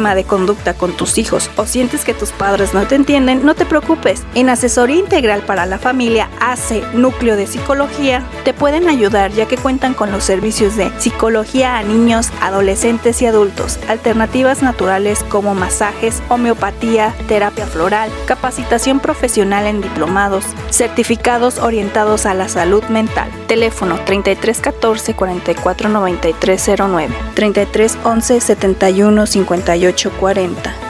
De 0.00 0.24
conducta 0.24 0.74
con 0.74 0.96
tus 0.96 1.18
hijos 1.18 1.50
o 1.56 1.66
sientes 1.66 2.04
que 2.04 2.14
tus 2.14 2.30
padres 2.30 2.72
no 2.72 2.86
te 2.86 2.94
entienden, 2.94 3.44
no 3.44 3.54
te 3.54 3.66
preocupes. 3.66 4.24
En 4.34 4.48
Asesoría 4.48 4.96
Integral 4.96 5.42
para 5.42 5.66
la 5.66 5.78
Familia 5.78 6.30
AC 6.40 6.94
Núcleo 6.94 7.36
de 7.36 7.46
Psicología 7.46 8.24
te 8.50 8.54
pueden 8.54 8.88
ayudar 8.88 9.30
ya 9.30 9.46
que 9.46 9.56
cuentan 9.56 9.94
con 9.94 10.10
los 10.10 10.24
servicios 10.24 10.74
de 10.74 10.90
psicología 10.98 11.78
a 11.78 11.84
niños, 11.84 12.30
adolescentes 12.40 13.22
y 13.22 13.26
adultos, 13.26 13.78
alternativas 13.86 14.60
naturales 14.60 15.22
como 15.22 15.54
masajes, 15.54 16.20
homeopatía, 16.28 17.14
terapia 17.28 17.64
floral, 17.68 18.10
capacitación 18.26 18.98
profesional 18.98 19.68
en 19.68 19.80
diplomados, 19.80 20.44
certificados 20.68 21.58
orientados 21.58 22.26
a 22.26 22.34
la 22.34 22.48
salud 22.48 22.82
mental. 22.86 23.30
Teléfono 23.46 24.00
3314 24.04 25.14
44 25.14 25.88
93 25.88 26.70
09, 26.76 27.14
33 27.36 27.98
11 28.02 28.40
71 28.40 29.26
58 29.26 30.10
40 30.18 30.89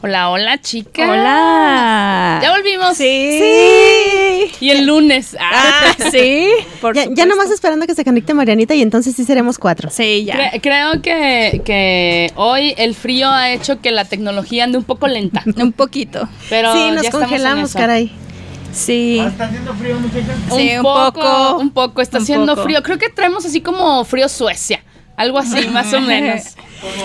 Hola, 0.00 0.30
hola, 0.30 0.60
chicas. 0.60 1.08
Hola. 1.10 2.38
Ya 2.40 2.52
volvimos. 2.52 2.96
Sí. 2.96 3.40
sí. 3.40 4.64
Y 4.64 4.70
el 4.70 4.86
lunes. 4.86 5.36
Ah, 5.40 5.92
sí. 6.12 6.46
Por 6.80 6.94
ya, 6.94 7.06
ya, 7.10 7.26
nomás 7.26 7.50
esperando 7.50 7.84
que 7.84 7.96
se 7.96 8.04
conecte 8.04 8.32
Marianita 8.32 8.76
y 8.76 8.82
entonces 8.82 9.16
sí 9.16 9.24
seremos 9.24 9.58
cuatro. 9.58 9.90
Sí, 9.90 10.24
ya. 10.24 10.50
Cre 10.50 10.60
creo 10.60 11.02
que, 11.02 11.62
que, 11.64 12.32
hoy 12.36 12.74
el 12.78 12.94
frío 12.94 13.28
ha 13.28 13.50
hecho 13.50 13.80
que 13.80 13.90
la 13.90 14.04
tecnología 14.04 14.64
ande 14.64 14.78
un 14.78 14.84
poco 14.84 15.08
lenta. 15.08 15.42
un 15.56 15.72
poquito. 15.72 16.28
Pero 16.48 16.72
sí, 16.74 16.90
nos 16.92 17.02
ya 17.02 17.10
congelamos, 17.10 17.72
caray. 17.72 18.12
Sí. 18.72 19.18
¿Está 19.18 19.46
haciendo 19.46 19.74
frío, 19.74 19.98
muchachos? 19.98 20.34
Sí, 20.54 20.70
un, 20.70 20.76
un 20.76 20.82
poco, 20.82 21.12
poco. 21.12 21.58
Un 21.58 21.70
poco, 21.70 22.02
está 22.02 22.18
un 22.18 22.22
haciendo 22.22 22.54
poco. 22.54 22.64
frío. 22.64 22.82
Creo 22.84 22.98
que 22.98 23.08
traemos 23.08 23.44
así 23.44 23.60
como 23.60 24.04
frío 24.04 24.28
Suecia. 24.28 24.80
Algo 25.18 25.38
así, 25.38 25.68
más 25.72 25.92
o 25.92 26.00
menos. 26.00 26.56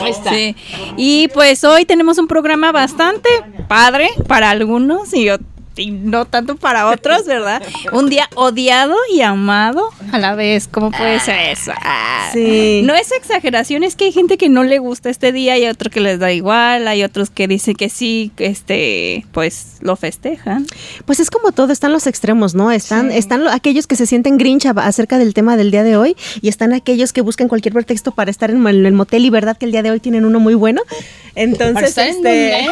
Ahí 0.01 0.11
está. 0.11 0.29
Sí. 0.29 0.55
Y 0.95 1.27
pues 1.29 1.63
hoy 1.63 1.83
tenemos 1.83 2.17
un 2.19 2.27
programa 2.27 2.71
bastante 2.71 3.29
padre 3.67 4.09
para 4.27 4.51
algunos 4.51 5.13
y 5.13 5.29
y 5.75 5.91
no 5.91 6.25
tanto 6.25 6.55
para 6.55 6.87
otros, 6.87 7.25
¿verdad? 7.25 7.61
Un 7.91 8.09
día 8.09 8.29
odiado 8.35 8.95
y 9.11 9.21
amado 9.21 9.89
a 10.11 10.19
la 10.19 10.35
vez. 10.35 10.67
¿Cómo 10.67 10.91
puede 10.91 11.19
ser 11.19 11.39
eso? 11.51 11.71
Ah, 11.81 12.29
Sí. 12.33 12.81
No 12.83 12.95
es 12.95 13.11
exageración, 13.11 13.83
es 13.83 13.95
que 13.95 14.05
hay 14.05 14.11
gente 14.11 14.37
que 14.37 14.49
no 14.49 14.63
le 14.63 14.79
gusta 14.79 15.09
este 15.09 15.31
día 15.31 15.57
y 15.57 15.67
otro 15.67 15.89
que 15.91 15.99
les 15.99 16.17
da 16.19 16.31
igual, 16.31 16.87
hay 16.87 17.03
otros 17.03 17.29
que 17.29 17.47
dicen 17.47 17.75
que 17.75 17.89
sí, 17.89 18.31
que 18.35 18.47
este, 18.47 19.25
pues 19.31 19.77
lo 19.81 19.95
festejan. 19.95 20.65
Pues 21.05 21.19
es 21.19 21.29
como 21.29 21.51
todo, 21.51 21.71
están 21.71 21.91
los 21.91 22.07
extremos, 22.07 22.55
¿no? 22.55 22.71
Están, 22.71 23.11
están 23.11 23.43
lo- 23.43 23.51
aquellos 23.51 23.85
que 23.87 23.95
se 23.95 24.05
sienten 24.07 24.37
grinch 24.37 24.65
a- 24.65 24.71
acerca 24.71 25.19
del 25.19 25.33
tema 25.33 25.57
del 25.57 25.69
día 25.71 25.83
de 25.83 25.95
hoy 25.97 26.15
y 26.41 26.49
están 26.49 26.73
aquellos 26.73 27.13
que 27.13 27.21
buscan 27.21 27.47
cualquier 27.47 27.73
pretexto 27.73 28.11
para 28.11 28.31
estar 28.31 28.49
en, 28.49 28.65
el 28.67 28.93
motel 28.93 29.25
y 29.25 29.29
verdad 29.29 29.57
que 29.57 29.65
el 29.65 29.71
día 29.71 29.83
de 29.83 29.91
hoy 29.91 29.99
tienen 29.99 30.25
uno 30.25 30.39
muy 30.39 30.55
bueno. 30.55 30.81
Entonces, 31.35 31.73
¿Para 31.73 31.87
estar 31.87 32.07
en 32.07 32.15
este, 32.15 32.67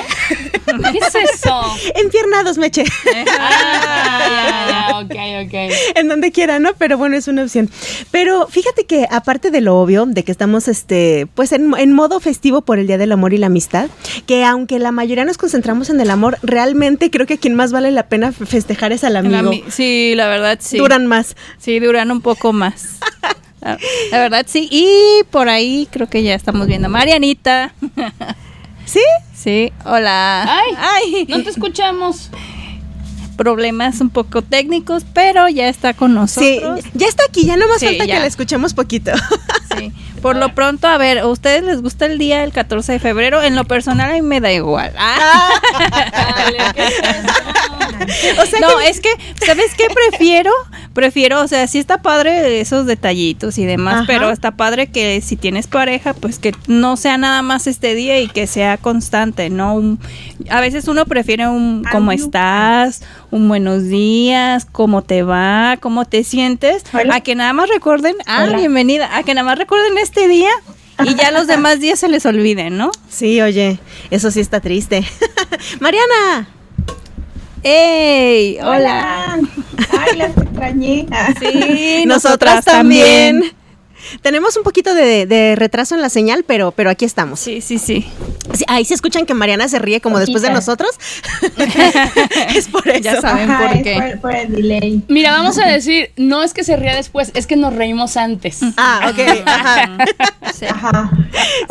dónde? 0.67 0.91
¿Qué 0.91 0.97
es 0.99 1.15
eso? 1.15 1.61
empiernados, 1.95 2.57
meche. 2.57 2.83
Ah, 3.39 5.01
ok, 5.03 5.15
ok. 5.45 5.53
en 5.95 6.07
donde 6.07 6.31
quiera, 6.31 6.59
¿no? 6.59 6.73
Pero 6.77 6.97
bueno, 6.97 7.15
es 7.17 7.27
una 7.27 7.43
opción. 7.43 7.69
Pero 8.11 8.47
fíjate 8.47 8.85
que 8.85 9.07
aparte 9.09 9.51
de 9.51 9.61
lo 9.61 9.77
obvio, 9.79 10.05
de 10.05 10.23
que 10.23 10.31
estamos 10.31 10.67
este, 10.67 11.27
pues 11.33 11.51
en, 11.51 11.73
en 11.77 11.91
modo 11.93 12.19
festivo 12.19 12.61
por 12.61 12.79
el 12.79 12.87
Día 12.87 12.97
del 12.97 13.11
Amor 13.11 13.33
y 13.33 13.37
la 13.37 13.47
Amistad, 13.47 13.89
que 14.27 14.43
aunque 14.43 14.79
la 14.79 14.91
mayoría 14.91 15.25
nos 15.25 15.37
concentramos 15.37 15.89
en 15.89 15.99
el 15.99 16.09
amor, 16.09 16.37
realmente 16.43 17.09
creo 17.09 17.25
que 17.25 17.35
a 17.35 17.37
quien 17.37 17.55
más 17.55 17.71
vale 17.71 17.91
la 17.91 18.07
pena 18.07 18.31
festejar 18.31 18.91
es 18.91 19.03
al 19.03 19.15
amigo. 19.17 19.51
ami- 19.51 19.63
sí, 19.69 20.13
la 20.15 20.27
verdad 20.27 20.59
sí. 20.61 20.77
Duran 20.77 21.07
más. 21.07 21.35
Sí, 21.57 21.79
duran 21.79 22.11
un 22.11 22.21
poco 22.21 22.53
más. 22.53 22.97
La, 23.61 23.77
verdad 24.11 24.47
sí. 24.49 24.67
Y 24.71 25.23
por 25.29 25.47
ahí 25.47 25.87
creo 25.91 26.09
que 26.09 26.23
ya 26.23 26.33
estamos 26.33 26.65
viendo 26.65 26.89
Marianita. 26.89 27.75
¿Sí? 28.91 29.01
Sí, 29.33 29.71
hola. 29.85 30.43
Ay, 30.43 30.75
Ay, 30.77 31.25
no 31.29 31.41
te 31.43 31.49
escuchamos. 31.49 32.29
problemas 33.37 34.01
un 34.01 34.09
poco 34.09 34.41
técnicos, 34.41 35.03
pero 35.13 35.47
ya 35.49 35.67
está 35.67 35.93
con 35.93 36.11
Sí, 36.27 36.59
nosotros. 36.59 36.85
ya 36.93 37.07
está 37.07 37.23
aquí, 37.27 37.45
ya 37.45 37.55
no 37.57 37.67
más 37.67 37.79
Sí, 37.79 37.85
falta 37.87 38.05
ya. 38.05 38.15
que 38.15 38.19
la 38.19 38.25
escuchemos 38.27 38.73
poquito. 38.73 39.11
Sí. 39.77 39.91
Por 40.21 40.35
lo 40.35 40.53
pronto, 40.53 40.87
a 40.87 40.97
ver, 40.97 41.19
¿a 41.19 41.27
ustedes 41.27 41.63
les 41.63 41.81
gusta 41.81 42.05
el 42.05 42.17
día 42.19 42.41
del 42.41 42.51
14 42.51 42.91
de 42.91 42.99
febrero? 42.99 43.41
En 43.41 43.55
lo 43.55 43.63
personal 43.63 44.11
a 44.11 44.13
mí 44.13 44.21
me 44.21 44.39
da 44.41 44.51
igual. 44.51 44.93
Ah, 44.97 45.49
Dale, 46.37 46.57
¿qué 46.75 46.83
es 46.83 46.93
eso? 46.99 47.33
o 48.41 48.45
sea 48.45 48.59
no, 48.59 48.77
que- 48.77 48.89
es 48.89 48.99
que, 48.99 49.09
¿sabes 49.45 49.73
qué 49.77 49.85
prefiero? 50.09 50.51
Prefiero, 50.93 51.41
o 51.41 51.47
sea, 51.47 51.67
sí 51.67 51.79
está 51.79 52.01
padre 52.01 52.59
esos 52.59 52.85
detallitos 52.85 53.57
y 53.57 53.65
demás, 53.65 53.95
Ajá. 53.95 54.03
pero 54.07 54.29
está 54.29 54.51
padre 54.51 54.87
que 54.87 55.21
si 55.21 55.35
tienes 55.37 55.67
pareja, 55.67 56.13
pues 56.13 56.37
que 56.39 56.53
no 56.67 56.97
sea 56.97 57.17
nada 57.17 57.41
más 57.41 57.67
este 57.67 57.95
día 57.95 58.19
y 58.19 58.27
que 58.27 58.45
sea 58.47 58.77
constante, 58.77 59.49
¿no? 59.49 59.75
Un- 59.75 59.99
a 60.49 60.59
veces 60.61 60.87
uno 60.87 61.05
prefiere 61.05 61.47
un 61.47 61.83
cómo 61.91 62.11
estás, 62.11 63.01
un 63.31 63.47
buenos 63.47 63.83
días, 63.87 64.65
cómo 64.71 65.01
te 65.01 65.23
va, 65.23 65.77
cómo 65.79 66.05
te 66.05 66.23
sientes, 66.23 66.83
a 67.11 67.21
que 67.21 67.35
nada 67.35 67.53
más 67.53 67.69
recuerden, 67.69 68.15
ah, 68.25 68.47
bienvenida, 68.47 69.15
a 69.15 69.23
que 69.23 69.33
nada 69.33 69.45
más 69.45 69.57
recuerden 69.57 69.97
este 69.97 70.27
día 70.27 70.49
y 71.05 71.15
ya 71.15 71.31
los 71.31 71.47
demás 71.47 71.79
días 71.79 71.99
se 71.99 72.09
les 72.09 72.25
olviden, 72.25 72.77
¿no? 72.77 72.91
Sí, 73.09 73.39
oye, 73.41 73.79
eso 74.09 74.29
sí 74.31 74.39
está 74.41 74.59
triste. 74.59 75.03
Mariana. 75.79 76.47
¡Ey! 77.63 78.57
¡Hola! 78.59 79.39
Ay, 79.99 80.17
las 80.17 80.35
extrañé. 80.35 81.05
Sí, 81.39 82.03
nosotras 82.07 82.65
también. 82.65 83.53
Tenemos 84.21 84.57
un 84.57 84.63
poquito 84.63 84.93
de, 84.93 85.25
de 85.25 85.55
retraso 85.55 85.95
en 85.95 86.01
la 86.01 86.09
señal, 86.09 86.43
pero, 86.45 86.71
pero 86.71 86.89
aquí 86.89 87.05
estamos. 87.05 87.39
Sí, 87.39 87.61
sí, 87.61 87.77
sí. 87.77 88.05
Sí, 88.53 88.65
ahí 88.67 88.85
se 88.85 88.93
escuchan 88.93 89.25
que 89.25 89.33
Mariana 89.33 89.67
se 89.67 89.79
ríe 89.79 90.01
como 90.01 90.19
después 90.19 90.41
de 90.41 90.49
nosotros. 90.49 90.91
es 92.55 92.67
por 92.67 92.87
eso. 92.87 93.01
Ya 93.01 93.21
saben 93.21 93.49
Ajá, 93.49 93.67
por 93.69 93.83
qué. 93.83 93.95
Por, 93.95 94.21
por 94.21 94.35
el 94.35 94.51
delay. 94.51 95.01
Mira, 95.07 95.31
vamos 95.31 95.57
a 95.57 95.65
decir, 95.65 96.11
no 96.17 96.43
es 96.43 96.53
que 96.53 96.63
se 96.63 96.75
ría 96.75 96.95
después, 96.95 97.31
es 97.33 97.47
que 97.47 97.55
nos 97.55 97.73
reímos 97.73 98.17
antes. 98.17 98.59
Ah, 98.77 99.11
ok. 99.11 99.19
Ajá. 99.45 99.97
Sí. 100.51 100.67
Ajá. 100.67 101.09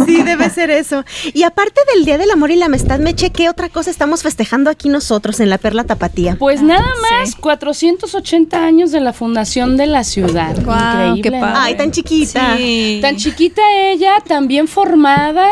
Sí, 0.05 0.23
debe 0.23 0.51
ser 0.51 0.71
eso. 0.71 1.05
Y 1.33 1.45
aparte 1.45 1.81
del 1.95 2.05
Día 2.05 2.19
del 2.19 2.31
Amor 2.33 2.51
y 2.51 2.57
la 2.57 2.67
Amistad, 2.67 2.99
me 2.99 3.15
¿qué 3.15 3.49
otra 3.49 3.69
cosa 3.69 3.91
estamos 3.91 4.23
festejando 4.23 4.71
aquí 4.71 4.89
nosotros 4.89 5.39
en 5.39 5.51
la 5.51 5.59
Perla 5.59 5.85
Tapatía? 5.85 6.37
Pues 6.39 6.63
nada 6.63 6.89
más, 7.03 7.37
480 7.37 8.65
años 8.65 8.91
de 8.91 9.01
la 9.01 9.13
fundación 9.13 9.77
de 9.77 9.87
la 9.87 10.03
ciudad. 10.03 10.57
Guau, 10.65 11.17
Increíble. 11.17 11.23
qué 11.23 11.31
padre. 11.31 11.55
Ay, 11.57 11.77
tan 11.77 11.91
chiquita. 12.21 12.57
Sí. 12.57 12.99
Tan 13.03 13.17
chiquita 13.17 13.63
ella, 13.73 14.21
tan 14.27 14.47
bien 14.49 14.69
formada. 14.69 15.49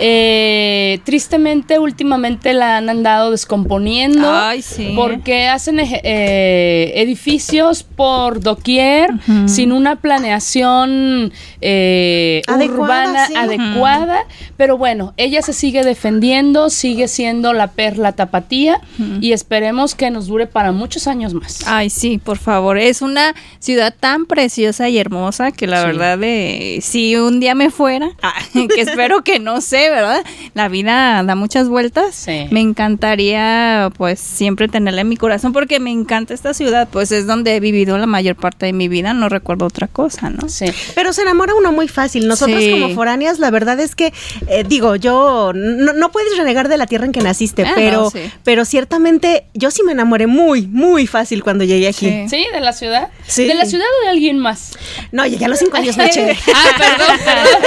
Eh, 0.00 1.00
tristemente, 1.04 1.78
últimamente 1.78 2.52
la 2.54 2.76
han 2.78 2.88
andado 2.88 3.30
descomponiendo. 3.30 4.28
Ay, 4.30 4.62
sí. 4.62 4.92
Porque 4.96 5.48
hacen 5.48 5.78
eje- 5.78 6.00
eh, 6.04 6.92
edificios 6.96 7.82
por 7.82 8.40
doquier, 8.40 9.10
sin 9.46 9.72
una 9.72 9.96
planeación 9.96 11.32
eh, 11.60 12.42
Adecuada, 12.46 12.82
urbana 12.82 13.26
sí. 13.26 13.34
adecuada. 13.36 14.18
Pero 14.56 14.76
bueno, 14.78 15.14
ella 15.16 15.42
se 15.42 15.52
sigue 15.52 15.82
defendiendo, 15.82 16.70
sigue 16.70 17.08
siendo 17.08 17.52
la 17.52 17.68
perla 17.72 18.12
tapatía 18.12 18.80
y 19.20 19.32
esperemos 19.32 19.94
que 19.94 20.10
nos 20.10 20.26
dure 20.26 20.46
para 20.46 20.72
muchos 20.72 21.06
años 21.06 21.34
más. 21.34 21.60
Ay, 21.66 21.90
sí, 21.90 22.18
por 22.18 22.38
favor. 22.38 22.78
Es 22.78 23.02
una 23.02 23.34
ciudad 23.58 23.94
tan 23.98 24.26
preciosa 24.26 24.88
y 24.88 24.98
hermosa 24.98 25.52
que 25.52 25.66
la 25.66 25.80
Sí. 25.80 25.86
verdad, 25.88 26.18
de, 26.18 26.78
si 26.82 27.16
un 27.16 27.40
día 27.40 27.54
me 27.54 27.70
fuera, 27.70 28.10
ah, 28.22 28.34
que 28.74 28.80
espero 28.80 29.22
que 29.24 29.38
no 29.38 29.60
sé, 29.60 29.85
¿verdad? 29.90 30.24
La 30.54 30.68
vida 30.68 31.22
da 31.22 31.34
muchas 31.34 31.68
vueltas. 31.68 32.14
Sí. 32.14 32.46
Me 32.50 32.60
encantaría, 32.60 33.90
pues, 33.96 34.18
siempre 34.20 34.68
tenerla 34.68 35.02
en 35.02 35.08
mi 35.08 35.16
corazón 35.16 35.52
porque 35.52 35.80
me 35.80 35.90
encanta 35.90 36.34
esta 36.34 36.54
ciudad. 36.54 36.88
Pues 36.90 37.12
es 37.12 37.26
donde 37.26 37.54
he 37.56 37.60
vivido 37.60 37.96
la 37.98 38.06
mayor 38.06 38.36
parte 38.36 38.66
de 38.66 38.72
mi 38.72 38.88
vida. 38.88 39.12
No 39.14 39.28
recuerdo 39.28 39.66
otra 39.66 39.86
cosa, 39.86 40.30
¿no? 40.30 40.48
Sí. 40.48 40.66
Pero 40.94 41.12
se 41.12 41.22
enamora 41.22 41.54
uno 41.54 41.72
muy 41.72 41.88
fácil. 41.88 42.26
Nosotros 42.28 42.62
Sí. 42.62 42.70
como 42.70 42.90
foráneas, 42.94 43.38
la 43.38 43.50
verdad 43.50 43.78
es 43.80 43.94
que, 43.94 44.12
eh, 44.48 44.64
digo, 44.66 44.96
yo, 44.96 45.52
no, 45.54 45.92
no 45.92 46.10
puedes 46.10 46.36
renegar 46.36 46.68
de 46.68 46.76
la 46.78 46.86
tierra 46.86 47.04
en 47.06 47.12
que 47.12 47.20
naciste, 47.20 47.64
Ah, 47.64 47.72
pero, 47.74 48.02
no, 48.02 48.10
sí. 48.10 48.20
pero 48.44 48.64
ciertamente 48.64 49.44
yo 49.54 49.70
sí 49.70 49.82
me 49.82 49.92
enamoré 49.92 50.26
muy, 50.26 50.66
muy 50.66 51.06
fácil 51.06 51.42
cuando 51.42 51.64
llegué 51.64 51.88
aquí. 51.88 52.06
Sí. 52.08 52.28
¿Sí? 52.28 52.46
¿De 52.52 52.60
la 52.60 52.72
ciudad? 52.72 53.08
Sí. 53.26 53.44
¿De 53.46 53.54
la 53.54 53.64
ciudad 53.66 53.86
o 54.00 54.04
de 54.04 54.10
alguien 54.10 54.38
más? 54.38 54.72
No, 55.12 55.26
llegué 55.26 55.44
a 55.44 55.48
los 55.48 55.58
cinco 55.58 55.76
años, 55.76 55.96
me 55.98 56.06
eché. 56.06 56.36
Ah, 56.54 56.64
perdón, 56.78 57.16
perdón. 57.24 57.62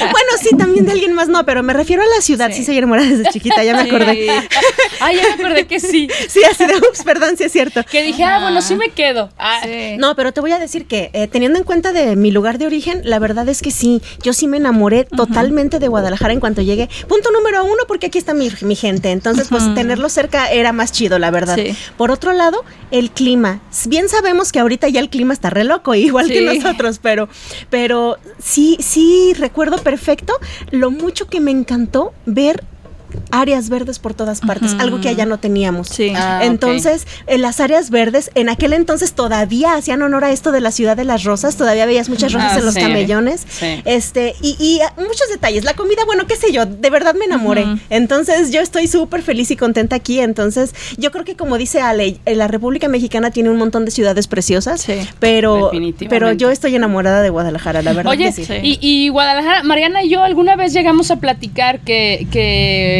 bueno, 0.00 0.28
sí, 0.40 0.56
también 0.56 0.86
de 0.86 0.92
alguien 0.92 1.12
más, 1.12 1.19
no, 1.28 1.44
pero 1.44 1.62
me 1.62 1.72
refiero 1.72 2.02
a 2.02 2.06
la 2.06 2.20
ciudad. 2.20 2.48
Sí, 2.50 2.58
Sí. 2.60 2.64
soy 2.64 2.78
enamorada 2.78 3.08
desde 3.08 3.30
chiquita, 3.30 3.62
ya 3.64 3.74
me 3.74 3.82
acordé. 3.82 4.28
Ah, 5.00 5.12
ya 5.12 5.22
me 5.22 5.42
acordé 5.44 5.66
que 5.66 5.80
sí. 5.80 6.08
Sí, 6.28 6.40
así 6.48 6.64
de, 6.66 6.76
ups, 6.76 7.02
perdón, 7.04 7.36
sí 7.36 7.44
es 7.44 7.52
cierto. 7.52 7.82
Que 7.90 8.02
dije, 8.02 8.22
ah, 8.24 8.38
bueno, 8.40 8.60
sí 8.62 8.74
me 8.76 8.90
quedo. 8.90 9.30
Ah, 9.38 9.60
Sí. 9.64 9.96
No, 9.98 10.14
pero 10.16 10.32
te 10.32 10.40
voy 10.40 10.52
a 10.52 10.58
decir 10.58 10.86
que 10.86 11.10
eh, 11.12 11.26
teniendo 11.28 11.58
en 11.58 11.64
cuenta 11.64 11.92
de 11.92 12.16
mi 12.16 12.30
lugar 12.30 12.58
de 12.58 12.66
origen, 12.66 13.00
la 13.04 13.18
verdad 13.18 13.48
es 13.48 13.62
que 13.62 13.70
sí, 13.70 14.00
yo 14.22 14.32
sí 14.32 14.46
me 14.46 14.56
enamoré 14.58 15.04
totalmente 15.04 15.78
de 15.78 15.88
Guadalajara 15.88 16.32
en 16.32 16.40
cuanto 16.40 16.62
llegué. 16.62 16.88
Punto 17.08 17.30
número 17.30 17.64
uno, 17.64 17.82
porque 17.88 18.06
aquí 18.06 18.18
está 18.18 18.34
mi, 18.34 18.50
mi 18.62 18.74
gente, 18.76 19.10
entonces 19.10 19.48
pues 19.48 19.74
tenerlo 19.74 20.08
cerca 20.08 20.50
era 20.50 20.72
más 20.72 20.92
chido, 20.92 21.18
la 21.18 21.30
verdad. 21.30 21.56
Sí. 21.56 21.74
Por 21.96 22.10
otro 22.10 22.32
lado, 22.32 22.64
el 22.90 23.10
clima. 23.10 23.60
Bien 23.86 24.08
sabemos 24.08 24.52
que 24.52 24.58
ahorita 24.60 24.88
ya 24.88 25.00
el 25.00 25.08
clima 25.10 25.32
está 25.34 25.50
re 25.50 25.64
loco, 25.64 25.94
igual 25.94 26.28
que 26.28 26.40
nosotros, 26.42 26.98
pero, 27.02 27.28
pero 27.70 28.16
sí, 28.42 28.76
sí 28.80 29.32
recuerdo 29.38 29.78
perfecto 29.78 30.34
lo 30.70 30.90
mucho 31.10 31.26
que 31.26 31.40
me 31.40 31.50
encantó 31.50 32.14
ver 32.24 32.62
áreas 33.30 33.68
verdes 33.68 33.98
por 33.98 34.14
todas 34.14 34.40
partes, 34.40 34.74
algo 34.78 35.00
que 35.00 35.08
allá 35.08 35.26
no 35.26 35.38
teníamos. 35.38 35.88
Sí. 35.88 36.12
Ah. 36.16 36.40
Entonces, 36.42 37.06
en 37.26 37.42
las 37.42 37.60
áreas 37.60 37.90
verdes, 37.90 38.30
en 38.34 38.48
aquel 38.48 38.72
entonces 38.72 39.12
todavía 39.12 39.74
hacían 39.74 40.02
honor 40.02 40.24
a 40.24 40.32
esto 40.32 40.52
de 40.52 40.60
la 40.60 40.70
ciudad 40.70 40.96
de 40.96 41.04
las 41.04 41.24
rosas, 41.24 41.56
todavía 41.56 41.86
veías 41.86 42.08
muchas 42.08 42.32
rosas 42.32 42.52
Ah, 42.54 42.58
en 42.58 42.64
los 42.64 42.74
sí. 42.74 42.80
camellones. 42.80 43.46
Sí. 43.48 43.82
Este, 43.84 44.34
y, 44.42 44.56
y, 44.58 44.80
ah, 44.80 44.92
muchos 44.96 45.28
detalles. 45.30 45.64
La 45.64 45.74
comida, 45.74 46.02
bueno, 46.06 46.26
qué 46.26 46.36
sé 46.36 46.52
yo, 46.52 46.66
de 46.66 46.90
verdad 46.90 47.14
me 47.14 47.24
enamoré. 47.26 47.64
Entonces, 47.90 48.50
yo 48.52 48.60
estoy 48.60 48.86
súper 48.86 49.22
feliz 49.22 49.50
y 49.50 49.56
contenta 49.56 49.96
aquí. 49.96 50.20
Entonces, 50.20 50.74
yo 50.98 51.10
creo 51.10 51.24
que 51.24 51.36
como 51.36 51.58
dice 51.58 51.80
Ale, 51.80 52.16
eh, 52.26 52.34
la 52.34 52.48
República 52.48 52.88
Mexicana 52.88 53.30
tiene 53.30 53.50
un 53.50 53.56
montón 53.56 53.84
de 53.84 53.90
ciudades 53.90 54.26
preciosas, 54.28 54.80
Sí. 54.82 54.94
pero, 55.18 55.70
pero 56.08 56.32
yo 56.32 56.50
estoy 56.50 56.74
enamorada 56.76 57.22
de 57.22 57.30
Guadalajara, 57.30 57.82
la 57.82 57.92
verdad. 57.92 58.10
Oye, 58.12 58.32
que 58.32 58.60
y, 58.62 58.78
y 58.80 59.08
Guadalajara, 59.08 59.62
Mariana 59.62 60.02
y 60.02 60.08
yo 60.10 60.22
alguna 60.22 60.56
vez 60.56 60.72
llegamos 60.72 61.10
a 61.10 61.16
platicar 61.16 61.80
que, 61.80 62.26
que 62.30 62.99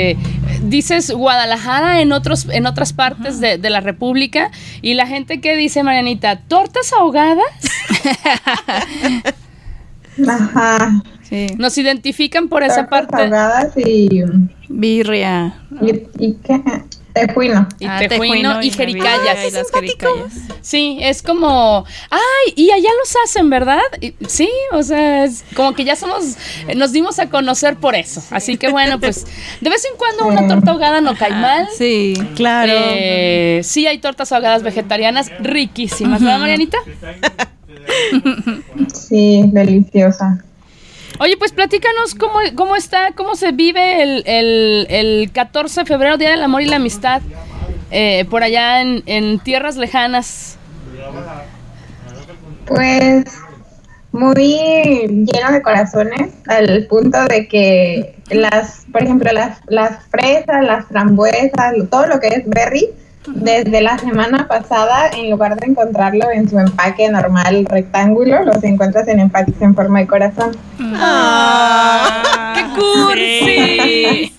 dices 0.64 1.10
Guadalajara 1.10 2.00
en 2.00 2.12
otros 2.12 2.46
en 2.50 2.66
otras 2.66 2.92
partes 2.92 3.40
de, 3.40 3.58
de 3.58 3.70
la 3.70 3.80
República 3.80 4.50
y 4.82 4.94
la 4.94 5.06
gente 5.06 5.40
que 5.40 5.56
dice 5.56 5.82
Marianita, 5.82 6.36
tortas 6.48 6.92
ahogadas, 6.92 7.44
Ajá. 10.28 11.02
Sí. 11.22 11.46
nos 11.58 11.78
identifican 11.78 12.48
por 12.48 12.62
esa 12.64 12.86
Tortas 12.88 13.06
parte. 13.06 13.22
ahogadas 13.22 13.72
y, 13.76 14.08
Birria. 14.68 15.54
y, 15.80 15.90
y 16.18 16.34
qué. 16.42 16.60
Tejuino. 17.12 17.68
y 17.78 17.86
Ah, 17.86 17.98
tejuino 18.08 18.36
y 18.36 18.42
Navidad 18.42 18.76
jericayas. 18.76 19.46
y 19.48 19.50
las 19.50 19.70
jericayas. 19.72 20.32
Sí, 20.62 20.98
es 21.00 21.22
como, 21.22 21.84
ay, 22.10 22.52
y 22.56 22.70
allá 22.70 22.90
los 22.98 23.14
hacen, 23.24 23.50
¿verdad? 23.50 23.80
Y- 24.00 24.14
sí, 24.28 24.48
o 24.72 24.82
sea, 24.82 25.24
es 25.24 25.44
como 25.54 25.74
que 25.74 25.84
ya 25.84 25.96
somos, 25.96 26.36
eh, 26.68 26.74
nos 26.74 26.92
dimos 26.92 27.18
a 27.18 27.28
conocer 27.28 27.76
por 27.76 27.94
eso. 27.94 28.22
Así 28.30 28.56
que 28.56 28.68
bueno, 28.70 29.00
pues 29.00 29.26
de 29.60 29.70
vez 29.70 29.84
en 29.84 29.96
cuando 29.96 30.26
una 30.26 30.46
torta 30.48 30.70
ahogada 30.72 31.00
no 31.00 31.16
cae 31.16 31.30
mal. 31.32 31.66
Sí. 31.76 32.14
Claro. 32.36 32.72
Eh, 32.74 33.60
sí 33.64 33.86
hay 33.86 33.98
tortas 33.98 34.32
ahogadas 34.32 34.62
vegetarianas 34.62 35.30
riquísimas, 35.40 36.22
¿verdad, 36.22 36.38
Marianita? 36.40 36.78
Sí, 38.94 39.42
deliciosa. 39.46 40.44
Oye, 41.22 41.36
pues 41.36 41.52
platícanos 41.52 42.14
cómo, 42.14 42.38
cómo 42.54 42.76
está, 42.76 43.12
cómo 43.14 43.34
se 43.34 43.52
vive 43.52 44.02
el, 44.02 44.22
el, 44.24 44.86
el 44.88 45.30
14 45.30 45.80
de 45.80 45.86
febrero, 45.86 46.16
Día 46.16 46.30
del 46.30 46.42
Amor 46.42 46.62
y 46.62 46.64
la 46.64 46.76
Amistad, 46.76 47.20
eh, 47.90 48.24
por 48.30 48.42
allá 48.42 48.80
en, 48.80 49.38
tierras 49.40 49.76
lejanas. 49.76 50.56
Pues 52.64 53.24
muy 54.12 54.34
lleno 54.34 55.52
de 55.52 55.60
corazones, 55.60 56.32
al 56.46 56.86
punto 56.86 57.22
de 57.26 57.46
que 57.48 58.16
las, 58.30 58.86
por 58.90 59.02
ejemplo, 59.02 59.30
las, 59.30 59.58
las 59.66 60.02
fresas, 60.06 60.64
las 60.64 60.86
frambuesas, 60.86 61.74
todo 61.90 62.06
lo 62.06 62.18
que 62.18 62.28
es 62.28 62.48
berry, 62.48 62.88
desde 63.26 63.80
la 63.80 63.98
semana 63.98 64.48
pasada, 64.48 65.10
en 65.10 65.30
lugar 65.30 65.58
de 65.58 65.66
encontrarlo 65.66 66.30
en 66.30 66.48
su 66.48 66.58
empaque 66.58 67.08
normal 67.10 67.66
rectángulo, 67.66 68.44
los 68.44 68.62
encuentras 68.64 69.08
en 69.08 69.20
empaques 69.20 69.60
en 69.60 69.74
forma 69.74 70.00
de 70.00 70.06
corazón. 70.06 70.56
Ah, 70.80 72.54
¡Qué 72.54 72.64
cursi! 72.80 74.32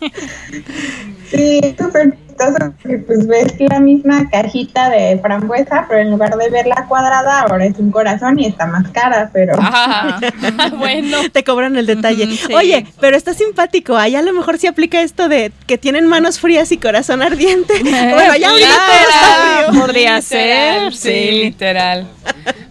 Sí, 1.29 1.75
súper 1.79 2.17
chistoso 2.45 2.74
porque 2.81 2.98
pues 3.00 3.27
ves 3.27 3.53
la 3.60 3.79
misma 3.79 4.29
cajita 4.29 4.89
de 4.89 5.19
frambuesa, 5.21 5.86
pero 5.88 6.01
en 6.01 6.12
lugar 6.12 6.36
de 6.38 6.50
verla 6.50 6.86
cuadrada, 6.88 7.41
ahora 7.41 7.65
es 7.65 7.77
un 7.77 7.91
corazón 7.91 8.39
y 8.39 8.45
está 8.48 8.65
más 8.65 8.88
cara, 8.89 9.29
pero... 9.33 9.53
Ah, 9.60 10.19
bueno. 10.77 11.17
Te 11.31 11.43
cobran 11.43 11.75
el 11.77 11.86
detalle. 11.86 12.27
Sí. 12.36 12.53
Oye, 12.53 12.86
pero 13.00 13.15
está 13.17 13.33
simpático. 13.33 13.95
Allá 13.95 14.19
a 14.19 14.24
lo 14.24 14.33
mejor 14.33 14.57
sí 14.57 14.67
aplica 14.67 15.01
esto 15.01 15.27
de 15.29 15.51
que 15.67 15.77
tienen 15.77 16.07
manos 16.07 16.39
frías 16.39 16.71
y 16.71 16.77
corazón 16.77 17.21
ardiente. 17.21 17.74
bueno, 17.83 18.36
ya 18.36 18.50
ahorita 18.50 18.69
todo 18.69 19.10
está 19.10 19.67
frío. 19.71 19.81
Podría 19.81 20.21
ser, 20.21 20.93
Sí, 20.93 21.10
sí. 21.10 21.31
literal. 21.43 22.07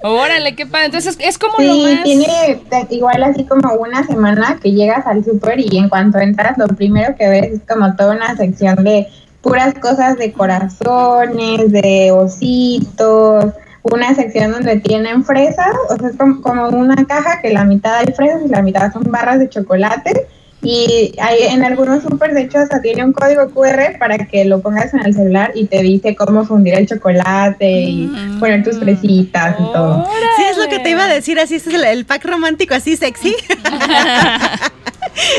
Órale, 0.03 0.55
qué 0.57 0.67
padre. 0.67 0.87
Entonces 0.87 1.17
es 1.21 1.39
como 1.39 1.55
lo 1.59 1.75
Sí, 1.75 1.83
más. 1.95 2.03
tiene 2.05 2.27
te- 2.71 2.95
igual 2.95 3.23
así 3.23 3.45
como 3.45 3.75
una 3.75 4.05
semana 4.07 4.59
que 4.63 4.73
llegas 4.73 5.07
al 5.07 5.25
súper 5.25 5.61
y 5.61 5.77
en 5.79 5.89
cuanto 5.89 6.19
entras 6.19 6.57
lo 6.59 6.67
primero 6.69 7.15
que 7.17 7.29
ves 7.29 7.53
es 7.53 7.61
como 7.69 7.95
toda 7.97 8.15
una 8.17 8.37
sección 8.37 8.83
de 8.85 9.07
puras 9.43 9.75
cosas 9.75 10.19
de 10.19 10.33
corazones, 10.33 11.73
de 11.73 12.11
ositos, 12.13 13.47
una 13.83 14.15
sección 14.15 14.53
donde 14.53 14.77
tienen 14.81 15.25
fresas, 15.25 15.75
o 15.89 15.97
sea, 15.97 16.09
es 16.09 16.17
como, 16.17 16.43
como 16.43 16.69
una 16.69 17.07
caja 17.07 17.41
que 17.41 17.51
la 17.51 17.65
mitad 17.65 17.95
hay 17.95 18.13
fresas 18.13 18.43
y 18.45 18.49
la 18.49 18.63
mitad 18.63 18.93
son 18.93 19.05
barras 19.05 19.39
de 19.39 19.49
chocolate. 19.49 20.27
Y 20.63 21.15
hay 21.19 21.45
en 21.45 21.65
algunos 21.65 22.03
súper, 22.03 22.35
de 22.35 22.43
hecho, 22.43 22.59
hasta 22.59 22.83
tiene 22.83 23.03
un 23.03 23.15
código 23.15 23.49
QR 23.49 23.99
para 23.99 24.19
que 24.19 24.45
lo 24.45 24.61
pongas 24.61 24.93
en 24.93 25.01
el 25.07 25.15
celular 25.15 25.53
y 25.55 25.65
te 25.65 25.81
dice 25.81 26.15
cómo 26.15 26.45
fundir 26.45 26.75
el 26.75 26.87
chocolate 26.87 27.67
y 27.67 28.13
poner 28.39 28.63
tus 28.63 28.79
fresitas 28.79 29.57
y 29.59 29.73
todo. 29.73 30.05
Sí, 30.37 30.43
es 30.51 30.59
lo 30.59 30.69
que 30.69 30.81
te 30.81 30.91
iba 30.91 31.05
a 31.05 31.09
decir. 31.09 31.41
Así 31.41 31.55
este 31.55 31.71
es 31.71 31.77
el, 31.77 31.85
el 31.85 32.05
pack 32.05 32.27
romántico, 32.27 32.75
así 32.75 32.95
sexy. 32.95 33.35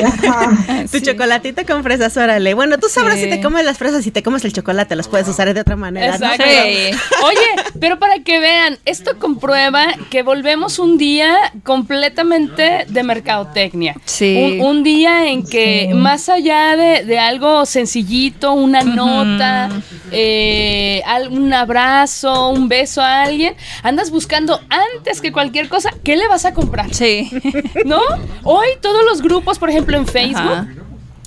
Ajá. 0.05 0.85
tu 0.91 0.99
chocolatito 0.99 1.65
con 1.65 1.83
fresas, 1.83 2.15
órale. 2.17 2.53
Bueno, 2.53 2.77
tú 2.77 2.87
sabrás 2.89 3.15
Sí. 3.17 3.23
si 3.25 3.29
te 3.29 3.41
comes 3.41 3.65
las 3.65 3.77
fresas 3.77 4.05
y 4.07 4.11
te 4.11 4.23
comes 4.23 4.43
el 4.45 4.53
chocolate. 4.53 4.95
Los 4.95 5.07
puedes 5.07 5.27
usar 5.27 5.53
de 5.53 5.59
otra 5.61 5.75
manera. 5.75 6.17
Oye, 7.23 7.63
pero 7.79 7.99
para 7.99 8.19
que 8.19 8.39
vean, 8.39 8.77
esto 8.85 9.17
comprueba 9.19 9.85
que 10.09 10.23
volvemos 10.23 10.79
un 10.79 10.97
día 10.97 11.35
completamente 11.63 12.85
de 12.87 13.03
mercadotecnia. 13.03 13.95
Sí. 14.05 14.57
Un, 14.59 14.65
un 14.65 14.83
día 14.83 15.27
en 15.27 15.43
que 15.45 15.87
Sí. 15.89 15.93
más 15.93 16.29
allá 16.29 16.75
de, 16.75 17.03
de 17.05 17.19
algo 17.19 17.65
sencillito, 17.65 18.53
una 18.53 18.81
nota, 18.83 19.69
eh, 20.11 21.01
al- 21.05 21.29
un 21.29 21.53
abrazo, 21.53 22.49
un 22.49 22.67
beso 22.67 23.01
a 23.01 23.23
alguien, 23.23 23.55
andas 23.83 24.11
buscando 24.11 24.59
antes 24.69 25.21
que 25.21 25.31
cualquier 25.31 25.69
cosa, 25.69 25.91
¿qué 26.03 26.15
le 26.15 26.27
vas 26.27 26.45
a 26.45 26.53
comprar? 26.53 26.93
Sí. 26.93 27.31
¿No? 27.85 28.01
Hoy 28.43 28.67
todos 28.81 29.03
los 29.05 29.21
grupos, 29.21 29.57
por 29.59 29.69
ejemplo, 29.71 29.97
en 29.97 30.05
Facebook. 30.05 30.51
Ajá. 30.51 30.67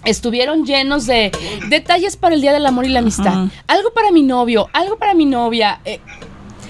Estuvieron 0.04 0.66
llenos 0.66 1.06
de 1.06 1.32
detalles 1.68 2.16
para 2.16 2.34
el 2.34 2.42
Día 2.42 2.52
del 2.52 2.66
Amor 2.66 2.84
y 2.84 2.90
la 2.90 2.98
Amistad. 2.98 3.46
Algo 3.66 3.92
para 3.94 4.10
mi 4.10 4.22
novio, 4.22 4.68
algo 4.72 4.98
para 4.98 5.14
mi 5.14 5.24
novia. 5.24 5.80
eh, 5.84 6.00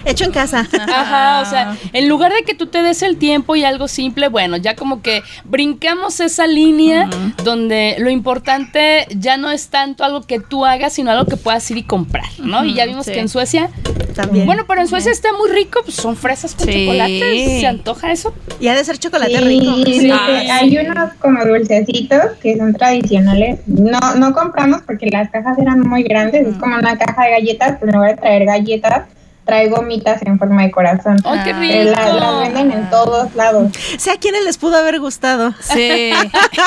Hecho 0.04 0.24
en 0.24 0.32
casa. 0.32 0.66
Ajá, 0.88 1.40
o 1.40 1.44
sea, 1.50 1.76
en 1.92 2.08
lugar 2.08 2.32
de 2.32 2.42
que 2.42 2.54
tú 2.54 2.66
te 2.66 2.82
des 2.82 3.02
el 3.02 3.16
tiempo 3.16 3.56
y 3.56 3.64
algo 3.64 3.88
simple, 3.88 4.28
bueno, 4.28 4.56
ya 4.56 4.74
como 4.76 5.02
que 5.02 5.22
brincamos 5.44 6.20
esa 6.20 6.46
línea 6.46 7.08
donde 7.42 7.96
lo 7.98 8.10
importante 8.10 9.06
ya 9.16 9.36
no 9.36 9.50
es 9.50 9.68
tanto 9.68 10.04
algo 10.04 10.22
que 10.22 10.40
tú 10.40 10.64
hagas, 10.66 10.92
sino 10.94 11.10
algo 11.10 11.24
que 11.26 11.36
puedas 11.36 11.70
ir 11.70 11.78
y 11.78 11.82
comprar, 11.84 12.26
¿no? 12.38 12.64
Y 12.64 12.74
ya 12.74 12.86
vimos 12.86 13.06
sí. 13.06 13.12
que 13.12 13.20
en 13.20 13.28
Suecia, 13.28 13.70
También. 14.14 14.46
bueno, 14.46 14.64
pero 14.68 14.80
en 14.80 14.88
Suecia 14.88 15.10
está 15.12 15.28
muy 15.32 15.50
rico, 15.50 15.80
pues 15.84 15.96
son 15.96 16.16
fresas 16.16 16.54
con 16.54 16.66
Sí. 16.66 16.84
chocolate, 16.86 17.60
¿se 17.60 17.66
antoja 17.66 18.12
eso? 18.12 18.34
y 18.60 18.68
ha 18.68 18.74
de 18.74 18.84
ser 18.84 18.98
chocolate 18.98 19.36
Sí, 19.38 19.44
rico. 19.44 19.74
sí, 19.84 20.00
Sí. 20.00 20.10
hay 20.10 20.76
unos 20.78 21.12
como 21.14 21.44
dulcecitos 21.44 22.20
que 22.42 22.56
son 22.56 22.72
tradicionales. 22.74 23.60
No, 23.66 23.98
no 24.16 24.32
compramos 24.32 24.82
porque 24.86 25.06
las 25.10 25.30
cajas 25.30 25.58
eran 25.58 25.80
muy 25.80 26.02
grandes. 26.02 26.46
Es 26.46 26.54
como 26.56 26.76
una 26.76 26.96
caja 26.96 27.24
de 27.24 27.30
galletas, 27.32 27.76
pero 27.80 27.92
en 27.92 27.96
lugar 27.96 28.10
de 28.16 28.20
traer 28.20 28.44
galletas, 28.46 29.02
trae 29.44 29.68
gomitas 29.68 30.22
en 30.22 30.38
forma 30.38 30.62
de 30.62 30.70
corazón. 30.70 31.16
¡Oh, 31.24 31.34
qué 31.44 31.50
Ah. 31.52 31.60
rico! 31.60 31.74
Eh, 31.74 31.84
la- 31.84 32.12
las 32.14 32.40
venden 32.52 32.72
en 32.72 32.90
todos 32.90 33.34
lados. 33.34 33.72
Sé 33.98 34.10
a 34.10 34.16
quiénes 34.16 34.44
les 34.44 34.56
pudo 34.58 34.76
haber 34.76 35.00
gustado. 35.00 35.52
Sí. 35.60 36.10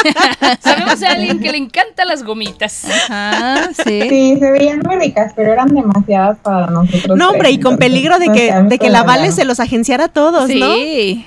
Sabemos 0.62 1.00
de 1.00 1.08
alguien 1.08 1.40
que 1.40 1.52
le 1.52 1.58
encantan 1.58 2.08
las 2.08 2.24
gomitas. 2.24 2.86
Ajá, 3.10 3.70
sí. 3.86 4.02
Sí, 4.10 4.38
se 4.40 4.52
veían 4.52 4.80
muy 4.86 4.96
ricas, 4.98 5.34
pero 5.36 5.52
eran 5.54 5.74
demasiadas 5.74 6.38
para 6.42 6.68
nosotros. 6.68 7.18
No, 7.18 7.28
hombre, 7.30 7.50
tres, 7.50 7.54
y 7.54 7.60
con 7.60 7.74
entonces, 7.74 7.92
peligro 7.92 8.20
de 8.20 8.32
que, 8.32 8.54
de 8.64 8.78
que 8.80 8.90
la 8.90 9.00
las 9.00 9.06
Vale 9.08 9.32
se 9.32 9.46
los 9.46 9.60
agenciara 9.60 10.06
a 10.06 10.10
todos, 10.10 10.50
¿no? 10.50 10.76
Sí. 10.76 11.26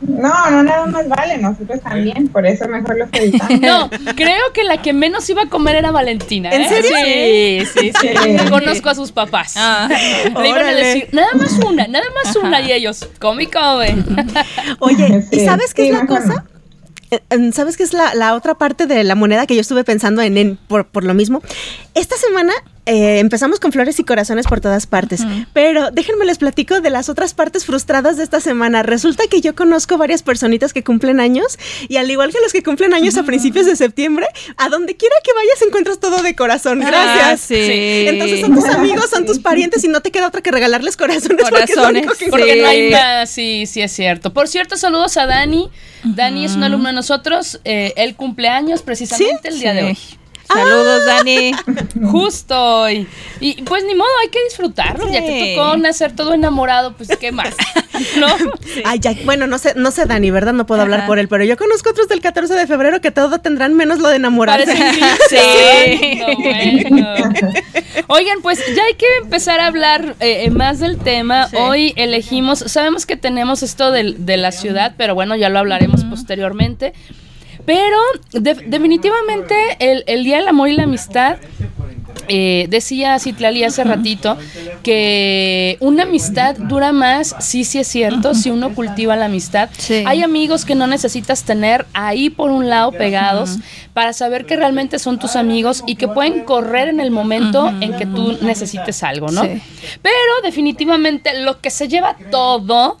No, 0.00 0.50
no 0.50 0.62
nada 0.62 0.86
más 0.86 1.08
vale, 1.08 1.38
nosotros 1.38 1.80
también, 1.80 2.28
por 2.28 2.46
eso 2.46 2.68
mejor 2.68 2.96
los 2.98 3.08
evitamos. 3.12 3.60
No, 3.60 3.90
creo 4.14 4.52
que 4.54 4.62
la 4.64 4.80
que 4.80 4.92
menos 4.92 5.28
iba 5.28 5.42
a 5.42 5.48
comer 5.48 5.74
era 5.76 5.90
Valentina. 5.90 6.50
¿En 6.50 6.62
¿eh? 6.62 6.68
serio? 6.68 6.90
Sí, 7.74 7.80
sí, 7.80 7.92
sí. 8.00 8.08
Sí. 8.22 8.48
Conozco 8.48 8.90
a 8.90 8.94
sus 8.94 9.10
papás. 9.10 9.54
Ah. 9.56 9.88
Le 9.90 10.30
iban 10.48 10.60
a 10.60 10.64
Órale. 10.70 10.84
decir, 10.86 11.08
nada 11.12 11.28
más 11.34 11.52
una, 11.66 11.88
nada 11.88 12.04
más 12.24 12.36
una. 12.36 12.60
Y 12.60 12.70
ellos, 12.72 13.08
come 13.18 13.44
y 13.44 13.46
come. 13.48 13.96
Oye, 14.78 15.24
¿y 15.32 15.36
Sí, 15.38 15.44
sabes 15.44 15.74
qué 15.74 15.82
sí, 15.84 15.88
es 15.90 15.94
la 15.94 16.06
cosa? 16.06 16.44
Eh, 17.10 17.20
em, 17.30 17.52
¿Sabes 17.52 17.76
qué 17.76 17.82
es 17.82 17.92
la, 17.92 18.14
la 18.14 18.34
otra 18.34 18.54
parte 18.54 18.86
de 18.86 19.02
la 19.02 19.14
moneda 19.14 19.46
que 19.46 19.54
yo 19.54 19.62
estuve 19.62 19.82
pensando 19.82 20.20
en, 20.22 20.36
en- 20.36 20.56
por, 20.56 20.86
por 20.86 21.04
lo 21.04 21.14
mismo? 21.14 21.42
Esta 21.94 22.16
semana 22.16 22.52
eh, 22.88 23.18
empezamos 23.20 23.60
con 23.60 23.70
flores 23.70 23.98
y 24.00 24.04
corazones 24.04 24.46
por 24.46 24.60
todas 24.60 24.86
partes, 24.86 25.20
pero 25.52 25.90
déjenme 25.90 26.24
les 26.24 26.38
platico 26.38 26.80
de 26.80 26.90
las 26.90 27.08
otras 27.08 27.34
partes 27.34 27.64
frustradas 27.64 28.16
de 28.16 28.24
esta 28.24 28.40
semana. 28.40 28.82
Resulta 28.82 29.24
que 29.30 29.40
yo 29.40 29.54
conozco 29.54 29.98
varias 29.98 30.22
personitas 30.22 30.72
que 30.72 30.82
cumplen 30.82 31.20
años 31.20 31.58
y 31.88 31.96
al 31.98 32.10
igual 32.10 32.32
que 32.32 32.38
los 32.40 32.52
que 32.52 32.62
cumplen 32.62 32.94
años 32.94 33.16
a 33.16 33.22
principios 33.22 33.66
de 33.66 33.76
septiembre, 33.76 34.26
a 34.56 34.68
donde 34.68 34.96
quiera 34.96 35.14
que 35.22 35.32
vayas 35.34 35.62
encuentras 35.66 36.00
todo 36.00 36.22
de 36.22 36.34
corazón. 36.34 36.80
Gracias. 36.80 37.24
Ah, 37.24 37.36
sí. 37.36 37.54
Entonces 38.08 38.40
son 38.40 38.54
tus 38.54 38.64
amigos, 38.74 39.10
son 39.10 39.26
tus 39.26 39.38
parientes 39.38 39.84
y 39.84 39.88
no 39.88 40.00
te 40.00 40.10
queda 40.10 40.28
otra 40.28 40.40
que 40.40 40.50
regalarles 40.50 40.96
corazones. 40.96 41.46
porque 41.48 41.64
es 41.64 41.76
lo 41.76 41.82
Corazones, 41.82 42.02
único 42.02 42.14
que 42.18 42.26
Porque 42.30 42.54
Sí. 42.54 42.60
no 42.62 42.68
hay 42.68 42.90
más, 42.90 43.30
sí, 43.30 43.66
sí 43.66 43.82
es 43.82 43.92
cierto. 43.92 44.32
Por 44.32 44.48
cierto, 44.48 44.76
saludos 44.76 45.16
a 45.18 45.26
Dani. 45.26 45.70
Dani 46.04 46.44
es 46.46 46.56
un 46.56 46.64
alumno 46.64 46.88
de 46.88 46.94
nosotros. 46.94 47.60
eh, 47.64 47.92
él 47.96 48.14
cumple 48.16 48.48
años 48.48 48.82
precisamente 48.82 49.48
el 49.48 49.58
día 49.60 49.74
de 49.74 49.82
hoy. 49.84 49.98
Saludos, 50.48 51.04
Dani. 51.04 51.52
Justo 52.10 52.80
hoy. 52.80 53.06
Y 53.40 53.62
pues 53.62 53.84
ni 53.84 53.94
modo, 53.94 54.08
hay 54.22 54.28
que 54.28 54.42
disfrutarlo. 54.44 55.06
Ya 55.12 55.20
te 55.20 55.54
tocó 55.54 55.76
nacer 55.76 56.16
todo 56.16 56.34
enamorado, 56.34 56.94
pues 56.94 57.08
qué 57.20 57.32
más. 57.32 57.54
¿No? 58.18 58.26
Ay, 58.84 58.98
ya, 59.00 59.14
bueno, 59.24 59.46
no 59.46 59.58
sé, 59.58 59.74
no 59.76 59.90
sé 59.90 60.06
Dani, 60.06 60.30
¿verdad? 60.30 60.52
No 60.52 60.66
puedo 60.66 60.82
hablar 60.82 61.06
por 61.06 61.18
él, 61.18 61.28
pero 61.28 61.44
yo 61.44 61.56
conozco 61.56 61.90
otros 61.90 62.08
del 62.08 62.20
14 62.20 62.54
de 62.54 62.66
febrero 62.66 63.00
que 63.00 63.10
todo 63.10 63.40
tendrán 63.40 63.74
menos 63.74 63.98
lo 63.98 64.08
de 64.08 64.16
enamorarse. 64.16 64.74
Sí. 65.28 66.20
No, 66.20 66.26
bueno. 66.36 67.16
Oigan, 68.06 68.40
pues 68.40 68.58
ya 68.74 68.82
hay 68.84 68.94
que 68.94 69.06
empezar 69.22 69.60
a 69.60 69.66
hablar 69.66 70.16
eh, 70.20 70.44
eh, 70.44 70.50
más 70.50 70.78
del 70.78 70.96
tema. 70.96 71.48
Sí. 71.48 71.56
Hoy 71.56 71.92
elegimos, 71.96 72.60
sabemos 72.60 73.04
que 73.04 73.16
tenemos 73.16 73.62
esto 73.62 73.90
de, 73.90 74.36
la 74.36 74.52
ciudad, 74.52 74.94
pero 74.96 75.14
bueno, 75.14 75.36
ya 75.36 75.48
lo 75.48 75.58
hablaremos 75.58 76.04
posteriormente. 76.04 76.94
Pero 77.68 77.98
de- 78.32 78.54
definitivamente 78.66 79.54
el, 79.78 80.02
el 80.06 80.24
Día 80.24 80.38
del 80.38 80.48
Amor 80.48 80.70
y 80.70 80.72
la 80.72 80.84
Amistad 80.84 81.36
eh, 82.28 82.66
decía 82.70 83.18
Citlali 83.18 83.62
hace 83.64 83.84
ratito 83.84 84.36
que 84.82 85.76
una 85.80 86.04
amistad 86.04 86.56
dura 86.56 86.92
más, 86.92 87.36
sí, 87.40 87.64
sí 87.64 87.78
es 87.78 87.86
cierto, 87.88 88.34
si 88.34 88.50
uno 88.50 88.74
cultiva 88.74 89.16
la 89.16 89.26
amistad. 89.26 89.68
Sí. 89.76 90.02
Hay 90.06 90.22
amigos 90.22 90.64
que 90.64 90.74
no 90.74 90.86
necesitas 90.86 91.44
tener 91.44 91.84
ahí 91.92 92.30
por 92.30 92.50
un 92.50 92.68
lado 92.70 92.92
pegados 92.92 93.56
para 93.92 94.12
saber 94.14 94.46
que 94.46 94.56
realmente 94.56 94.98
son 94.98 95.18
tus 95.18 95.36
amigos 95.36 95.82
y 95.86 95.96
que 95.96 96.08
pueden 96.08 96.44
correr 96.44 96.88
en 96.88 97.00
el 97.00 97.10
momento 97.10 97.68
en 97.82 97.94
que 97.96 98.06
tú 98.06 98.38
necesites 98.40 99.02
algo, 99.02 99.28
¿no? 99.28 99.42
Sí. 99.42 99.60
Pero 100.02 100.32
definitivamente 100.42 101.38
lo 101.42 101.60
que 101.60 101.68
se 101.70 101.86
lleva 101.88 102.16
todo 102.30 102.98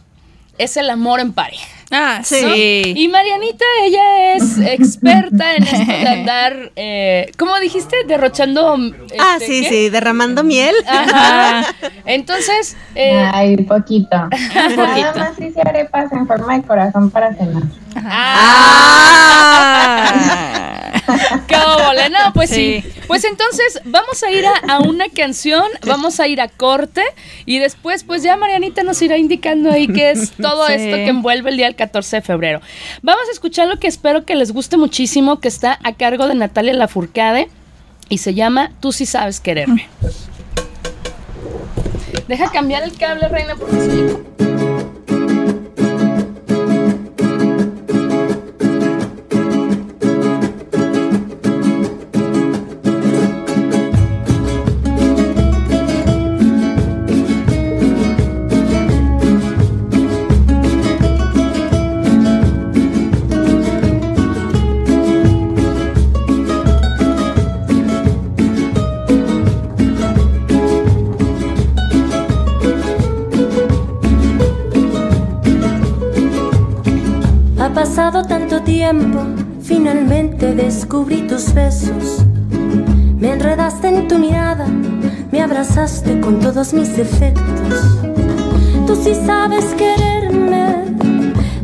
es 0.58 0.76
el 0.76 0.90
amor 0.90 1.20
en 1.20 1.32
pareja. 1.32 1.66
Ah, 1.90 2.20
sí. 2.22 2.42
¿no? 2.42 2.54
Y 3.00 3.08
Marianita, 3.08 3.64
ella 3.82 4.34
es 4.34 4.58
experta 4.58 5.54
en 5.56 5.62
esto 5.62 5.90
de 5.92 6.06
andar, 6.08 6.70
eh, 6.76 7.30
¿cómo 7.38 7.58
dijiste? 7.60 7.96
Derrochando. 8.06 8.76
Ah, 9.18 9.38
este, 9.40 9.46
sí, 9.46 9.62
¿qué? 9.62 9.68
sí, 9.68 9.88
derramando 9.88 10.44
miel. 10.44 10.74
Ajá. 10.86 11.64
Entonces, 12.04 12.76
eh, 12.94 13.26
Ay, 13.32 13.56
poquito. 13.58 14.08
Nada 14.54 14.86
poquito. 14.86 15.18
más 15.18 15.40
hice 15.40 15.60
arepas 15.62 16.12
en 16.12 16.26
forma 16.26 16.56
de 16.58 16.62
corazón 16.66 17.10
para 17.10 17.34
cenar. 17.34 17.62
Ah. 19.30 20.92
¡Qué 21.48 21.56
óvole! 21.56 22.10
No, 22.10 22.32
pues 22.34 22.50
sí. 22.50 22.82
Sí. 22.82 22.92
Pues 23.06 23.24
entonces 23.24 23.80
vamos 23.84 24.22
a 24.22 24.30
ir 24.30 24.44
a, 24.46 24.52
a 24.74 24.80
una 24.80 25.08
canción, 25.08 25.64
vamos 25.86 26.20
a 26.20 26.26
ir 26.28 26.40
a 26.40 26.48
corte 26.48 27.02
y 27.46 27.58
después 27.58 28.04
pues 28.04 28.22
ya 28.22 28.36
Marianita 28.36 28.82
nos 28.82 29.00
irá 29.00 29.16
indicando 29.16 29.70
ahí 29.70 29.86
qué 29.88 30.10
es 30.10 30.32
todo 30.32 30.66
Sí. 30.66 30.74
esto 30.74 30.96
que 30.96 31.08
envuelve 31.08 31.48
el 31.50 31.56
día 31.56 31.66
del 31.66 31.76
14 31.78 32.16
de 32.16 32.22
febrero. 32.22 32.60
Vamos 33.00 33.26
a 33.28 33.32
escuchar 33.32 33.68
lo 33.68 33.78
que 33.78 33.86
espero 33.86 34.26
que 34.26 34.34
les 34.34 34.52
guste 34.52 34.76
muchísimo, 34.76 35.40
que 35.40 35.48
está 35.48 35.78
a 35.82 35.94
cargo 35.94 36.28
de 36.28 36.34
Natalia 36.34 36.74
Lafourcade 36.74 37.48
y 38.10 38.18
se 38.18 38.34
llama 38.34 38.72
Tú 38.80 38.92
sí 38.92 39.06
sabes 39.06 39.40
quererme. 39.40 39.88
Deja 42.28 42.50
cambiar 42.50 42.82
el 42.82 42.92
cable, 42.98 43.28
reina, 43.28 43.54
porque 43.56 43.76
soy... 43.76 44.57
pasado 78.08 78.26
tanto 78.26 78.62
tiempo, 78.62 79.20
finalmente 79.62 80.54
descubrí 80.54 81.26
tus 81.26 81.52
besos. 81.52 82.24
Me 83.18 83.34
enredaste 83.34 83.88
en 83.88 84.08
tu 84.08 84.18
mirada, 84.18 84.66
me 85.30 85.42
abrazaste 85.42 86.18
con 86.18 86.40
todos 86.40 86.72
mis 86.72 86.96
defectos. 86.96 87.98
Tú 88.86 88.96
sí 88.96 89.14
sabes 89.14 89.66
quererme, 89.74 90.86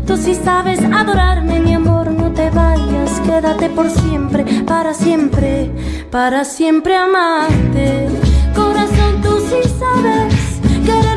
tú 0.06 0.18
sí 0.18 0.34
sabes 0.34 0.80
adorarme, 0.84 1.60
mi 1.60 1.72
amor, 1.72 2.10
no 2.10 2.30
te 2.32 2.50
vayas, 2.50 3.20
quédate 3.24 3.70
por 3.70 3.88
siempre, 3.88 4.44
para 4.66 4.92
siempre, 4.92 5.70
para 6.10 6.44
siempre 6.44 6.94
amarte. 6.94 8.08
Corazón, 8.54 9.22
tú 9.22 9.38
sí 9.48 9.66
sabes 9.78 10.60
quererme 10.84 11.13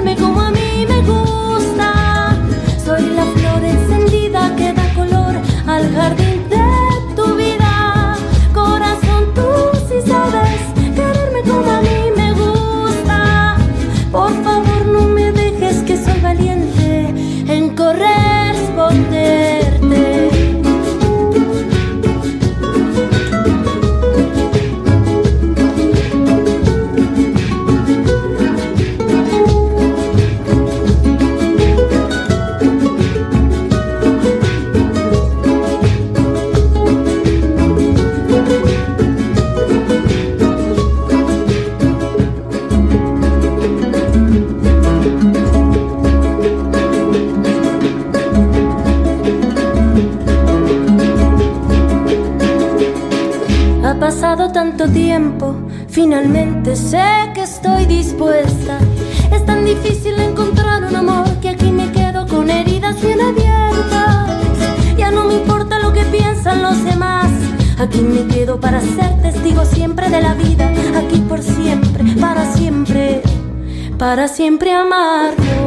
jardín 5.97 6.26
finalmente 55.97 56.75
sé 56.75 57.31
que 57.33 57.41
estoy 57.41 57.87
dispuesta. 57.87 58.77
Es 59.31 59.43
tan 59.47 59.65
difícil 59.65 60.13
encontrar 60.19 60.83
un 60.83 60.95
amor 60.95 61.27
que 61.41 61.49
aquí 61.49 61.71
me 61.71 61.91
quedo 61.91 62.27
con 62.27 62.51
heridas 62.51 63.01
bien 63.01 63.19
abiertas. 63.19 64.29
Ya 64.95 65.09
no 65.09 65.23
me 65.23 65.33
importa 65.33 65.79
lo 65.79 65.91
que 65.91 66.03
piensan 66.03 66.61
los 66.61 66.83
demás. 66.85 67.31
Aquí 67.79 68.01
me 68.01 68.27
quedo 68.27 68.59
para 68.59 68.79
ser 68.79 69.11
testigo 69.23 69.65
siempre 69.65 70.07
de 70.07 70.21
la 70.21 70.35
vida. 70.35 70.71
Aquí 70.95 71.17
por 71.27 71.41
siempre, 71.41 72.03
para 72.21 72.45
siempre, 72.53 73.23
para 73.97 74.27
siempre 74.27 74.73
amarnos. 74.73 75.66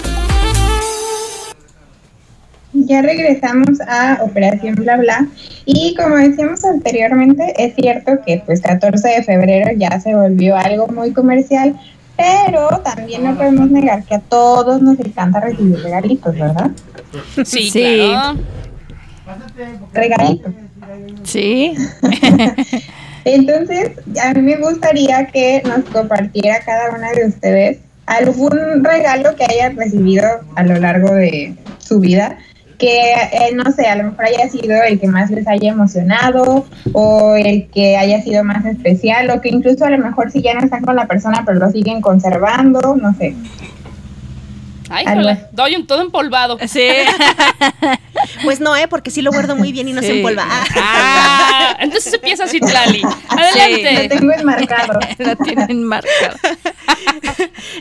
Ya 2.91 3.01
regresamos 3.01 3.79
a 3.87 4.19
Operación 4.21 4.75
Bla 4.75 4.97
Bla 4.97 5.25
y 5.63 5.95
como 5.95 6.17
decíamos 6.17 6.65
anteriormente, 6.65 7.53
es 7.57 7.73
cierto 7.75 8.19
que 8.25 8.43
pues 8.45 8.59
14 8.59 9.07
de 9.07 9.23
febrero 9.23 9.71
ya 9.77 9.97
se 10.01 10.13
volvió 10.13 10.57
algo 10.57 10.87
muy 10.87 11.13
comercial, 11.13 11.79
pero 12.17 12.67
también 12.83 13.23
no 13.23 13.37
podemos 13.37 13.71
negar 13.71 14.03
que 14.03 14.15
a 14.15 14.19
todos 14.19 14.81
nos 14.81 14.99
encanta 14.99 15.39
recibir 15.39 15.81
regalitos, 15.81 16.37
¿verdad? 16.37 16.71
Sí, 17.45 17.69
Sí. 17.71 18.09
claro. 18.09 18.39
Regalitos. 19.93 20.51
Sí. 21.23 21.73
Entonces, 23.23 23.91
a 24.21 24.33
mí 24.33 24.41
me 24.41 24.57
gustaría 24.57 25.27
que 25.27 25.63
nos 25.65 25.85
compartiera 25.93 26.59
cada 26.65 26.93
una 26.93 27.09
de 27.13 27.27
ustedes 27.27 27.77
algún 28.05 28.83
regalo 28.83 29.33
que 29.37 29.45
hayan 29.45 29.77
recibido 29.77 30.27
a 30.55 30.63
lo 30.63 30.77
largo 30.77 31.13
de 31.13 31.55
su 31.79 32.01
vida 32.01 32.37
que, 32.81 33.11
eh, 33.11 33.53
no 33.53 33.71
sé, 33.71 33.85
a 33.85 33.95
lo 33.95 34.05
mejor 34.05 34.25
haya 34.25 34.49
sido 34.49 34.81
el 34.81 34.99
que 34.99 35.07
más 35.07 35.29
les 35.29 35.47
haya 35.47 35.69
emocionado 35.69 36.65
o 36.93 37.35
el 37.35 37.67
que 37.67 37.95
haya 37.95 38.23
sido 38.23 38.43
más 38.43 38.65
especial 38.65 39.29
o 39.29 39.39
que 39.39 39.49
incluso 39.49 39.85
a 39.85 39.91
lo 39.91 39.99
mejor 39.99 40.31
si 40.31 40.41
ya 40.41 40.55
no 40.55 40.61
están 40.61 40.83
con 40.83 40.95
la 40.95 41.05
persona 41.05 41.43
pero 41.45 41.59
lo 41.59 41.69
siguen 41.69 42.01
conservando, 42.01 42.95
no 42.95 43.13
sé. 43.13 43.35
Ay, 44.91 45.05
Algo. 45.07 45.21
jole, 45.23 45.45
doy 45.51 45.75
un 45.75 45.87
todo 45.87 46.01
empolvado. 46.01 46.57
Sí. 46.67 46.87
Pues 48.43 48.59
no, 48.59 48.75
¿eh? 48.75 48.87
Porque 48.87 49.09
sí 49.11 49.21
lo 49.21 49.31
guardo 49.31 49.55
muy 49.55 49.71
bien 49.71 49.87
y 49.87 49.93
no 49.93 50.01
se 50.01 50.07
Sí. 50.11 50.17
empolva. 50.17 50.45
Ah. 50.47 50.65
Ah, 51.73 51.77
entonces 51.79 52.13
empieza 52.13 52.43
así, 52.43 52.59
Tlali. 52.59 53.01
Adelante. 53.29 54.03
Lo 54.09 54.09
tengo 54.19 54.31
enmarcado. 54.33 54.99
Lo 55.19 55.35
tienen 55.37 55.83
marcado. 55.83 56.37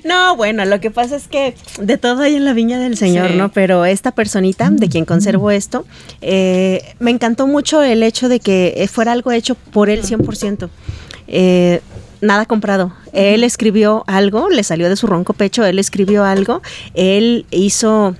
No, 0.04 0.36
bueno, 0.36 0.64
lo 0.64 0.80
que 0.80 0.90
pasa 0.90 1.16
es 1.16 1.28
que 1.28 1.54
de 1.80 1.98
todo 1.98 2.22
hay 2.22 2.36
en 2.36 2.44
la 2.44 2.52
viña 2.52 2.78
del 2.78 2.96
Señor, 2.96 3.30
Sí. 3.30 3.36
¿no? 3.36 3.50
Pero 3.50 3.84
esta 3.84 4.12
personita 4.12 4.68
de 4.70 4.88
quien 4.88 5.04
conservo 5.04 5.50
esto, 5.50 5.86
eh, 6.20 6.94
me 6.98 7.10
encantó 7.10 7.46
mucho 7.46 7.82
el 7.82 8.02
hecho 8.02 8.28
de 8.28 8.40
que 8.40 8.88
fuera 8.92 9.12
algo 9.12 9.32
hecho 9.32 9.54
por 9.54 9.90
él 9.90 10.02
100%. 10.04 10.70
Eh, 11.28 11.80
nada 12.20 12.46
comprado. 12.46 12.92
Él 13.12 13.44
escribió 13.44 14.04
algo, 14.06 14.48
le 14.48 14.62
salió 14.62 14.88
de 14.88 14.96
su 14.96 15.06
ronco 15.06 15.32
pecho, 15.32 15.64
él 15.64 15.78
escribió 15.78 16.24
algo, 16.24 16.62
él 16.94 17.46
hizo... 17.50 18.14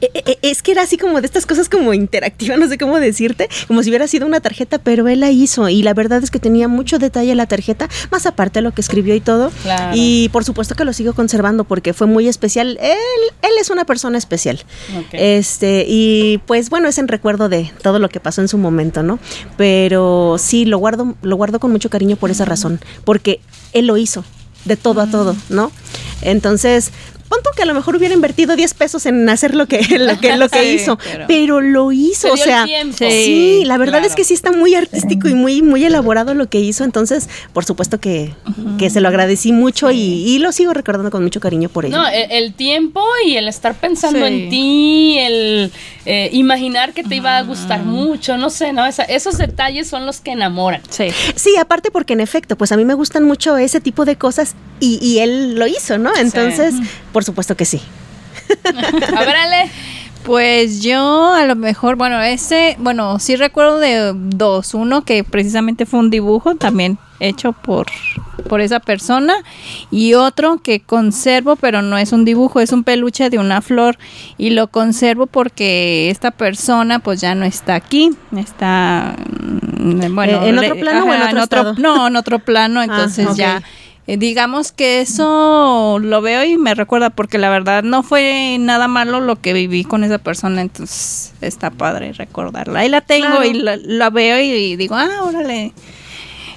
e- 0.00 0.10
e- 0.14 0.38
Es 0.42 0.62
que 0.62 0.72
era 0.72 0.82
así 0.82 0.96
como 0.96 1.20
de 1.20 1.26
estas 1.26 1.46
cosas 1.46 1.68
como 1.68 1.94
interactiva, 1.94 2.56
no 2.58 2.68
sé 2.68 2.78
cómo 2.78 2.98
decirte, 2.98 3.48
como 3.66 3.82
si 3.82 3.90
hubiera 3.90 4.06
sido 4.06 4.26
una 4.26 4.40
tarjeta, 4.40 4.78
pero 4.78 5.08
él 5.08 5.20
la 5.20 5.30
hizo 5.30 5.68
y 5.68 5.82
la 5.82 5.94
verdad 5.94 6.22
es 6.22 6.30
que 6.30 6.38
tenía 6.38 6.68
mucho 6.68 6.98
detalle 6.98 7.34
la 7.34 7.46
tarjeta, 7.46 7.88
más 8.10 8.26
aparte 8.26 8.58
de 8.58 8.62
lo 8.62 8.72
que 8.72 8.80
escribió 8.80 9.14
y 9.14 9.20
todo. 9.20 9.50
Claro. 9.62 9.92
Y 9.94 10.28
por 10.30 10.44
supuesto 10.44 10.74
que 10.74 10.84
lo 10.84 10.92
sigo 10.92 11.14
conservando 11.14 11.64
porque 11.64 11.92
fue 11.92 12.06
muy 12.06 12.28
especial. 12.28 12.78
Él, 12.80 12.96
él 13.42 13.52
es 13.60 13.70
una 13.70 13.84
persona 13.84 14.18
especial. 14.18 14.62
Este, 15.12 15.84
y 15.88 16.38
pues 16.46 16.70
bueno, 16.70 16.88
es 16.88 16.98
en 16.98 17.08
recuerdo 17.08 17.48
de 17.48 17.70
todo 17.82 17.98
lo 17.98 18.08
que 18.08 18.20
pasó 18.20 18.40
en 18.40 18.48
su 18.48 18.58
momento, 18.58 19.02
¿no? 19.02 19.18
Pero 19.56 20.36
sí, 20.38 20.64
lo 20.64 20.78
guardo, 20.78 21.14
lo 21.22 21.36
guardo 21.36 21.58
con 21.60 21.72
mucho 21.72 21.90
cariño 21.90 22.16
por 22.16 22.30
esa 22.30 22.44
razón, 22.44 22.80
porque 23.04 23.40
él 23.72 23.86
lo 23.86 23.96
hizo, 23.96 24.24
de 24.64 24.76
todo 24.76 25.00
a 25.00 25.06
todo, 25.06 25.36
¿no? 25.48 25.70
Entonces, 26.22 26.90
pon 27.28 27.38
tú 27.42 27.50
que 27.56 27.62
a 27.62 27.66
lo 27.66 27.74
mejor 27.74 27.96
hubiera 27.96 28.14
invertido 28.14 28.56
10 28.56 28.74
pesos 28.74 29.06
en 29.06 29.28
hacer 29.28 29.54
lo 29.54 29.66
que, 29.66 29.80
lo 29.98 30.18
que, 30.20 30.36
lo 30.36 30.48
que 30.48 30.58
Sí, 30.62 30.68
hizo, 30.76 30.96
pero- 30.98 31.24
pero, 31.28 31.60
lo 31.60 31.92
hizo, 31.92 32.32
o 32.32 32.36
sea, 32.36 32.66
sí, 32.96 33.62
la 33.64 33.76
verdad 33.78 33.94
claro. 33.98 34.06
es 34.06 34.14
que 34.14 34.24
sí 34.24 34.34
está 34.34 34.52
muy 34.52 34.74
artístico 34.74 35.28
y 35.28 35.34
muy, 35.34 35.62
muy 35.62 35.84
elaborado 35.84 36.34
lo 36.34 36.48
que 36.48 36.60
hizo, 36.60 36.84
entonces, 36.84 37.28
por 37.52 37.64
supuesto 37.64 37.98
que, 38.00 38.32
que 38.78 38.90
se 38.90 39.00
lo 39.00 39.08
agradecí 39.08 39.52
mucho 39.52 39.90
y, 39.90 39.98
y 39.98 40.38
lo 40.38 40.52
sigo 40.52 40.72
recordando 40.72 41.10
con 41.10 41.22
mucho 41.22 41.40
cariño 41.40 41.68
por 41.68 41.84
ello. 41.86 41.96
No, 41.96 42.06
el, 42.08 42.30
el 42.30 42.54
tiempo 42.54 43.02
y 43.26 43.36
el 43.36 43.48
estar 43.48 43.74
pensando 43.74 44.24
en 44.26 44.48
ti, 44.48 45.18
el 45.18 45.72
eh, 46.04 46.30
imaginar 46.32 46.92
que 46.92 47.02
te 47.02 47.16
iba 47.16 47.36
a 47.38 47.42
gustar 47.42 47.82
mucho, 47.84 48.36
no 48.36 48.50
sé, 48.50 48.72
¿no? 48.72 48.86
Esa- 48.86 49.04
esos 49.04 49.38
detalles 49.38 49.88
son 49.88 50.06
los 50.06 50.20
que 50.20 50.32
enamoran. 50.32 50.80
Sí. 50.88 51.08
Sí, 51.34 51.56
aparte 51.58 51.90
porque 51.90 52.12
en 52.12 52.20
efecto, 52.20 52.56
pues 52.56 52.72
a 52.72 52.76
mí 52.76 52.84
me 52.84 52.94
gustan 52.94 53.24
mucho 53.24 53.56
ese 53.56 53.80
tipo 53.80 54.04
de 54.04 54.16
cosas 54.16 54.54
y, 54.80 54.98
y 55.02 55.18
él 55.20 55.54
lo 55.56 55.66
hizo, 55.66 55.98
¿no? 55.98 56.14
Entonces, 56.16 56.74
por 57.16 57.24
supuesto 57.24 57.56
que 57.56 57.64
sí. 57.64 57.80
A 59.16 59.20
ver, 59.24 59.36
Ale. 59.36 59.70
Pues 60.22 60.82
yo 60.82 61.32
a 61.32 61.46
lo 61.46 61.56
mejor, 61.56 61.96
bueno, 61.96 62.20
ese, 62.20 62.76
bueno, 62.78 63.18
sí 63.18 63.36
recuerdo 63.36 63.78
de 63.78 64.12
dos. 64.14 64.74
Uno 64.74 65.02
que 65.02 65.24
precisamente 65.24 65.86
fue 65.86 66.00
un 66.00 66.10
dibujo 66.10 66.56
también 66.56 66.98
hecho 67.18 67.52
por, 67.52 67.86
por 68.50 68.60
esa 68.60 68.80
persona. 68.80 69.32
Y 69.90 70.12
otro 70.12 70.58
que 70.58 70.80
conservo, 70.80 71.56
pero 71.56 71.80
no 71.80 71.96
es 71.96 72.12
un 72.12 72.26
dibujo, 72.26 72.60
es 72.60 72.70
un 72.72 72.84
peluche 72.84 73.30
de 73.30 73.38
una 73.38 73.62
flor. 73.62 73.96
Y 74.36 74.50
lo 74.50 74.66
conservo 74.66 75.26
porque 75.26 76.10
esta 76.10 76.32
persona 76.32 76.98
pues 76.98 77.22
ya 77.22 77.34
no 77.34 77.46
está 77.46 77.76
aquí. 77.76 78.10
Está, 78.36 79.16
mm, 79.78 80.14
bueno. 80.14 80.44
¿En 80.44 80.58
otro 80.58 80.76
plano 80.76 81.06
o 81.06 81.14
en 81.14 81.38
otro? 81.38 81.72
No, 81.78 82.08
en 82.08 82.16
otro 82.16 82.40
plano. 82.40 82.82
Entonces 82.82 83.26
ok. 83.28 83.36
ya 83.36 83.62
eh, 84.06 84.16
digamos 84.16 84.72
que 84.72 85.00
eso 85.00 85.98
lo 86.00 86.20
veo 86.22 86.44
y 86.44 86.56
me 86.58 86.74
recuerda 86.74 87.10
porque 87.10 87.38
la 87.38 87.48
verdad 87.50 87.82
no 87.82 88.02
fue 88.02 88.56
nada 88.60 88.86
malo 88.88 89.20
lo 89.20 89.36
que 89.36 89.52
viví 89.52 89.82
con 89.84 90.04
esa 90.04 90.18
persona, 90.18 90.60
entonces 90.62 91.32
está 91.40 91.70
padre 91.70 92.12
recordarla. 92.12 92.80
Ahí 92.80 92.88
la 92.88 93.00
tengo 93.00 93.26
Claro. 93.28 93.44
y 93.44 93.54
la, 93.54 93.76
la 93.76 94.10
veo 94.10 94.38
y 94.40 94.76
digo, 94.76 94.94
ah, 94.96 95.22
órale. 95.24 95.72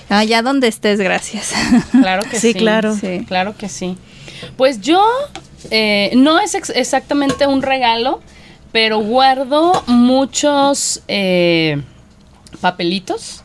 Allá 0.09 0.41
donde 0.41 0.67
estés, 0.67 0.99
gracias. 0.99 1.53
Claro 1.91 2.23
que 2.29 2.39
sí. 2.39 2.53
Sí, 2.53 2.53
claro. 2.53 2.95
Sí. 2.95 3.25
Claro 3.27 3.55
que 3.57 3.69
sí. 3.69 3.97
Pues 4.57 4.81
yo 4.81 5.03
eh, 5.71 6.11
no 6.15 6.39
es 6.39 6.55
ex- 6.55 6.71
exactamente 6.75 7.45
un 7.45 7.61
regalo, 7.61 8.21
pero 8.71 8.99
guardo 8.99 9.83
muchos 9.87 11.01
eh, 11.07 11.81
papelitos 12.61 13.43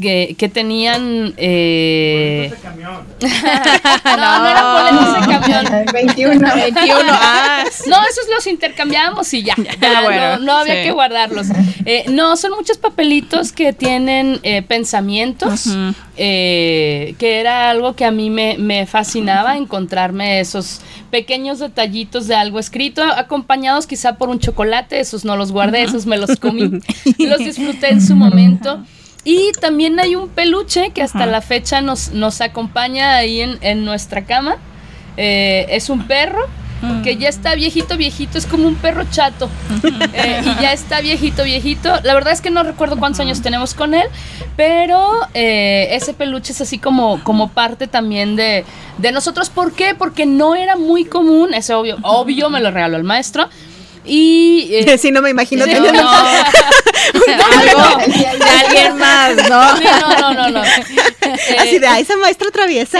que, 0.00 0.34
que 0.38 0.48
tenían... 0.48 1.34
eh, 1.36 2.52
no, 4.04 4.38
no 4.38 4.46
eran 4.48 4.74
boletos 4.74 5.14
de 5.14 5.32
camión. 5.32 5.86
21. 5.92 6.54
21, 6.54 6.94
ah, 7.10 7.64
No, 7.86 7.96
esos 8.08 8.28
los 8.34 8.46
intercambiamos 8.46 9.32
y 9.34 9.42
ya. 9.42 9.54
Ya, 9.80 10.02
bueno, 10.02 10.38
no, 10.38 10.44
no 10.44 10.52
había 10.52 10.76
sí. 10.76 10.82
que 10.82 10.92
guardarlos. 10.92 11.48
Eh, 11.84 12.04
no, 12.08 12.36
son 12.36 12.52
muchos 12.52 12.78
papelitos 12.78 13.52
que 13.52 13.72
tienen 13.72 14.40
eh, 14.42 14.62
pensamientos, 14.62 15.68
eh, 16.16 17.14
que 17.18 17.40
era 17.40 17.70
algo 17.70 17.94
que 17.94 18.04
a 18.04 18.10
mí 18.10 18.30
me, 18.30 18.56
me 18.58 18.86
fascinaba, 18.86 19.56
encontrarme 19.56 20.40
esos 20.40 20.80
pequeños 21.10 21.58
detallitos 21.58 22.26
de 22.26 22.34
algo 22.34 22.58
escrito, 22.58 23.02
acompañados 23.02 23.86
quizá 23.86 24.16
por 24.16 24.28
un 24.28 24.40
chocolate, 24.40 25.00
esos 25.00 25.24
no 25.24 25.36
los 25.36 25.52
guardé, 25.52 25.82
esos 25.82 26.06
me 26.06 26.16
los 26.16 26.36
comí, 26.36 26.80
los 27.18 27.38
disfruté 27.38 27.90
en 27.90 28.00
su 28.00 28.16
momento. 28.16 28.82
Y 29.24 29.52
también 29.52 29.98
hay 29.98 30.16
un 30.16 30.28
peluche 30.28 30.90
que 30.90 31.02
hasta 31.02 31.24
la 31.24 31.40
fecha 31.40 31.80
nos, 31.80 32.12
nos 32.12 32.40
acompaña 32.42 33.16
ahí 33.16 33.40
en, 33.40 33.58
en 33.62 33.84
nuestra 33.84 34.26
cama. 34.26 34.56
Eh, 35.16 35.66
es 35.70 35.88
un 35.88 36.06
perro 36.06 36.46
que 37.02 37.16
ya 37.16 37.30
está 37.30 37.54
viejito, 37.54 37.96
viejito, 37.96 38.36
es 38.36 38.44
como 38.44 38.68
un 38.68 38.74
perro 38.74 39.04
chato. 39.10 39.48
Eh, 40.12 40.42
y 40.44 40.62
ya 40.62 40.74
está 40.74 41.00
viejito, 41.00 41.44
viejito. 41.44 41.88
La 42.02 42.12
verdad 42.12 42.34
es 42.34 42.42
que 42.42 42.50
no 42.50 42.62
recuerdo 42.62 42.98
cuántos 42.98 43.20
años 43.20 43.40
tenemos 43.40 43.72
con 43.72 43.94
él, 43.94 44.06
pero 44.56 45.10
eh, 45.32 45.88
ese 45.92 46.12
peluche 46.12 46.52
es 46.52 46.60
así 46.60 46.78
como, 46.78 47.22
como 47.24 47.48
parte 47.48 47.86
también 47.86 48.36
de, 48.36 48.66
de 48.98 49.12
nosotros. 49.12 49.48
¿Por 49.48 49.72
qué? 49.72 49.94
Porque 49.94 50.26
no 50.26 50.54
era 50.54 50.76
muy 50.76 51.06
común, 51.06 51.54
es 51.54 51.70
obvio, 51.70 51.96
obvio 52.02 52.50
me 52.50 52.60
lo 52.60 52.70
regaló 52.70 52.98
el 52.98 53.04
maestro. 53.04 53.48
Y... 54.04 54.68
eh, 54.70 54.98
sí, 54.98 55.10
no 55.10 55.22
me 55.22 55.30
imagino 55.30 55.64
teniendo- 55.64 56.02
no. 56.02 56.10
algo 56.12 57.96
de 58.06 58.26
alguien 58.66 58.96
más, 58.98 59.34
¿no? 59.48 59.76
Sí, 59.78 59.84
no, 60.00 60.18
no, 60.18 60.34
no, 60.34 60.50
no. 60.50 60.60
Así 60.60 61.76
Eh, 61.76 61.80
de, 61.80 61.86
ah, 61.86 61.98
esa 61.98 62.16
maestra 62.16 62.50
traviesa. 62.50 62.98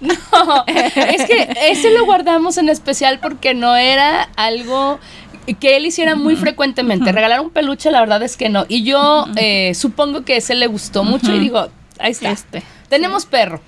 No, 0.00 0.64
es 0.66 1.24
que 1.26 1.48
ese 1.70 1.90
lo 1.90 2.04
guardamos 2.04 2.56
en 2.58 2.68
especial 2.68 3.18
porque 3.20 3.54
no 3.54 3.76
era 3.76 4.28
algo 4.36 4.98
que 5.58 5.76
él 5.76 5.86
hiciera 5.86 6.14
muy 6.14 6.36
frecuentemente. 6.36 7.12
Regalar 7.12 7.40
un 7.40 7.50
peluche, 7.50 7.90
la 7.90 8.00
verdad 8.00 8.22
es 8.22 8.36
que 8.36 8.48
no. 8.48 8.66
Y 8.68 8.84
yo 8.84 9.26
eh, 9.36 9.72
supongo 9.74 10.24
que 10.24 10.36
ese 10.36 10.54
le 10.54 10.66
gustó 10.66 11.02
mucho 11.04 11.34
y 11.34 11.38
digo, 11.40 11.68
ahí 11.98 12.12
está. 12.12 12.30
Este. 12.30 12.62
Tenemos 12.88 13.26
perro. 13.26 13.60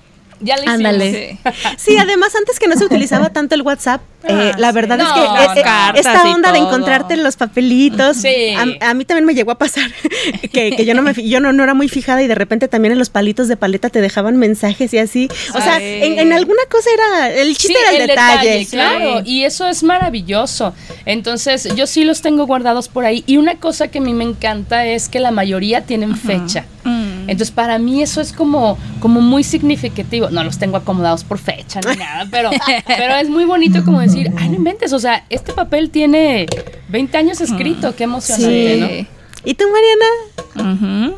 Ya 0.43 0.57
le. 0.57 0.67
Ándale. 0.67 1.37
Sí, 1.77 1.97
además 1.97 2.35
antes 2.35 2.59
que 2.59 2.67
no 2.67 2.75
se 2.77 2.85
utilizaba 2.85 3.29
tanto 3.33 3.55
el 3.55 3.61
WhatsApp, 3.61 4.01
eh, 4.25 4.51
Ah, 4.53 4.57
la 4.57 4.69
sí. 4.69 4.75
verdad 4.75 4.97
No, 4.97 5.05
es 5.05 5.13
que 5.13 5.59
eh, 5.59 5.63
eh, 5.65 5.99
esta 5.99 6.23
onda 6.31 6.51
de 6.51 6.59
encontrarte 6.59 7.17
los 7.17 7.35
papelitos, 7.35 8.17
Sí. 8.17 8.53
a, 8.79 8.89
a 8.89 8.93
mí 8.93 9.03
también 9.05 9.25
me 9.25 9.33
llegó 9.35 9.51
a 9.51 9.57
pasar 9.57 9.91
que, 10.53 10.75
que 10.75 10.85
yo 10.85 10.93
no 10.93 11.01
me 11.01 11.13
yo 11.13 11.39
no, 11.39 11.51
no 11.53 11.63
era 11.63 11.73
muy 11.73 11.89
fijada 11.89 12.21
y 12.23 12.27
de 12.27 12.35
repente 12.35 12.67
también 12.67 12.93
en 12.93 12.99
los 12.99 13.09
palitos 13.09 13.47
de 13.47 13.57
paleta 13.57 13.89
te 13.89 13.99
dejaban 14.01 14.37
mensajes 14.37 14.93
y 14.93 14.97
así. 14.97 15.27
O 15.53 15.61
sea, 15.61 15.77
en, 15.81 16.19
en 16.19 16.33
alguna 16.33 16.61
cosa 16.69 16.89
era 16.93 17.31
el 17.33 17.57
chiste 17.57 17.73
Sí, 17.73 17.75
era 17.95 18.01
el, 18.03 18.07
detalle. 18.07 18.67
claro, 18.69 19.21
y 19.25 19.43
eso 19.43 19.67
es 19.67 19.83
maravilloso. 19.83 20.73
Entonces, 21.05 21.67
yo 21.75 21.87
sí 21.87 22.03
los 22.03 22.21
tengo 22.21 22.45
guardados 22.45 22.87
por 22.87 23.05
ahí. 23.05 23.23
Y 23.27 23.37
una 23.37 23.55
cosa 23.55 23.87
que 23.89 23.97
a 23.99 24.01
mí 24.01 24.13
me 24.13 24.23
encanta 24.23 24.85
es 24.85 25.09
que 25.09 25.19
la 25.19 25.31
mayoría 25.31 25.81
tienen 25.81 26.15
fecha. 26.15 26.65
Mm. 26.83 27.02
Entonces, 27.27 27.51
para 27.51 27.77
mí 27.79 28.01
eso 28.01 28.21
es 28.21 28.31
como, 28.33 28.77
como 28.99 29.21
muy 29.21 29.43
significativo. 29.43 30.29
No 30.29 30.43
los 30.43 30.57
tengo 30.59 30.77
acomodados 30.77 31.23
por 31.23 31.37
fecha 31.37 31.79
ni 31.89 31.95
nada, 31.97 32.27
pero, 32.31 32.49
pero 32.87 33.15
es 33.15 33.29
muy 33.29 33.45
bonito 33.45 33.83
como 33.83 33.99
decir, 33.99 34.31
ay, 34.37 34.49
no 34.49 34.55
inventes, 34.55 34.93
o 34.93 34.99
sea, 34.99 35.25
este 35.29 35.53
papel 35.53 35.89
tiene 35.89 36.45
20 36.89 37.17
años 37.17 37.41
escrito, 37.41 37.95
qué 37.95 38.03
emocionante, 38.05 38.75
Sí. 38.75 38.79
¿no? 38.79 39.23
¿Y 39.45 39.53
tú, 39.55 39.65
Mariana? 39.71 41.17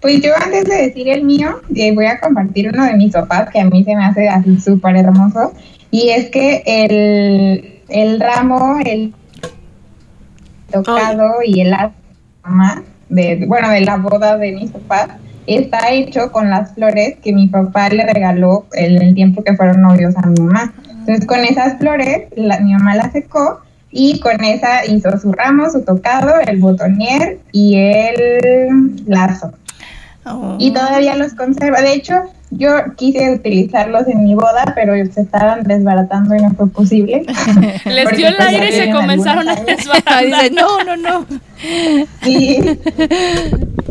Pues 0.00 0.20
yo 0.20 0.32
antes 0.36 0.64
de 0.64 0.74
decir 0.88 1.08
el 1.08 1.24
mío, 1.24 1.60
eh, 1.74 1.94
voy 1.94 2.06
a 2.06 2.20
compartir 2.20 2.68
uno 2.72 2.84
de 2.84 2.94
mis 2.94 3.12
papás 3.12 3.48
que 3.50 3.60
a 3.60 3.64
mí 3.64 3.84
se 3.84 3.94
me 3.96 4.04
hace 4.04 4.28
así 4.28 4.60
súper 4.60 4.96
hermoso. 4.96 5.52
Y 5.90 6.08
es 6.10 6.28
que 6.30 6.62
el, 6.66 7.80
el 7.88 8.20
ramo, 8.20 8.78
el 8.84 9.14
tocado 10.70 11.34
y 11.44 11.60
el 11.60 11.72
arte 11.72 11.96
mamá, 12.42 12.82
de, 13.12 13.44
bueno, 13.46 13.70
de 13.70 13.82
la 13.82 13.96
boda 13.96 14.38
de 14.38 14.52
mis 14.52 14.70
papás, 14.70 15.08
está 15.46 15.90
hecho 15.90 16.32
con 16.32 16.50
las 16.50 16.74
flores 16.74 17.16
que 17.22 17.32
mi 17.32 17.46
papá 17.48 17.88
le 17.90 18.04
regaló 18.06 18.66
en 18.72 19.02
el 19.02 19.14
tiempo 19.14 19.44
que 19.44 19.54
fueron 19.54 19.82
novios 19.82 20.16
a 20.16 20.26
mi 20.26 20.40
mamá. 20.40 20.72
Entonces 20.88 21.26
con 21.26 21.40
esas 21.40 21.78
flores 21.78 22.24
la, 22.36 22.60
mi 22.60 22.72
mamá 22.72 22.94
las 22.94 23.12
secó 23.12 23.60
y 23.90 24.20
con 24.20 24.42
esa 24.42 24.86
hizo 24.86 25.16
su 25.18 25.32
ramo, 25.32 25.68
su 25.68 25.82
tocado, 25.82 26.40
el 26.46 26.58
botonier 26.58 27.38
y 27.52 27.76
el 27.76 29.02
lazo. 29.06 29.52
Oh. 30.24 30.56
Y 30.58 30.72
todavía 30.72 31.16
los 31.16 31.34
conserva. 31.34 31.82
De 31.82 31.92
hecho, 31.92 32.14
yo 32.52 32.70
quise 32.96 33.32
utilizarlos 33.32 34.06
en 34.08 34.24
mi 34.24 34.34
boda, 34.34 34.72
pero 34.74 34.94
se 35.10 35.22
estaban 35.22 35.62
desbaratando 35.64 36.34
y 36.34 36.42
no 36.42 36.50
fue 36.50 36.68
posible. 36.68 37.24
Les 37.84 38.16
dio 38.16 38.28
el 38.28 38.36
pues 38.36 38.48
aire 38.48 38.68
y 38.68 38.72
se 38.72 38.90
comenzaron 38.90 39.48
a 39.48 39.54
desbaratar. 39.66 40.24
Dice, 40.24 40.50
no, 40.50 40.84
no, 40.84 40.96
no. 40.96 41.26
Sí. 42.22 42.58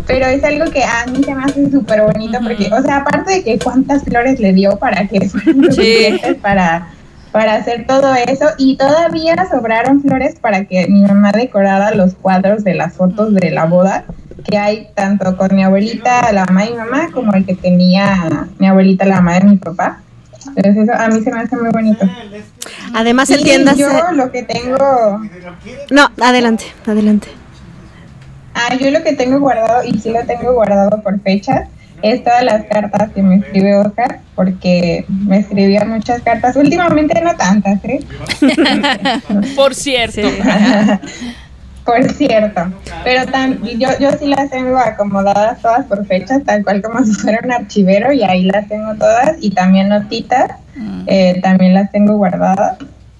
Pero 0.05 0.25
es 0.25 0.43
algo 0.43 0.69
que 0.71 0.83
a 0.83 1.05
mí 1.09 1.23
se 1.23 1.33
me 1.33 1.43
hace 1.43 1.71
súper 1.71 2.01
bonito 2.01 2.37
porque, 2.43 2.69
o 2.69 2.81
sea, 2.81 2.97
aparte 2.97 3.31
de 3.31 3.43
que 3.43 3.59
cuántas 3.59 4.03
flores 4.03 4.41
le 4.41 4.51
dio 4.51 4.77
para 4.77 5.07
que 5.07 5.29
fueran 5.29 5.71
suficientes 5.71 6.35
para, 6.35 6.89
para 7.31 7.55
hacer 7.55 7.85
todo 7.87 8.13
eso 8.13 8.47
y 8.57 8.75
todavía 8.75 9.47
sobraron 9.49 10.01
flores 10.01 10.35
para 10.39 10.65
que 10.65 10.87
mi 10.89 11.01
mamá 11.01 11.31
decorara 11.31 11.95
los 11.95 12.13
cuadros 12.15 12.65
de 12.65 12.73
las 12.73 12.93
fotos 12.93 13.33
de 13.33 13.51
la 13.51 13.65
boda 13.65 14.03
que 14.43 14.57
hay 14.57 14.87
tanto 14.95 15.37
con 15.37 15.55
mi 15.55 15.63
abuelita, 15.63 16.31
la 16.31 16.45
mamá 16.45 16.63
de 16.65 16.71
mi 16.71 16.77
mamá, 16.77 17.09
como 17.13 17.33
el 17.33 17.45
que 17.45 17.55
tenía 17.55 18.47
mi 18.59 18.67
abuelita, 18.67 19.05
la 19.05 19.15
mamá 19.17 19.39
de 19.39 19.45
mi 19.45 19.57
papá. 19.57 19.99
Entonces 20.55 20.83
eso 20.89 20.93
a 20.93 21.07
mí 21.07 21.21
se 21.21 21.31
me 21.31 21.39
hace 21.39 21.55
muy 21.55 21.69
bonito. 21.69 22.07
Además, 22.93 23.29
Y 23.29 23.35
entiéndase. 23.35 23.79
yo 23.79 24.11
lo 24.13 24.31
que 24.31 24.43
tengo 24.43 25.21
No, 25.91 26.09
adelante, 26.19 26.65
adelante. 26.85 27.27
Ah, 28.53 28.75
yo 28.75 28.91
lo 28.91 29.01
que 29.03 29.13
tengo 29.13 29.39
guardado, 29.39 29.83
y 29.83 29.97
sí 29.99 30.11
lo 30.11 30.25
tengo 30.25 30.53
guardado 30.53 31.01
por 31.01 31.19
fechas, 31.21 31.69
es 32.01 32.23
todas 32.23 32.43
las 32.43 32.65
cartas 32.65 33.11
que 33.11 33.21
me 33.21 33.35
escribe 33.37 33.75
Oscar, 33.77 34.19
porque 34.35 35.05
me 35.07 35.37
escribía 35.39 35.85
muchas 35.85 36.21
cartas. 36.23 36.55
Últimamente 36.55 37.21
no 37.21 37.35
tantas, 37.35 37.79
¿eh? 37.85 37.99
Por 39.55 39.75
cierto. 39.75 40.21
por 41.85 42.11
cierto. 42.11 42.61
Pero 43.03 43.25
tan, 43.31 43.61
yo, 43.63 43.89
yo 43.99 44.11
sí 44.13 44.27
las 44.27 44.49
tengo 44.49 44.77
acomodadas 44.77 45.61
todas 45.61 45.85
por 45.85 46.05
fechas, 46.05 46.43
tal 46.45 46.63
cual 46.63 46.81
como 46.81 47.03
si 47.05 47.13
fuera 47.13 47.39
un 47.43 47.51
archivero, 47.51 48.11
y 48.11 48.23
ahí 48.23 48.43
las 48.43 48.67
tengo 48.67 48.95
todas, 48.95 49.35
y 49.39 49.51
también 49.51 49.89
notitas, 49.89 50.51
eh, 51.07 51.39
también 51.41 51.73
las 51.73 51.91
tengo 51.91 52.17
guardadas. 52.17 52.77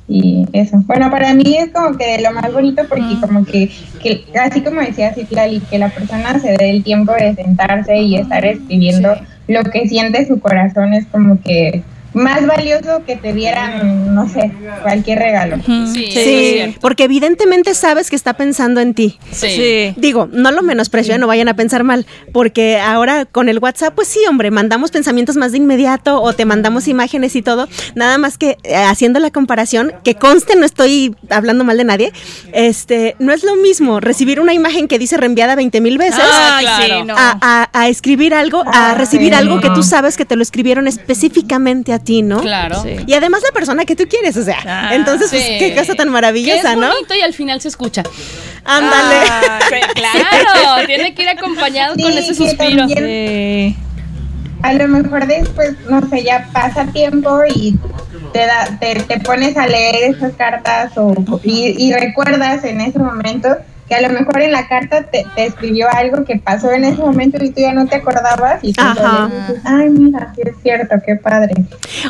Y 0.08 0.45
eso. 0.52 0.84
Bueno, 0.88 1.10
para 1.10 1.34
mí 1.34 1.56
es 1.58 1.69
como 1.71 1.97
que 1.97 2.21
lo 2.21 2.32
más 2.32 2.52
bonito 2.52 2.84
porque 2.89 3.17
como 3.21 3.45
que, 3.45 3.71
que 4.04 4.26
así 4.38 4.60
como 4.60 4.82
decía 4.82 5.13
Citlali, 5.13 5.62
que 5.62 5.78
la 5.78 5.88
persona 5.88 6.38
se 6.38 6.58
dé 6.58 6.69
el 6.69 6.84
tiempo 6.84 7.13
de 7.13 7.34
sentarse 7.34 7.95
y 7.95 8.17
estar 8.17 8.43
escribiendo 8.43 9.15
lo 9.47 9.63
que 9.63 9.88
siente 9.88 10.28
su 10.28 10.39
corazón 10.39 10.93
es 10.93 11.06
como 11.08 11.41
que 11.41 11.84
más 12.13 12.45
valioso 12.45 13.04
que 13.06 13.15
te 13.15 13.34
dieran, 13.34 14.13
no 14.13 14.28
sé, 14.28 14.52
cualquier 14.82 15.19
regalo. 15.19 15.58
Sí, 15.65 16.76
porque 16.82 17.06
evidentemente 17.06 17.74
sabes 17.74 18.10
que 18.10 18.15
está 18.15 18.34
pensando 18.34 18.82
en 18.82 18.93
ti. 18.93 19.17
Sí. 19.32 19.93
Digo, 19.97 20.28
no 20.32 20.52
lo 20.52 20.62
menosprecio, 20.62 21.17
no 21.17 21.28
vayan 21.28 21.47
a 21.47 21.56
pensar 21.56 21.84
mal, 21.84 22.06
porque 22.34 22.80
ahora 22.80 23.26
con 23.26 23.50
el 23.50 23.60
WhatsApp, 23.60 23.93
pues 23.95 24.08
sí, 24.08 24.19
hombre, 24.30 24.52
mandamos 24.52 24.91
pensamientos 24.91 25.36
más 25.38 25.52
de 25.52 25.60
inmediato 25.60 26.21
o 26.21 26.34
te 26.34 26.45
mandamos 26.45 26.88
imágenes 26.88 27.36
y 27.36 27.41
todo, 27.41 27.67
nada 27.95 28.17
más 28.17 28.38
que 28.38 28.58
eh, 28.63 28.76
haciendo 28.76 29.19
la 29.19 29.32
comparación, 29.32 29.93
que 30.04 30.15
conste, 30.15 30.56
no 30.56 30.65
estoy 30.65 31.15
hablando 31.30 31.63
mal 31.63 31.78
de 31.78 31.84
nadie, 31.86 32.12
este, 32.54 33.15
no 33.19 33.32
es 33.34 33.43
lo 33.43 33.56
mismo 33.56 34.00
recibir 34.00 34.39
una 34.39 34.54
imagen 34.54 34.88
que 34.88 35.00
dice 35.00 35.17
reenviada 35.17 35.56
20 35.56 35.80
mil 35.82 35.97
veces. 35.97 36.19
Ah, 36.21 36.60
claro. 36.62 37.06
A, 37.15 37.38
a- 37.41 37.69
a 37.74 37.88
escribir 37.88 38.34
algo, 38.34 38.63
a 38.65 38.91
Ah, 38.91 38.93
recibir 38.95 39.34
algo 39.36 39.62
que 39.62 39.69
tú 39.69 39.84
sabes 39.84 40.17
que 40.17 40.26
te 40.26 40.36
lo 40.36 40.41
escribieron 40.41 40.88
específicamente 40.88 41.93
a 41.93 42.00
ti, 42.01 42.21
¿no? 42.21 42.41
Claro. 42.41 42.81
Sí. 42.83 42.97
Y 43.05 43.13
además 43.13 43.41
la 43.43 43.51
persona 43.51 43.85
que 43.85 43.95
tú 43.95 44.05
quieres, 44.09 44.35
o 44.37 44.43
sea, 44.43 44.57
Ah, 44.65 44.95
entonces, 44.95 45.29
pues, 45.29 45.43
qué 45.59 45.73
cosa 45.75 45.93
tan 45.95 45.97
Que 45.97 46.03
es 46.03 46.13
maravillosa, 46.13 46.75
¿no? 46.75 46.87
bonito 46.89 47.13
y 47.15 47.21
al 47.21 47.33
final 47.33 47.61
se 47.61 47.67
escucha. 47.69 48.03
Ándale. 48.65 49.15
Ay, 49.71 49.81
Claro, 49.95 50.85
tiene 50.85 51.13
que 51.15 51.23
ir 51.23 51.29
acompañado 51.29 51.95
con 51.95 52.11
ese 52.11 52.33
suspiro. 52.35 52.87
Sí. 52.87 53.75
A 54.63 54.73
lo 54.73 54.87
mejor 54.87 55.25
después, 55.25 55.73
no 55.89 56.07
sé, 56.09 56.23
ya 56.23 56.47
pasa 56.53 56.85
tiempo 56.85 57.39
y 57.53 57.75
te, 58.31 58.45
da, 58.45 58.77
te, 58.79 58.95
te 59.01 59.19
pones 59.19 59.57
a 59.57 59.65
leer 59.65 60.13
esas 60.15 60.33
cartas 60.33 60.91
o, 60.97 61.15
y, 61.43 61.73
y 61.83 61.93
recuerdas 61.93 62.63
en 62.63 62.79
ese 62.81 62.99
momento 62.99 63.57
que 63.91 63.95
a 63.97 64.01
lo 64.08 64.10
mejor 64.17 64.41
en 64.41 64.54
la 64.54 64.69
carta 64.69 65.04
te, 65.04 65.25
te 65.36 65.45
escribió 65.47 65.86
algo 65.91 66.23
que 66.23 66.38
pasó 66.38 66.71
en 66.71 66.86
ese 66.86 67.01
momento 67.01 67.43
y 67.43 67.49
tú 67.49 67.60
ya 67.60 67.73
no 67.73 67.88
te 67.88 67.95
acordabas 67.97 68.63
y 68.63 68.71
tú 68.71 68.82
dices, 68.82 69.62
ay, 69.65 69.89
mira, 69.89 70.32
sí 70.34 70.43
es 70.45 70.56
cierto, 70.63 70.95
qué 71.06 71.17
padre. 71.17 71.51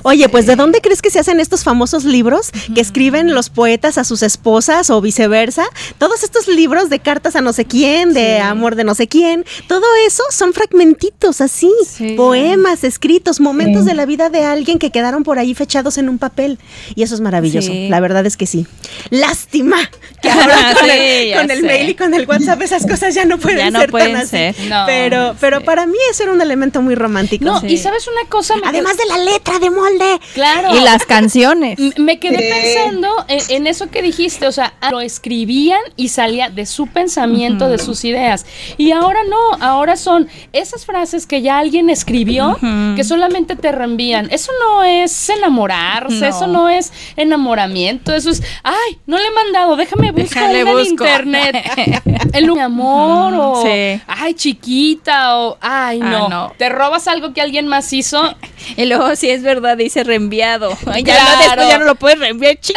Oye, 0.04 0.30
pues 0.30 0.46
¿de 0.46 0.56
dónde 0.56 0.80
crees 0.80 1.02
que 1.02 1.10
se 1.10 1.18
hacen 1.20 1.40
estos 1.40 1.64
famosos 1.64 2.04
libros 2.06 2.52
que 2.76 2.82
escriben 2.82 3.34
los 3.34 3.50
poetas 3.50 3.98
a 3.98 4.04
sus 4.04 4.22
esposas 4.22 4.92
o 4.92 5.02
viceversa? 5.02 5.64
Todos 5.98 6.22
estos 6.22 6.48
libros 6.48 6.92
de 6.92 7.00
cartas 7.00 7.36
a 7.36 7.42
no 7.42 7.52
sé 7.52 7.66
quién, 7.66 8.14
de 8.14 8.40
amor 8.40 8.76
de 8.76 8.84
no 8.84 8.94
sé 8.94 9.08
quién, 9.08 9.44
todo 9.68 9.86
eso 10.06 10.22
son 10.30 10.54
fragmentitos 10.54 11.42
así, 11.42 11.72
Sí. 11.88 12.14
poemas 12.16 12.84
escritos, 12.84 13.40
momentos 13.40 13.86
Sí. 13.86 13.90
de 13.90 13.96
la 13.96 14.06
vida 14.06 14.30
de 14.30 14.44
alguien 14.46 14.78
que 14.78 14.92
quedaron 14.92 15.24
por 15.24 15.40
ahí 15.40 15.56
fechados 15.56 15.98
en 15.98 16.10
un 16.10 16.20
papel. 16.20 16.60
Y 16.94 17.02
eso 17.02 17.16
es 17.16 17.22
maravilloso, 17.22 17.72
la 17.74 18.00
verdad 18.00 18.24
es 18.28 18.38
que 18.38 18.46
sí. 18.46 18.68
Lástima 19.10 19.78
que 20.22 20.30
ahora 20.30 20.76
con, 20.80 20.86
Sí, 20.86 20.92
el, 20.92 21.30
ya 21.30 21.42
con 21.42 21.50
el 21.52 21.62
sé. 21.62 21.71
Mail 21.72 21.90
y 21.90 21.96
con 21.96 22.14
el 22.14 22.28
WhatsApp 22.28 22.62
esas 22.62 22.86
cosas 22.86 23.14
ya 23.16 23.26
no 23.26 23.38
pueden 23.38 23.58
Ya 23.60 23.72
no 23.72 23.80
ser 23.82 23.92
pueden 23.92 24.14
tan 24.14 24.22
así. 24.22 24.30
ser. 24.30 24.56
No. 24.70 24.84
pero 24.86 25.36
pero 25.40 25.62
para 25.62 25.86
mí 25.86 25.98
eso 26.12 26.24
era 26.24 26.32
un 26.34 26.42
elemento 26.42 26.82
muy 26.82 26.96
romántico. 26.96 27.46
No, 27.46 27.60
Sí. 27.62 27.68
y 27.68 27.78
sabes 27.78 28.08
una 28.08 28.30
cosa, 28.30 28.56
Además 28.64 28.98
de 28.98 29.06
la 29.06 29.18
letra 29.18 29.60
de 29.60 29.70
molde. 29.70 30.20
claro. 30.34 30.76
Y 30.76 30.80
las 30.82 31.06
canciones. 31.06 31.78
Me 31.98 32.20
quedé 32.20 32.38
Sí. 32.38 32.50
pensando 32.50 33.26
en, 33.28 33.40
en 33.50 33.68
eso 33.68 33.90
que 33.90 34.02
dijiste, 34.02 34.48
o 34.48 34.52
sea, 34.52 34.74
lo 34.92 35.02
escribían 35.02 35.82
y 35.96 36.10
salía 36.10 36.50
de 36.50 36.66
su 36.66 36.88
pensamiento, 36.88 37.70
de 37.70 37.78
sus 37.78 38.04
ideas. 38.06 38.46
Y 38.78 38.92
ahora 38.92 39.20
no, 39.30 39.38
ahora 39.64 39.96
son 39.96 40.28
esas 40.54 40.86
frases 40.86 41.26
que 41.28 41.42
ya 41.42 41.58
alguien 41.60 41.90
escribió 41.90 42.58
que 42.96 43.04
solamente 43.04 43.56
te 43.56 43.72
reenvían. 43.72 44.28
Eso 44.32 44.52
no 44.62 44.84
es 44.84 45.30
enamorarse, 45.30 46.20
No. 46.20 46.26
eso 46.28 46.48
no 46.48 46.70
es 46.70 46.92
enamoramiento, 47.18 48.14
eso 48.14 48.30
es, 48.30 48.42
ay, 48.64 49.00
no 49.08 49.18
le 49.18 49.26
he 49.26 49.32
mandado, 49.32 49.76
déjame 49.76 50.12
buscar 50.12 50.54
en 50.56 50.66
busco. 50.68 50.90
internet. 50.90 51.56
El 52.34 52.52
mi 52.52 52.60
amor 52.60 53.34
o 53.36 53.62
sí. 53.64 54.02
ay, 54.08 54.34
chiquita 54.34 55.38
o 55.40 55.58
ay, 55.62 56.00
Ah, 56.02 56.10
no. 56.10 56.30
no. 56.30 56.54
Te 56.58 56.70
robas 56.70 57.08
algo 57.08 57.34
que 57.34 57.42
alguien 57.42 57.68
más 57.68 57.92
hizo. 57.94 58.36
Y 58.78 58.86
luego, 58.86 59.16
si 59.16 59.30
es 59.30 59.42
verdad, 59.44 59.76
dice 59.78 60.04
reenviado. 60.04 60.78
Ay, 60.86 61.04
ya, 61.04 61.16
Claro. 61.16 61.32
no, 61.32 61.44
después 61.44 61.68
ya 61.70 61.78
no 61.80 61.86
lo 61.86 61.96
puedes 61.96 62.20
reenviar. 62.20 62.56
Ching. 62.62 62.76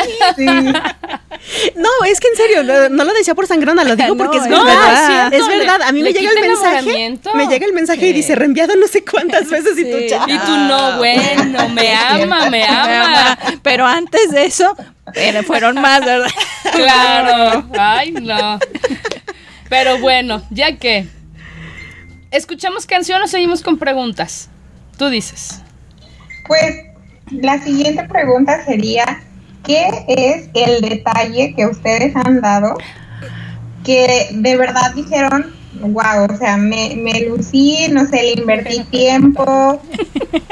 No, 1.77 1.89
es 2.07 2.21
que 2.21 2.29
en 2.29 2.37
serio, 2.37 2.63
no, 2.63 2.89
no 2.89 3.05
lo 3.05 3.13
decía 3.13 3.35
por 3.35 3.47
sangrona, 3.47 3.85
lo 3.85 3.97
digo 3.97 4.09
No, 4.15 4.17
porque 4.17 4.39
es 4.39 4.45
es 4.45 4.51
verdad. 4.51 4.65
verdad. 4.67 5.35
es 5.35 5.47
verdad, 5.49 5.83
a 5.83 5.93
mí 5.93 6.03
me 6.03 6.13
llega 6.13 6.31
el 6.31 6.41
mensaje, 6.41 7.19
me 7.35 7.47
llega 7.49 7.67
el 7.67 7.73
mensaje 7.73 8.09
y 8.09 8.13
dice 8.13 8.35
reenviado 8.35 8.75
no 8.77 8.87
sé 8.87 9.05
cuántas 9.05 9.49
veces 9.51 9.77
y 9.79 9.85
tú 9.91 9.99
Sí. 9.99 10.09
ya. 10.09 10.25
Y 10.27 10.39
tú 10.39 10.57
no, 10.57 10.97
bueno, 10.99 11.69
me 11.71 11.95
ama, 11.95 12.51
me 12.51 12.65
ama. 12.65 13.39
Pero 13.63 13.87
antes 13.87 14.31
de 14.31 14.45
eso, 14.47 14.75
pero 15.13 15.43
fueron 15.43 15.81
más, 15.81 16.05
¿verdad? 16.05 16.31
Claro. 16.73 17.69
Ay, 17.79 18.13
no. 18.13 18.59
Pero 19.69 19.99
bueno, 19.99 20.43
ya 20.51 20.77
que 20.77 21.07
escuchamos 22.31 22.87
canción 22.87 23.23
o 23.23 23.27
seguimos 23.27 23.63
con 23.63 23.79
preguntas. 23.79 24.49
Tú 24.99 25.09
dices. 25.09 25.63
Pues 26.47 26.87
la 27.31 27.63
siguiente 27.63 28.05
pregunta 28.05 28.65
sería, 28.65 29.23
¿qué 29.65 29.87
es 30.09 30.49
el 30.55 30.81
detalle 30.81 31.55
que 31.55 31.67
ustedes 31.67 32.15
han 32.17 32.41
dado 32.41 32.77
que 33.85 34.31
de 34.33 34.57
verdad 34.57 34.95
dijeron, 34.95 35.55
wow, 35.93 36.27
o 36.33 36.37
sea, 36.37 36.57
me, 36.57 36.97
me 36.97 37.21
lucí, 37.29 37.87
no 37.91 38.07
sé, 38.07 38.17
le 38.23 38.33
invertí 38.41 38.83
tiempo, 38.85 39.81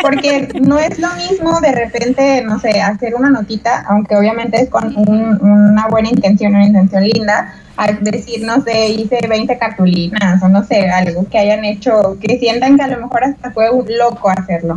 porque 0.00 0.48
no 0.60 0.78
es 0.78 0.98
lo 0.98 1.08
mismo 1.14 1.60
de 1.60 1.72
repente, 1.72 2.42
no 2.44 2.58
sé, 2.58 2.80
hacer 2.80 3.14
una 3.14 3.30
notita, 3.30 3.84
aunque 3.88 4.16
obviamente 4.16 4.60
es 4.62 4.68
con 4.70 4.94
un- 4.96 5.38
una 5.40 5.86
buena 5.88 6.08
intención, 6.10 6.54
una 6.54 6.66
intención 6.66 7.04
linda, 7.04 7.54
a 7.76 7.90
decir, 7.92 8.44
no 8.44 8.60
sé, 8.62 8.90
hice 8.90 9.18
20 9.26 9.56
cartulinas 9.58 10.42
o 10.42 10.48
no 10.48 10.62
sé, 10.64 10.88
algo 10.90 11.26
que 11.30 11.38
hayan 11.38 11.64
hecho, 11.64 12.18
que 12.20 12.38
sientan 12.38 12.76
que 12.76 12.82
a 12.82 12.88
lo 12.88 13.00
mejor 13.00 13.24
hasta 13.24 13.50
fue 13.50 13.70
un 13.70 13.86
loco 13.96 14.28
hacerlo. 14.28 14.76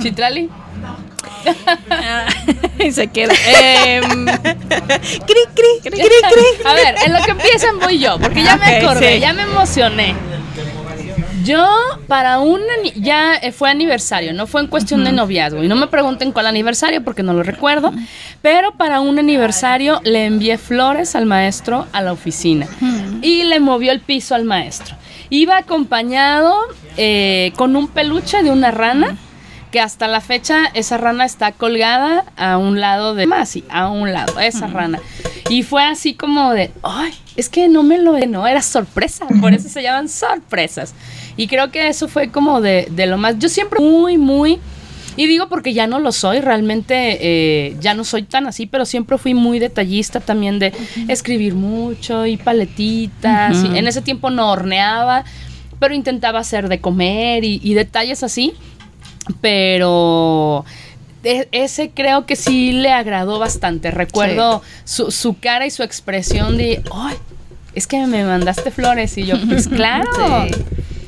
Chitrali. 0.00 0.48
y 2.78 2.92
se 2.92 3.06
queda. 3.08 3.32
Em, 3.84 4.26
Cri, 4.26 5.42
cri, 5.54 5.80
cri, 5.82 5.90
cri. 5.90 6.64
A 6.64 6.74
ver, 6.74 6.94
en 7.04 7.12
lo 7.12 7.20
que 7.22 7.30
empiezan 7.32 7.78
voy 7.78 7.98
yo, 7.98 8.18
porque 8.18 8.42
ya 8.42 8.56
me 8.56 8.78
Ok, 8.78 8.84
acordé, 8.84 9.14
sí. 9.14 9.20
ya 9.20 9.32
me 9.32 9.42
emocioné. 9.42 10.14
Yo, 11.44 11.66
para 12.08 12.40
un. 12.40 12.60
Ya 12.96 13.34
eh, 13.36 13.52
fue 13.52 13.70
aniversario, 13.70 14.34
no 14.34 14.46
fue 14.46 14.60
en 14.60 14.66
cuestión 14.66 15.04
de 15.04 15.12
noviazgo. 15.12 15.62
Y 15.64 15.68
no 15.68 15.76
me 15.76 15.86
pregunten 15.86 16.32
cuál 16.32 16.46
aniversario 16.46 17.02
porque 17.02 17.22
no 17.22 17.32
lo 17.32 17.42
recuerdo. 17.42 17.90
Pero 18.42 18.72
para 18.72 19.00
un 19.00 19.18
aniversario 19.18 20.00
le 20.04 20.26
envié 20.26 20.58
flores 20.58 21.14
al 21.16 21.24
maestro 21.24 21.86
a 21.92 22.02
la 22.02 22.12
oficina. 22.12 22.66
Y 23.22 23.44
le 23.44 23.60
movió 23.60 23.92
el 23.92 24.00
piso 24.00 24.34
al 24.34 24.44
maestro. 24.44 24.94
Iba 25.30 25.56
acompañado 25.56 26.54
eh, 26.98 27.52
con 27.56 27.76
un 27.76 27.88
peluche 27.88 28.42
de 28.42 28.50
una 28.50 28.70
rana. 28.70 29.16
Que 29.70 29.80
hasta 29.80 30.08
la 30.08 30.20
fecha 30.20 30.66
esa 30.72 30.96
rana 30.96 31.24
está 31.24 31.52
colgada 31.52 32.24
a 32.36 32.56
un 32.56 32.80
lado 32.80 33.14
de. 33.14 33.26
Más, 33.26 33.50
sí, 33.50 33.64
a 33.68 33.88
un 33.88 34.12
lado, 34.12 34.40
esa 34.40 34.66
rana. 34.66 34.98
Y 35.50 35.62
fue 35.62 35.84
así 35.84 36.14
como 36.14 36.52
de. 36.52 36.70
¡Ay! 36.82 37.12
Es 37.36 37.48
que 37.48 37.68
no 37.68 37.82
me 37.82 37.98
lo. 37.98 38.18
No, 38.26 38.46
era 38.46 38.62
sorpresa. 38.62 39.26
Por 39.40 39.52
eso 39.52 39.68
se 39.68 39.82
llaman 39.82 40.08
sorpresas. 40.08 40.94
Y 41.36 41.46
creo 41.46 41.70
que 41.70 41.88
eso 41.88 42.08
fue 42.08 42.30
como 42.30 42.60
de, 42.60 42.88
de 42.90 43.06
lo 43.06 43.18
más. 43.18 43.38
Yo 43.38 43.48
siempre 43.48 43.80
muy, 43.80 44.18
muy. 44.18 44.58
Y 45.18 45.26
digo 45.26 45.48
porque 45.48 45.74
ya 45.74 45.88
no 45.88 45.98
lo 45.98 46.12
soy, 46.12 46.40
realmente 46.40 47.18
eh, 47.20 47.76
ya 47.80 47.92
no 47.92 48.04
soy 48.04 48.22
tan 48.22 48.46
así, 48.46 48.66
pero 48.66 48.86
siempre 48.86 49.18
fui 49.18 49.34
muy 49.34 49.58
detallista 49.58 50.20
también 50.20 50.60
de 50.60 50.72
escribir 51.08 51.56
mucho 51.56 52.24
y 52.24 52.36
paletitas. 52.36 53.64
y 53.64 53.76
en 53.76 53.88
ese 53.88 54.00
tiempo 54.00 54.30
no 54.30 54.52
horneaba, 54.52 55.24
pero 55.80 55.92
intentaba 55.92 56.38
hacer 56.38 56.68
de 56.68 56.80
comer 56.80 57.42
y, 57.42 57.60
y 57.64 57.74
detalles 57.74 58.22
así. 58.22 58.54
Pero 59.40 60.64
e- 61.24 61.48
ese 61.52 61.90
creo 61.90 62.26
que 62.26 62.36
sí 62.36 62.72
le 62.72 62.92
agradó 62.92 63.38
bastante. 63.38 63.90
Recuerdo 63.90 64.62
su, 64.84 65.10
su 65.10 65.38
cara 65.38 65.66
y 65.66 65.70
su 65.70 65.82
expresión 65.82 66.56
de, 66.56 66.82
¡ay! 66.92 67.16
Es 67.74 67.86
que 67.86 68.06
me 68.06 68.24
mandaste 68.24 68.70
flores 68.70 69.16
y 69.18 69.26
yo, 69.26 69.36
pues 69.48 69.68
claro. 69.68 70.46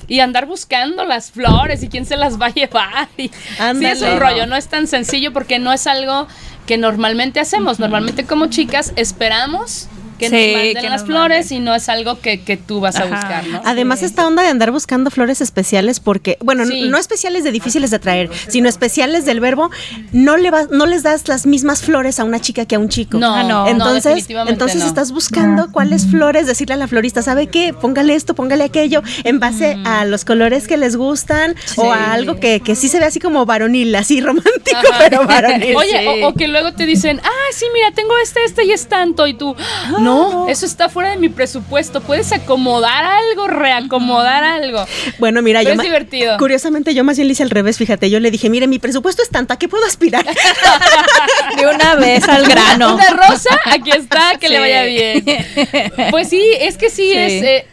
Y 0.06 0.20
andar 0.20 0.46
buscando 0.46 1.04
las 1.04 1.30
flores 1.30 1.82
y 1.82 1.88
quién 1.88 2.04
se 2.04 2.16
las 2.16 2.40
va 2.40 2.46
a 2.46 2.54
llevar. 2.54 3.08
Y, 3.16 3.28
sí, 3.28 3.84
es 3.84 4.02
un 4.02 4.18
rollo, 4.18 4.46
no 4.46 4.56
es 4.56 4.68
tan 4.68 4.86
sencillo 4.86 5.32
porque 5.32 5.58
no 5.58 5.72
es 5.72 5.86
algo 5.86 6.26
que 6.66 6.78
normalmente 6.78 7.40
hacemos. 7.40 7.78
Normalmente 7.78 8.24
como 8.24 8.46
chicas 8.46 8.92
esperamos 8.96 9.88
que 10.20 10.28
Sí, 10.28 10.34
nos 10.52 10.52
manden 10.54 10.74
que 10.82 10.88
las 10.90 11.00
nos 11.00 11.06
flores 11.08 11.46
manden. 11.46 11.58
y 11.58 11.64
no 11.64 11.74
es 11.74 11.88
algo 11.88 12.20
que, 12.20 12.40
que 12.42 12.56
tú 12.56 12.78
vas 12.80 12.96
a 12.96 13.06
buscar, 13.06 13.46
¿no? 13.46 13.60
Además, 13.64 14.02
esta 14.02 14.26
onda 14.26 14.42
de 14.42 14.48
andar 14.48 14.70
buscando 14.70 15.10
flores 15.10 15.40
especiales, 15.40 15.98
porque, 16.00 16.36
bueno, 16.40 16.64
Sí. 16.66 16.88
no 16.88 16.98
especiales 16.98 17.42
de 17.44 17.50
difíciles 17.52 17.90
de 17.90 17.98
traer, 17.98 18.30
sino 18.48 18.68
especiales 18.68 19.24
del 19.24 19.40
verbo, 19.40 19.70
no 20.12 20.36
le 20.36 20.50
vas, 20.50 20.68
no 20.70 20.86
les 20.86 21.02
das 21.02 21.26
las 21.28 21.46
mismas 21.46 21.82
flores 21.82 22.20
a 22.20 22.24
una 22.24 22.40
chica 22.40 22.66
que 22.66 22.76
a 22.76 22.78
un 22.78 22.88
chico. 22.88 23.18
No, 23.18 23.34
Ah, 23.34 23.42
no. 23.42 23.66
Entonces, 23.66 24.04
definitivamente 24.04 24.52
entonces 24.52 24.80
no. 24.82 24.86
estás 24.86 25.10
buscando 25.12 25.72
cuáles 25.72 26.06
flores, 26.06 26.46
decirle 26.46 26.74
a 26.74 26.76
la 26.76 26.86
florista, 26.86 27.22
¿sabe 27.22 27.46
qué? 27.46 27.72
Póngale 27.72 28.14
esto, 28.14 28.34
póngale 28.34 28.64
aquello, 28.64 29.02
en 29.24 29.40
base 29.40 29.78
a 29.84 30.04
los 30.04 30.24
colores 30.24 30.68
que 30.68 30.76
les 30.76 30.96
gustan 30.96 31.54
o 31.76 31.92
a 31.92 32.12
algo 32.12 32.38
que, 32.38 32.60
que 32.60 32.74
sí 32.76 32.88
se 32.88 32.98
ve 32.98 33.06
así 33.06 33.18
como 33.20 33.46
varonil, 33.46 33.94
así 33.94 34.20
romántico, 34.20 34.76
Ajá. 34.90 34.98
pero 34.98 35.26
varonil. 35.26 35.74
Oye, 35.76 36.00
sí. 36.00 36.22
o, 36.22 36.28
o 36.28 36.34
que 36.34 36.48
luego 36.48 36.72
te 36.74 36.84
dicen, 36.86 37.20
ah, 37.24 37.48
sí, 37.54 37.64
mira, 37.72 37.92
tengo 37.92 38.12
este, 38.22 38.44
este 38.44 38.64
y 38.64 38.72
es 38.72 38.86
tanto. 38.88 39.26
Y 39.26 39.34
tú, 39.34 39.54
no, 40.00 40.09
eso 40.48 40.66
está 40.66 40.88
fuera 40.88 41.10
de 41.10 41.16
mi 41.16 41.28
presupuesto. 41.28 42.00
Puedes 42.00 42.32
acomodar 42.32 43.04
algo, 43.04 43.46
reacomodar 43.46 44.42
algo. 44.44 44.84
Bueno, 45.18 45.42
mira, 45.42 45.60
Pero 45.60 45.74
yo 45.74 45.80
es 45.80 45.86
divertido. 45.86 46.36
Curiosamente, 46.38 46.94
yo 46.94 47.04
más 47.04 47.16
bien 47.16 47.28
le 47.28 47.32
hice 47.32 47.42
al 47.42 47.50
revés, 47.50 47.78
fíjate. 47.78 48.10
Yo 48.10 48.20
le 48.20 48.30
dije, 48.30 48.48
mire, 48.50 48.66
mi 48.66 48.78
presupuesto 48.78 49.22
es 49.22 49.30
tanto, 49.30 49.54
¿a 49.54 49.58
qué 49.58 49.68
puedo 49.68 49.84
aspirar? 49.86 50.24
De 51.56 51.66
una 51.66 51.94
vez 51.96 52.28
al 52.28 52.46
grano. 52.46 52.94
Una 52.94 53.10
rosa, 53.10 53.60
aquí 53.66 53.90
está, 53.90 54.32
que 54.38 54.48
le 54.48 54.58
vaya 54.60 54.84
bien. 54.84 55.24
Pues 56.10 56.28
sí, 56.28 56.42
es 56.60 56.76
que 56.76 56.90
sí, 56.90 57.10
Sí. 57.10 57.18
es. 57.18 57.42
eh, 57.42 57.66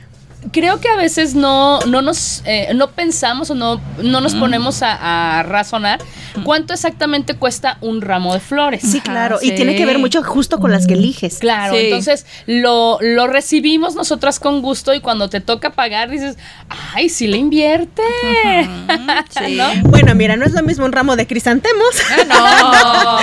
creo 0.52 0.80
que 0.80 0.90
a 0.90 0.96
veces 0.96 1.36
no, 1.36 1.80
no 1.82 2.02
nos 2.02 2.42
eh, 2.46 2.70
no 2.76 2.92
pensamos 2.92 3.50
o 3.52 3.56
no, 3.56 3.82
no 4.02 4.22
nos 4.22 4.36
ponemos 4.36 4.82
a, 4.84 5.40
a 5.40 5.44
razonar 5.44 6.00
cuánto 6.44 6.74
exactamente 6.74 7.36
cuesta 7.36 7.78
un 7.82 8.02
ramo 8.02 8.34
de 8.34 8.40
flores. 8.40 8.82
Sí, 8.84 9.02
claro. 9.02 9.40
Y 9.42 9.50
sí. 9.50 9.56
tiene 9.56 9.76
que 9.76 9.86
ver 9.86 9.98
mucho 10.00 10.24
justo 10.24 10.60
con 10.60 10.72
las 10.72 10.86
que 10.88 10.94
eliges. 10.94 11.40
Claro, 11.40 11.74
Sí. 11.74 11.82
entonces 11.86 12.26
lo, 12.46 12.98
lo 13.02 13.28
recibimos 13.28 13.96
nosotras 13.96 14.40
con 14.40 14.62
gusto 14.62 14.94
y 14.94 15.00
cuando 15.02 15.30
te 15.30 15.42
toca 15.42 15.72
pagar 15.72 16.10
dices, 16.10 16.38
ay, 16.94 17.10
sí 17.10 17.28
le 17.28 17.38
invierte. 17.38 18.02
sí. 19.30 19.56
¿No? 19.58 19.68
Bueno, 19.90 20.16
mira, 20.16 20.36
no 20.36 20.46
es 20.46 20.54
lo 20.54 20.64
mismo 20.64 20.86
un 20.86 20.92
ramo 20.92 21.16
de 21.16 21.28
crisantemos. 21.28 21.88
Ah, 22.30 23.20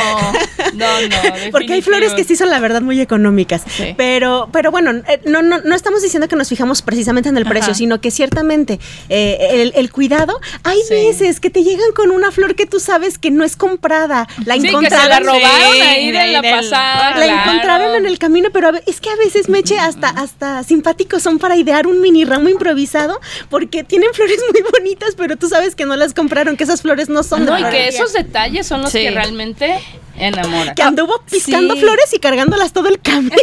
No, 0.73 0.73
no, 0.75 1.09
no. 1.09 1.17
Porque 1.53 1.75
hay 1.75 1.83
flores 1.83 2.13
que 2.15 2.25
sí 2.25 2.37
son 2.37 2.51
la 2.51 2.59
verdad 2.61 2.83
muy 2.83 3.01
económicas. 3.01 3.63
Sí. 3.69 3.95
Pero, 3.97 4.49
pero 4.53 4.71
bueno, 4.71 4.91
eh, 5.09 5.21
no, 5.27 5.43
no, 5.43 5.61
no 5.61 5.75
estamos 5.75 6.03
diciendo 6.03 6.29
que 6.29 6.37
nos 6.37 6.49
fijamos 6.49 6.83
precisamente 6.83 7.14
en 7.29 7.37
el 7.37 7.45
precio, 7.45 7.71
Ajá. 7.71 7.75
sino 7.79 8.01
que 8.01 8.11
ciertamente 8.11 8.79
eh, 9.09 9.39
el, 9.53 9.73
el 9.77 9.91
cuidado, 9.93 10.41
hay 10.63 10.79
Sí. 10.89 10.95
veces 10.95 11.41
que 11.41 11.51
te 11.51 11.63
llegan 11.63 11.93
con 11.95 12.11
una 12.11 12.31
flor 12.31 12.55
que 12.55 12.67
tú 12.67 12.81
sabes 12.81 13.19
que 13.19 13.31
no 13.31 13.45
es 13.45 13.57
comprada. 13.57 14.27
La 14.45 14.55
Sí, 14.55 14.63
que 14.63 14.69
se 14.69 14.75
encontraron. 14.75 15.09
la 15.27 15.33
robaron 15.33 15.73
Sí, 15.73 15.81
ahí 15.81 16.11
de 16.13 16.19
de- 16.19 16.27
la 16.29 16.41
del- 16.43 16.51
pasada. 16.61 17.11
La 17.17 17.25
claro. 17.27 17.43
encontraron 17.51 17.95
en 17.97 18.07
el 18.07 18.19
camino, 18.19 18.49
pero 18.53 18.69
a 18.69 18.73
es 18.87 19.01
que 19.01 19.11
a 19.11 19.17
veces 19.17 19.49
Meche 19.49 19.79
hasta, 19.79 20.09
hasta 20.09 20.63
simpáticos 20.65 21.23
son 21.23 21.39
para 21.39 21.57
idear 21.57 21.87
un 21.87 22.01
mini 22.01 22.25
ramo 22.25 22.49
improvisado 22.49 23.21
porque 23.51 23.85
tienen 23.85 24.11
flores 24.13 24.39
muy 24.53 24.63
bonitas, 24.73 25.15
pero 25.17 25.37
tú 25.37 25.49
sabes 25.49 25.75
que 25.75 25.85
no 25.87 25.97
las 25.97 26.15
compraron, 26.15 26.57
que 26.57 26.65
esas 26.65 26.83
flores 26.83 27.09
no 27.09 27.23
son 27.23 27.45
de 27.47 27.51
No, 27.53 27.59
y 27.59 27.65
que 27.71 27.89
esos 27.89 28.13
detalles 28.13 28.67
son 28.67 28.83
los 28.83 28.91
Sí. 28.93 29.01
que 29.01 29.11
realmente 29.11 29.79
enamoran. 30.17 30.75
que 30.75 30.83
anduvo 30.83 31.21
piscando 31.31 31.75
sí. 31.75 31.81
flores 31.81 32.13
y 32.13 32.19
cargándolas 32.19 32.73
todo 32.73 32.89
el 32.89 33.01
camino. 33.01 33.35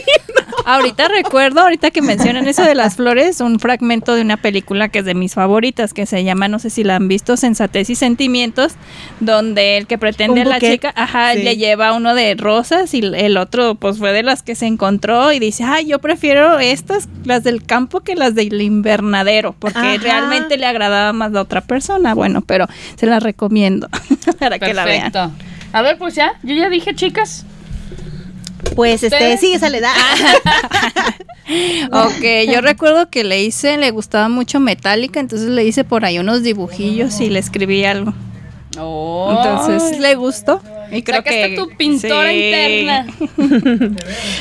Ahorita 0.65 1.07
recuerdo, 1.07 1.61
ahorita 1.61 1.91
que 1.91 2.01
mencionan 2.01 2.47
eso 2.47 2.63
de 2.63 2.75
las 2.75 2.95
flores, 2.95 3.41
un 3.41 3.50
fragmento 3.59 4.15
de 4.15 4.21
una 4.21 4.37
película 4.37 4.89
que 4.89 4.99
es 4.99 5.05
de 5.05 5.13
mis 5.13 5.33
favoritas, 5.33 5.93
que 5.93 6.05
se 6.05 6.23
llama, 6.23 6.47
no 6.47 6.59
sé 6.59 6.69
si 6.69 6.83
la 6.83 6.95
han 6.95 7.07
visto, 7.07 7.37
Sensatez 7.37 7.89
y 7.89 7.95
Sentimientos, 7.95 8.73
donde 9.19 9.77
el 9.77 9.87
que 9.87 9.97
pretende 9.97 10.41
Un 10.41 10.47
a 10.47 10.49
la 10.51 10.59
chica, 10.59 10.93
ajá, 10.95 11.33
sí. 11.33 11.43
le 11.43 11.57
lleva 11.57 11.93
uno 11.93 12.15
de 12.15 12.35
rosas 12.35 12.93
y 12.93 12.99
el 12.99 13.37
otro 13.37 13.75
pues 13.75 13.97
fue 13.97 14.13
de 14.13 14.23
las 14.23 14.43
que 14.43 14.55
se 14.55 14.65
encontró 14.67 15.31
y 15.31 15.39
dice, 15.39 15.63
ay, 15.63 15.87
yo 15.87 15.99
prefiero 15.99 16.59
estas, 16.59 17.07
las 17.25 17.43
del 17.43 17.63
campo, 17.63 18.01
que 18.01 18.15
las 18.15 18.35
del 18.35 18.61
invernadero, 18.61 19.55
porque 19.57 19.79
Ajá. 19.79 19.97
realmente 19.97 20.57
le 20.57 20.65
agradaba 20.65 21.13
más 21.13 21.31
la 21.31 21.41
otra 21.41 21.61
persona. 21.61 22.13
Bueno, 22.13 22.41
pero 22.41 22.67
se 22.95 23.05
las 23.05 23.21
recomiendo 23.21 23.87
para 24.39 24.59
que 24.59 24.73
la 24.73 24.85
vean. 24.85 25.11
A 25.73 25.81
ver, 25.81 25.97
pues 25.97 26.15
ya, 26.15 26.33
yo 26.43 26.53
ya 26.53 26.69
dije, 26.69 26.93
chicas. 26.95 27.45
Pues 28.75 29.03
este, 29.03 29.37
sí, 29.37 29.53
esa 29.53 29.69
le 29.69 29.81
da. 29.81 29.93
Ok, 31.91 32.23
yo 32.47 32.61
recuerdo 32.61 33.09
que 33.09 33.25
le 33.25 33.43
hice, 33.43 33.77
le 33.77 33.91
gustaba 33.91 34.29
mucho 34.29 34.61
Metallica, 34.61 35.19
entonces 35.19 35.49
le 35.49 35.65
hice 35.65 35.83
por 35.83 36.05
ahí 36.05 36.17
unos 36.17 36.43
dibujillos 36.43 37.19
y 37.19 37.29
le 37.29 37.39
escribí 37.39 37.83
algo. 37.83 38.13
Oh. 38.79 39.33
Entonces 39.35 39.99
le 39.99 40.15
gustó. 40.15 40.61
Y 40.91 41.03
creo 41.03 41.17
Sacaste 41.17 41.49
que 41.49 41.55
tu 41.55 41.69
pintora 41.77 42.29
sí. 42.29 42.35
interna. 42.35 43.07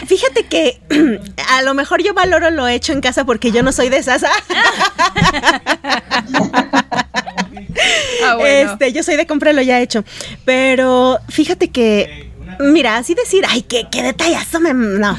Fíjate 0.07 0.45
que 0.45 0.81
a 1.49 1.63
lo 1.63 1.75
mejor 1.75 2.03
yo 2.03 2.13
valoro 2.13 2.51
lo 2.51 2.67
hecho 2.67 2.93
en 2.93 3.01
casa 3.01 3.25
porque 3.25 3.53
yo 3.53 3.63
no 3.63 3.73
soy 3.73 3.89
de 3.89 3.99
esas. 3.99 4.25
Ah, 8.23 8.35
bueno. 8.37 8.73
Este, 8.73 8.93
yo 8.93 9.03
soy 9.03 9.17
de 9.17 9.27
comprarlo 9.27 9.63
ya 9.63 9.81
hecho. 9.81 10.05
Pero 10.45 11.19
fíjate 11.29 11.71
que, 11.71 12.30
mira, 12.61 12.97
así 12.97 13.15
decir, 13.15 13.45
ay, 13.49 13.63
qué, 13.63 13.87
qué 13.91 14.03
detallazo 14.03 14.61
me. 14.61 14.73
No. 14.75 15.17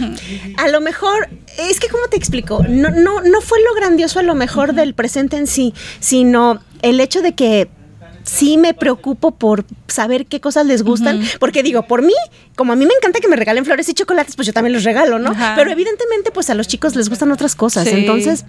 A 0.58 0.67
lo 0.69 0.82
mejor, 0.82 1.30
es 1.58 1.80
que, 1.80 1.88
¿cómo 1.89 2.08
te 2.08 2.17
explico? 2.17 2.63
No, 2.67 2.89
no, 2.89 3.21
no 3.21 3.41
fue 3.41 3.60
lo 3.62 3.73
grandioso 3.75 4.19
a 4.19 4.23
lo 4.23 4.36
mejor 4.36 4.73
del 4.73 4.93
presente 4.93 5.38
en 5.38 5.47
sí, 5.47 5.73
sino 5.99 6.62
el 6.82 6.99
hecho 6.99 7.21
de 7.21 7.34
que. 7.34 7.69
Sí 8.23 8.58
me 8.58 8.75
preocupo 8.75 9.32
por 9.32 9.65
saber 9.88 10.27
qué 10.27 10.39
cosas 10.39 10.67
les 10.67 10.84
gustan, 10.84 11.23
porque 11.39 11.63
digo, 11.63 11.88
por 11.88 12.04
mí, 12.04 12.13
como 12.56 12.71
a 12.71 12.75
mí 12.75 12.86
me 12.86 12.93
encanta 12.93 13.19
que 13.19 13.27
me 13.27 13.36
regalen 13.36 13.65
flores 13.65 13.89
y 13.89 13.95
chocolates, 13.95 14.36
pues 14.36 14.45
yo 14.45 14.54
también 14.54 14.73
los 14.73 14.84
regalo, 14.84 15.17
¿no? 15.17 15.32
Ajá. 15.32 15.54
Pero 15.58 15.71
evidentemente, 15.71 16.30
pues 16.30 16.51
a 16.51 16.54
los 16.54 16.67
chicos 16.67 16.95
les 16.95 17.10
gustan 17.10 17.32
otras 17.32 17.56
cosas, 17.56 17.86
Sí. 17.88 17.95
entonces 17.95 18.45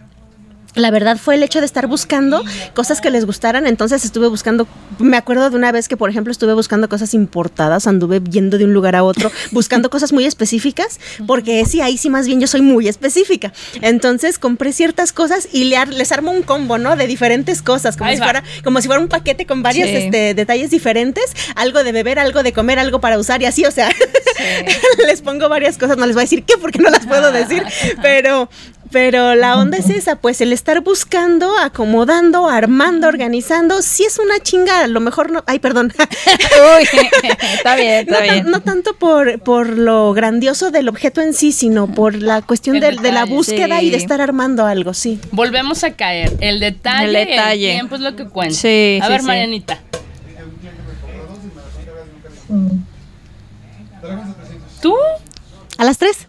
la 0.74 0.90
verdad 0.90 1.18
fue 1.18 1.34
el 1.34 1.42
hecho 1.42 1.60
de 1.60 1.66
estar 1.66 1.86
buscando 1.86 2.42
cosas 2.74 3.00
que 3.00 3.10
les 3.10 3.26
gustaran. 3.26 3.66
Entonces 3.66 4.04
estuve 4.04 4.28
buscando, 4.28 4.66
me 4.98 5.16
acuerdo 5.18 5.50
de 5.50 5.56
una 5.56 5.70
vez 5.70 5.86
que, 5.88 5.96
por 5.98 6.08
ejemplo, 6.08 6.30
estuve 6.32 6.54
buscando 6.54 6.88
cosas 6.88 7.12
importadas, 7.14 7.86
anduve 7.86 8.20
yendo 8.30 8.56
de 8.56 8.64
un 8.64 8.72
lugar 8.72 8.96
a 8.96 9.04
otro, 9.04 9.30
buscando 9.50 9.90
cosas 9.90 10.12
muy 10.12 10.24
específicas, 10.24 10.98
porque 11.26 11.64
sí, 11.66 11.80
ahí 11.82 11.98
sí 11.98 12.08
más 12.08 12.26
bien 12.26 12.40
yo 12.40 12.46
soy 12.46 12.62
muy 12.62 12.88
específica. 12.88 13.52
Entonces 13.82 14.38
compré 14.38 14.72
ciertas 14.72 15.12
cosas 15.12 15.48
y 15.52 15.64
le 15.64 15.76
ar- 15.76 15.92
les 15.92 16.10
armo 16.12 16.30
un 16.30 16.42
combo, 16.42 16.78
¿no? 16.78 16.96
De 16.96 17.06
diferentes 17.06 17.60
cosas, 17.62 17.96
como 17.96 18.10
si 18.10 18.16
fuera, 18.18 18.42
como 18.64 18.80
si 18.80 18.86
fuera 18.86 19.02
un 19.02 19.08
paquete 19.08 19.44
con 19.46 19.62
varios 19.62 19.88
Sí. 19.90 19.96
este, 19.96 20.32
detalles 20.34 20.70
diferentes, 20.70 21.24
algo 21.54 21.84
de 21.84 21.92
beber, 21.92 22.18
algo 22.18 22.42
de 22.42 22.52
comer, 22.54 22.78
algo 22.78 23.00
para 23.00 23.18
usar 23.18 23.42
y 23.42 23.44
así, 23.46 23.64
o 23.66 23.70
sea, 23.70 23.90
les 25.06 25.22
pongo 25.22 25.48
varias 25.48 25.78
cosas, 25.78 25.96
no 25.96 26.06
les 26.06 26.14
voy 26.14 26.22
a 26.22 26.24
decir 26.24 26.44
qué 26.44 26.54
porque 26.56 26.78
no 26.78 26.90
las 26.90 27.06
puedo 27.06 27.30
decir, 27.32 27.62
pero 28.02 28.48
Pero 28.92 29.34
la 29.34 29.58
onda 29.58 29.78
es 29.78 29.88
esa, 29.88 30.16
pues 30.16 30.42
el 30.42 30.52
estar 30.52 30.80
buscando, 30.82 31.58
acomodando, 31.58 32.48
armando, 32.48 33.08
organizando, 33.08 33.80
sí 33.80 34.04
es 34.04 34.18
una 34.18 34.38
chinga, 34.40 34.80
a 34.80 34.86
lo 34.86 35.00
mejor 35.00 35.30
no, 35.30 35.42
ay, 35.46 35.58
perdón. 35.60 35.92
Uy, 35.98 36.88
está 37.54 37.74
bien, 37.74 38.06
está 38.06 38.20
no, 38.20 38.22
bien. 38.22 38.50
no 38.50 38.60
tanto 38.60 38.94
por, 38.94 39.40
por 39.40 39.70
lo 39.70 40.12
grandioso 40.12 40.70
del 40.70 40.90
objeto 40.90 41.22
en 41.22 41.32
sí, 41.32 41.52
sino 41.52 41.86
por 41.86 42.16
la 42.16 42.42
cuestión 42.42 42.76
El 42.76 42.82
de, 42.82 43.02
de 43.02 43.12
la 43.12 43.24
búsqueda 43.24 43.80
sí. 43.80 43.86
y 43.86 43.90
de 43.90 43.96
estar 43.96 44.20
armando 44.20 44.66
algo, 44.66 44.92
sí. 44.92 45.18
Volvemos 45.30 45.84
a 45.84 45.92
caer. 45.92 46.32
El 46.40 46.60
detalle, 46.60 47.08
El 47.08 47.16
el, 47.16 47.26
detalle. 47.28 47.72
tiempo 47.72 47.94
es 47.94 48.02
lo 48.02 48.14
que 48.14 48.26
cuenta. 48.26 48.54
Sí, 48.54 48.98
a 49.00 49.06
sí, 49.06 49.10
ver, 49.12 49.20
sí. 49.22 49.26
Marianita. 49.26 49.78
¿Tú? 54.80 54.94
A 55.78 55.84
las 55.84 55.96
tres. 55.98 56.28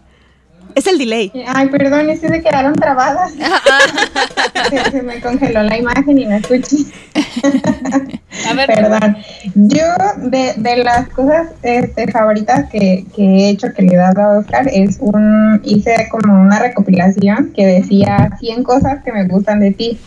Es 0.76 0.88
el 0.88 0.98
delay. 0.98 1.32
Ay, 1.48 1.70
perdón, 1.70 2.10
es 2.10 2.20
que 2.20 2.28
se 2.28 2.42
quedaron 2.42 2.74
trabadas. 2.74 3.32
se, 4.70 4.92
se 4.92 5.02
me 5.04 5.20
congeló 5.22 5.64
la 5.64 5.78
imagen 5.78 6.18
y 6.18 6.26
no 6.26 6.36
escuché. 6.36 6.78
A 8.50 8.54
ver, 8.54 8.68
Perdón. 8.68 9.18
Yo, 9.56 9.86
de, 10.18 10.54
de 10.58 10.84
las 10.84 11.08
cosas 11.10 11.50
este, 11.62 12.12
favoritas 12.12 12.70
que, 12.70 13.06
que 13.16 13.24
he 13.24 13.50
hecho 13.50 13.68
que 13.76 13.84
le 13.84 13.94
he 13.94 13.98
dado 13.98 14.22
a 14.22 14.40
Oscar, 14.40 14.68
es 14.72 14.98
un. 15.00 15.62
Hice 15.64 16.08
como 16.10 16.42
una 16.42 16.60
recopilación 16.60 17.54
que 17.56 17.66
decía 17.66 18.32
100 18.40 18.64
cosas 18.64 19.04
que 19.04 19.12
me 19.12 19.28
gustan 19.28 19.60
de 19.60 19.72
ti. 19.72 20.00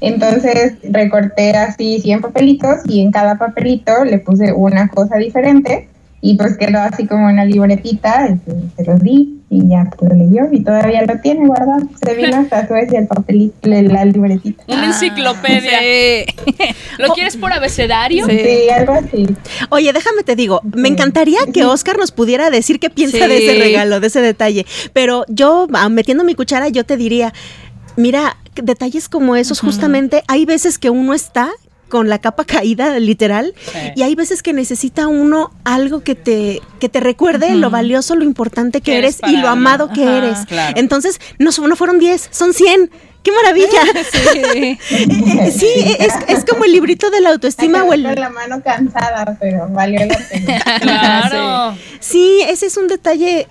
Entonces 0.00 0.74
recorté 0.82 1.56
así 1.56 2.00
100 2.00 2.20
papelitos 2.20 2.80
y 2.84 3.00
en 3.00 3.10
cada 3.10 3.36
papelito 3.36 4.04
le 4.04 4.18
puse 4.18 4.52
una 4.52 4.88
cosa 4.88 5.16
diferente 5.16 5.88
y 6.20 6.36
pues 6.36 6.56
quedó 6.56 6.78
así 6.80 7.06
como 7.06 7.26
una 7.26 7.44
libretita, 7.44 8.26
este, 8.26 8.52
se 8.76 8.84
los 8.90 9.00
di 9.00 9.34
y 9.48 9.68
ya 9.68 9.88
lo 10.00 10.14
leyó 10.16 10.42
y 10.50 10.60
todavía 10.64 11.02
lo 11.02 11.20
tiene 11.20 11.46
guardado. 11.46 11.88
Se 12.04 12.14
vino 12.14 12.36
hasta 12.38 12.66
Suecia 12.66 12.98
el 12.98 13.06
papelito, 13.06 13.68
la, 13.68 13.80
la 13.82 14.04
libretita. 14.04 14.64
una 14.66 14.86
enciclopedia. 14.86 15.78
Sí. 15.78 16.24
¿Lo 16.98 17.08
quieres 17.14 17.36
por 17.36 17.52
abecedario? 17.52 18.26
Sí. 18.26 18.38
Sí, 18.38 18.70
algo 18.70 18.94
así. 18.94 19.26
Oye, 19.70 19.92
déjame 19.92 20.22
te 20.24 20.34
digo, 20.34 20.60
me 20.74 20.88
encantaría 20.88 21.38
que 21.52 21.64
Oscar 21.64 21.96
nos 21.98 22.10
pudiera 22.10 22.50
decir 22.50 22.80
qué 22.80 22.90
piensa 22.90 23.18
Sí. 23.18 23.28
de 23.28 23.38
ese 23.46 23.58
regalo, 23.62 24.00
de 24.00 24.06
ese 24.08 24.20
detalle. 24.20 24.66
Pero 24.92 25.24
yo, 25.28 25.68
ah, 25.74 25.88
metiendo 25.90 26.24
mi 26.24 26.34
cuchara, 26.34 26.68
yo 26.68 26.84
te 26.84 26.96
diría, 26.96 27.32
mira, 27.96 28.36
detalles 28.60 29.08
como 29.08 29.36
esos, 29.36 29.60
justamente, 29.60 30.22
hay 30.26 30.44
veces 30.44 30.78
que 30.78 30.90
uno 30.90 31.14
está 31.14 31.50
con 31.88 32.08
la 32.08 32.18
capa 32.18 32.44
caída, 32.46 32.98
literal, 32.98 33.54
Sí. 33.72 33.78
y 33.96 34.02
hay 34.02 34.14
veces 34.14 34.42
que 34.42 34.52
necesita 34.52 35.06
uno 35.06 35.52
algo 35.64 36.00
que 36.00 36.14
te, 36.14 36.60
que 36.80 36.88
te 36.88 37.00
recuerde 37.00 37.54
lo 37.54 37.70
valioso, 37.70 38.14
lo 38.16 38.24
importante 38.24 38.80
que 38.80 38.98
eres 38.98 39.18
y 39.26 39.36
lo 39.36 39.48
amado 39.48 39.90
que 39.92 40.02
Ajá, 40.04 40.18
eres. 40.18 40.38
claro. 40.46 40.74
Entonces, 40.78 41.20
no, 41.38 41.50
no 41.66 41.76
fueron 41.76 41.98
10, 41.98 42.28
son 42.30 42.52
100. 42.54 42.90
¡Qué 43.22 43.32
maravilla! 43.32 43.80
Sí. 44.12 44.78
Eh, 44.92 45.50
sí, 45.56 45.68
es, 45.98 46.12
es 46.28 46.44
como 46.44 46.64
el 46.64 46.70
librito 46.72 47.10
de 47.10 47.20
la 47.20 47.30
autoestima 47.30 47.82
o 47.82 47.92
el, 47.92 48.04
la 48.04 48.30
mano 48.30 48.62
cansada, 48.62 49.36
pero 49.40 49.66
valió 49.68 49.98
la 50.06 50.16
pena. 50.30 50.60
Claro. 50.80 51.76
Sí, 51.98 52.40
ese 52.48 52.66
es 52.66 52.76
un 52.76 52.86
detalle 52.86 53.48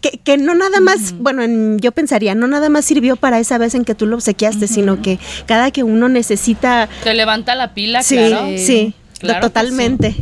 que, 0.00 0.18
que 0.22 0.36
no 0.36 0.54
nada 0.54 0.80
más, 0.80 1.14
bueno, 1.18 1.42
en- 1.42 1.78
yo 1.78 1.92
pensaría, 1.92 2.34
no 2.34 2.46
nada 2.46 2.68
más 2.68 2.84
sirvió 2.84 3.16
para 3.16 3.38
esa 3.38 3.56
vez 3.58 3.74
en 3.74 3.84
que 3.84 3.94
tú 3.94 4.06
lo 4.06 4.16
obsequiaste, 4.16 4.66
sino 4.68 5.00
que 5.02 5.18
cada 5.46 5.70
que 5.70 5.82
uno 5.82 6.08
necesita... 6.08 6.88
Te 7.04 7.14
levanta 7.14 7.54
la 7.54 7.72
pila, 7.74 8.02
sí, 8.02 8.16
claro. 8.16 8.46
sí, 8.58 8.94
Claro 9.20 9.40
totalmente. 9.40 10.14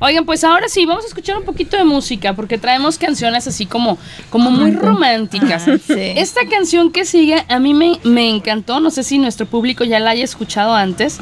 Oigan, 0.00 0.24
pues 0.24 0.44
ahora 0.44 0.68
sí, 0.68 0.86
vamos 0.86 1.04
a 1.04 1.08
escuchar 1.08 1.36
un 1.38 1.42
poquito 1.44 1.76
de 1.76 1.84
música, 1.84 2.34
porque 2.34 2.56
traemos 2.56 2.98
canciones 2.98 3.48
así 3.48 3.66
como, 3.66 3.98
como 4.30 4.48
muy 4.50 4.70
románticas. 4.72 5.64
sí. 5.64 5.94
Esta 6.16 6.42
canción 6.48 6.92
que 6.92 7.04
sigue 7.04 7.44
a 7.48 7.58
mí 7.58 7.74
me, 7.74 7.98
me 8.04 8.28
encantó, 8.30 8.78
no 8.78 8.90
sé 8.92 9.02
si 9.02 9.18
nuestro 9.18 9.46
público 9.46 9.82
ya 9.84 9.98
la 9.98 10.10
haya 10.10 10.22
escuchado 10.22 10.72
antes, 10.74 11.18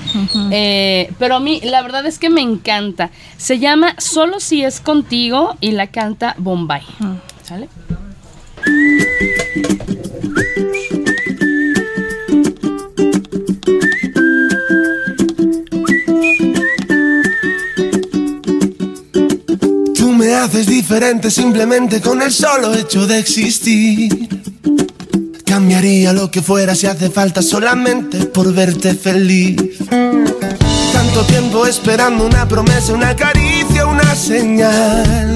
eh, 0.51 1.11
pero 1.18 1.37
a 1.37 1.41
mí 1.41 1.61
la 1.64 1.80
verdad 1.82 2.05
es 2.05 2.18
que 2.18 2.28
me 2.28 2.43
encanta. 2.43 3.11
Se 3.39 3.59
llama 3.59 3.95
Solo 3.99 4.41
si 4.41 4.62
es 4.62 4.80
contigo 4.80 5.57
y 5.62 5.70
la 5.70 5.87
canta 5.87 6.34
Bombay. 6.37 6.82
¿Sale? 7.47 7.68
Tú 19.94 20.12
me 20.12 20.34
haces 20.34 20.66
diferente 20.66 21.30
simplemente 21.30 22.01
con 22.01 22.20
el 22.20 22.32
solo 22.32 22.74
hecho 22.74 23.07
de 23.07 23.20
existir. 23.20 24.28
Cambiaría 25.44 26.12
lo 26.12 26.32
que 26.32 26.42
fuera 26.42 26.74
si 26.74 26.88
hace 26.88 27.11
falta 27.11 27.42
solamente 27.42 28.26
por 28.26 28.53
verte 28.53 28.94
feliz. 28.94 29.78
Tanto 29.88 31.22
tiempo 31.28 31.64
esperando 31.64 32.26
una 32.26 32.49
promesa, 32.49 32.92
una 32.92 33.14
caricia, 33.14 33.86
una 33.86 34.16
señal. 34.16 35.36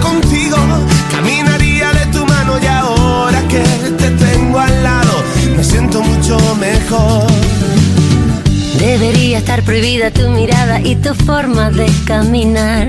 contigo. 0.00 0.56
Caminaría 1.10 1.92
de 1.92 2.06
tu 2.06 2.24
mano 2.26 2.58
y 2.62 2.66
ahora 2.66 3.40
que 3.48 3.62
te 3.98 4.10
tengo 4.10 4.58
al 4.58 4.82
lado, 4.82 5.22
me 5.56 5.64
siento 5.64 6.02
mucho 6.02 6.38
mejor. 6.56 7.26
Debería 8.78 9.38
estar 9.38 9.62
prohibida 9.62 10.10
tu 10.10 10.28
mirada 10.30 10.80
y 10.80 10.96
tu 10.96 11.14
forma 11.14 11.70
de 11.70 11.86
caminar. 12.04 12.88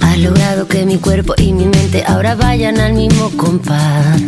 Has 0.00 0.18
logrado 0.18 0.66
que 0.66 0.86
mi 0.86 0.98
cuerpo 0.98 1.34
y 1.36 1.52
mi 1.52 1.66
mente 1.66 2.04
ahora 2.06 2.34
vayan 2.34 2.80
al 2.80 2.94
mismo 2.94 3.30
compás. 3.36 4.20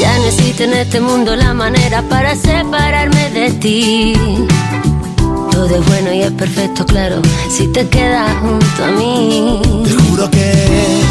Ya 0.00 0.16
existe 0.26 0.64
en 0.64 0.74
este 0.74 1.00
mundo 1.00 1.34
la 1.36 1.52
manera 1.54 2.02
para 2.02 2.34
separarme 2.36 3.30
de 3.30 3.50
ti. 3.50 4.14
Todo 5.60 5.76
es 5.76 5.86
bueno 5.88 6.10
y 6.10 6.22
es 6.22 6.32
perfecto, 6.32 6.86
claro, 6.86 7.20
si 7.50 7.68
te 7.68 7.86
quedas 7.86 8.34
junto 8.40 8.82
a 8.82 8.92
mí. 8.92 9.60
Te 9.84 9.92
juro 9.92 10.30
que 10.30 11.02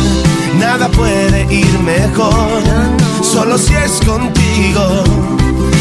nada 0.58 0.88
puede 0.88 1.46
ir 1.54 1.80
mejor, 1.82 2.64
solo 3.22 3.60
si 3.60 3.76
es 3.76 4.00
contigo, 4.04 5.04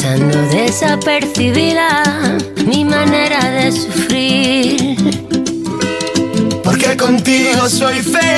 Desapercibida 0.00 2.04
mi 2.66 2.84
manera 2.84 3.40
de 3.50 3.72
sufrir. 3.72 4.96
Porque 6.62 6.96
contigo 6.96 7.68
soy 7.68 7.96
feliz. 7.96 8.37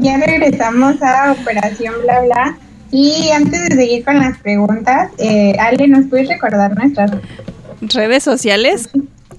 Ya 0.00 0.16
regresamos 0.18 1.02
a 1.02 1.32
Operación 1.32 1.94
Bla 2.02 2.20
Bla. 2.22 2.58
Y 2.90 3.30
antes 3.30 3.68
de 3.68 3.76
seguir 3.76 4.04
con 4.04 4.18
las 4.18 4.38
preguntas, 4.38 5.10
eh, 5.18 5.54
Ale, 5.58 5.88
¿nos 5.88 6.06
puedes 6.06 6.28
recordar 6.28 6.76
nuestras 6.76 7.10
redes 7.80 8.22
sociales? 8.22 8.88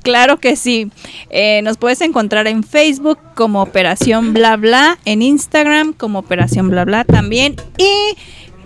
Claro 0.03 0.37
que 0.37 0.55
sí. 0.55 0.91
Eh, 1.29 1.61
nos 1.63 1.77
puedes 1.77 2.01
encontrar 2.01 2.47
en 2.47 2.63
Facebook 2.63 3.19
como 3.35 3.61
Operación 3.61 4.33
Bla 4.33 4.55
Bla, 4.55 4.97
en 5.05 5.21
Instagram 5.21 5.93
como 5.93 6.19
Operación 6.19 6.69
Bla 6.69 6.85
Bla 6.85 7.03
también. 7.05 7.55
Y 7.77 8.17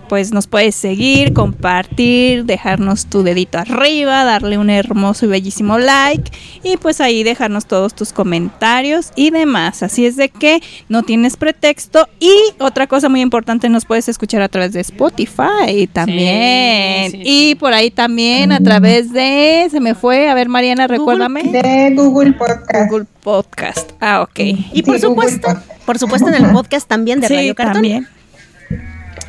pues 0.08 0.32
nos 0.32 0.46
puedes 0.46 0.74
seguir, 0.74 1.32
compartir, 1.32 2.44
dejarnos 2.44 3.06
tu 3.06 3.22
dedito 3.22 3.58
arriba, 3.58 4.24
darle 4.24 4.58
un 4.58 4.70
hermoso 4.70 5.26
y 5.26 5.28
bellísimo 5.28 5.78
like 5.78 6.30
y 6.62 6.76
pues 6.76 7.00
ahí 7.00 7.22
dejarnos 7.22 7.66
todos 7.66 7.94
tus 7.94 8.12
comentarios 8.12 9.12
y 9.16 9.30
demás. 9.30 9.82
Así 9.82 10.06
es 10.06 10.16
de 10.16 10.28
que 10.28 10.62
no 10.88 11.02
tienes 11.02 11.36
pretexto 11.36 12.08
y 12.20 12.32
otra 12.58 12.86
cosa 12.86 13.08
muy 13.08 13.20
importante 13.20 13.68
nos 13.68 13.84
puedes 13.84 14.08
escuchar 14.08 14.42
a 14.42 14.48
través 14.48 14.72
de 14.72 14.80
Spotify 14.80 15.88
también 15.92 17.12
y 17.14 17.54
por 17.56 17.72
ahí 17.72 17.90
también 17.90 18.52
a 18.52 18.60
través 18.60 19.12
de 19.12 19.68
se 19.70 19.80
me 19.80 19.94
fue, 19.94 20.28
a 20.28 20.34
ver 20.34 20.48
Mariana, 20.48 20.86
recuérdame. 20.86 21.42
De 21.44 21.92
Google 21.94 22.32
Podcast. 22.32 22.90
Google 22.90 23.06
Podcast. 23.22 23.92
Ah, 24.00 24.22
ok. 24.22 24.40
Y 24.72 24.82
por 24.82 24.98
supuesto, 24.98 25.48
por 25.86 25.98
supuesto 25.98 26.28
en 26.28 26.34
el 26.34 26.52
podcast 26.52 26.88
también 26.88 27.20
de 27.20 27.28
Radio 27.28 27.54
Cartón. 27.54 27.74
También. 27.74 28.13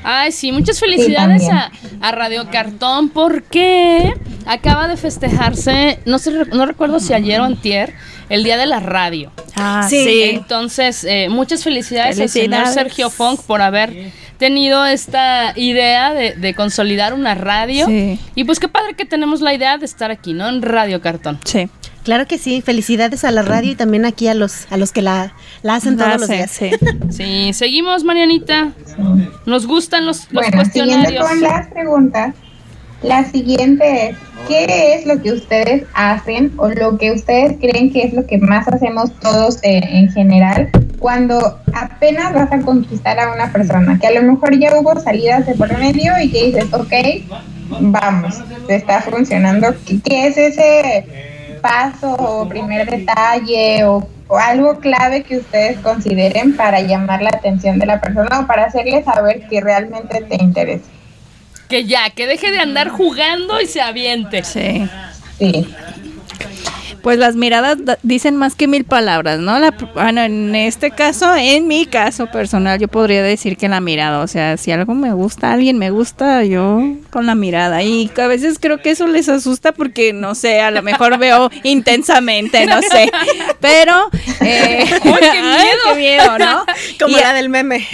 Ay, 0.08 0.32
sí, 0.32 0.52
muchas 0.52 0.80
felicidades 0.80 1.44
a, 1.50 2.12
Radio 2.12 2.48
Cartón 2.52 3.10
porque 3.10 4.14
acaba 4.46 4.88
de 4.88 4.98
festejarse, 4.98 6.00
no 6.06 6.20
sé, 6.20 6.32
no 6.54 6.68
recuerdo 6.68 7.00
si 7.00 7.14
ayer 7.14 7.42
o 7.42 7.44
antier, 7.44 7.94
el 8.30 8.44
Día 8.44 8.58
de 8.58 8.68
la 8.68 8.80
Radio. 8.80 9.32
Ah, 9.56 9.88
sí. 9.90 10.26
Entonces, 10.26 11.04
eh, 11.06 11.28
muchas 11.30 11.64
felicidades, 11.64 12.20
al 12.20 12.30
señor 12.30 12.68
Sergio 12.68 13.10
Funk 13.10 13.42
por 13.42 13.64
haber 13.64 14.14
tenido 14.38 14.86
esta 14.86 15.54
idea 15.56 16.14
de, 16.14 16.54
consolidar 16.54 17.16
una 17.16 17.34
radio. 17.34 17.88
Y 18.36 18.44
pues 18.44 18.60
qué 18.60 18.68
padre 18.68 18.94
que 18.94 19.06
tenemos 19.06 19.42
la 19.42 19.56
idea 19.56 19.80
de 19.80 19.86
estar 19.86 20.12
aquí, 20.12 20.34
¿no? 20.34 20.48
En 20.48 20.62
Radio 20.62 21.02
Cartón. 21.02 21.40
Sí. 21.44 21.68
Claro 22.06 22.28
que 22.28 22.38
sí, 22.38 22.62
felicidades 22.62 23.24
a 23.24 23.32
la 23.32 23.42
radio 23.42 23.72
y 23.72 23.76
también 23.76 24.06
aquí 24.06 24.28
a 24.28 24.36
los 24.36 24.72
a 24.72 24.78
los 24.78 24.92
que 24.92 25.02
la, 25.02 25.34
hacen 25.68 25.98
todos 25.98 26.22
los 26.22 26.30
días. 26.30 26.52
Sí. 27.10 27.52
seguimos, 27.54 28.04
Marianita. 28.04 28.74
Nos 29.48 29.66
gustan 29.66 30.06
los, 30.06 30.32
los 30.32 30.44
bueno, 30.44 30.64
Siguiendo 30.66 31.10
con 31.20 31.42
las 31.42 31.68
preguntas, 31.70 32.36
la 33.02 33.26
siguiente 33.26 34.10
es, 34.10 34.18
¿qué 34.48 34.94
es 34.94 35.08
lo 35.08 35.20
que 35.20 35.32
ustedes 35.32 35.86
hacen 35.96 36.54
o 36.58 36.70
lo 36.70 36.96
que 37.00 37.12
ustedes 37.12 37.58
creen 37.60 37.92
que 37.92 38.04
es 38.04 38.14
lo 38.14 38.28
que 38.28 38.38
más 38.38 38.68
hacemos 38.68 39.12
todos 39.20 39.58
eh, 39.64 39.82
en 39.84 40.12
general 40.12 40.70
cuando 41.00 41.60
apenas 41.74 42.34
vas 42.36 42.52
a 42.52 42.60
conquistar 42.60 43.20
a 43.20 43.34
una 43.34 43.52
persona? 43.52 43.98
Que 43.98 44.06
a 44.06 44.12
lo 44.12 44.32
mejor 44.32 44.60
ya 44.60 44.80
hubo 44.80 45.00
salidas 45.00 45.48
de 45.48 45.56
por 45.56 45.76
medio 45.80 46.14
y 46.22 46.30
que 46.30 46.46
dices, 46.46 46.72
ok, 46.72 46.94
vamos, 47.80 48.36
te 48.68 48.76
está 48.76 49.02
funcionando. 49.02 49.74
qué 50.04 50.28
es 50.28 50.38
ese 50.38 51.34
paso 51.66 52.14
o 52.14 52.48
primer 52.48 52.90
detalle 52.90 53.84
o, 53.86 54.08
algo 54.38 54.80
clave 54.80 55.24
que 55.24 55.38
ustedes 55.38 55.80
consideren 55.80 56.56
para 56.56 56.82
llamar 56.82 57.22
la 57.22 57.30
atención 57.30 57.78
de 57.78 57.86
la 57.86 58.02
persona 58.02 58.40
o 58.40 58.48
para 58.48 58.66
hacerle 58.66 59.04
saber 59.04 59.48
que 59.48 59.62
realmente 59.62 60.22
te 60.22 60.36
interesa? 60.44 60.90
Que 61.70 61.86
ya, 61.86 62.10
que 62.10 62.26
deje 62.26 62.52
de 62.52 62.60
andar 62.60 62.90
jugando 62.90 63.62
y 63.62 63.68
se 63.68 63.82
aviente. 63.82 64.44
Sí. 64.44 64.90
Sí 65.38 65.68
pues 67.06 67.20
las 67.20 67.36
miradas 67.36 67.78
dicen 68.02 68.36
más 68.36 68.56
que 68.56 68.68
mil 68.68 68.84
palabras, 68.84 69.38
¿no? 69.38 69.60
La, 69.60 69.76
bueno, 69.94 70.24
en 70.24 70.56
este 70.56 70.90
caso, 70.90 71.36
en 71.36 71.68
mi 71.68 71.86
caso 71.86 72.26
personal, 72.32 72.80
yo 72.80 72.88
podría 72.88 73.22
decir 73.22 73.58
que 73.58 73.70
la 73.70 73.80
mirada, 73.80 74.22
o 74.22 74.28
sea, 74.28 74.58
si 74.58 74.72
algo 74.72 74.96
me 74.96 75.14
gusta, 75.14 75.52
alguien 75.52 75.78
me 75.78 75.92
gusta, 75.92 76.44
yo 76.46 76.82
con 77.12 77.28
la 77.28 77.36
mirada. 77.36 77.84
Y 77.84 78.10
a 78.18 78.26
veces 78.26 78.58
creo 78.60 78.82
que 78.82 78.90
eso 78.90 79.06
les 79.06 79.30
asusta 79.30 79.72
porque, 79.72 80.14
no 80.14 80.34
sé, 80.34 80.62
a 80.62 80.72
lo 80.72 80.82
mejor 80.82 81.18
veo 81.20 81.52
intensamente, 81.62 82.66
no 82.66 82.82
sé. 82.82 83.12
Pero, 83.60 84.10
eh, 84.42 84.86
qué, 85.04 85.96
miedo! 85.96 86.40
¿no? 86.40 86.66
Como 87.00 87.20
la 87.20 87.34
del 87.34 87.50
meme. 87.50 87.88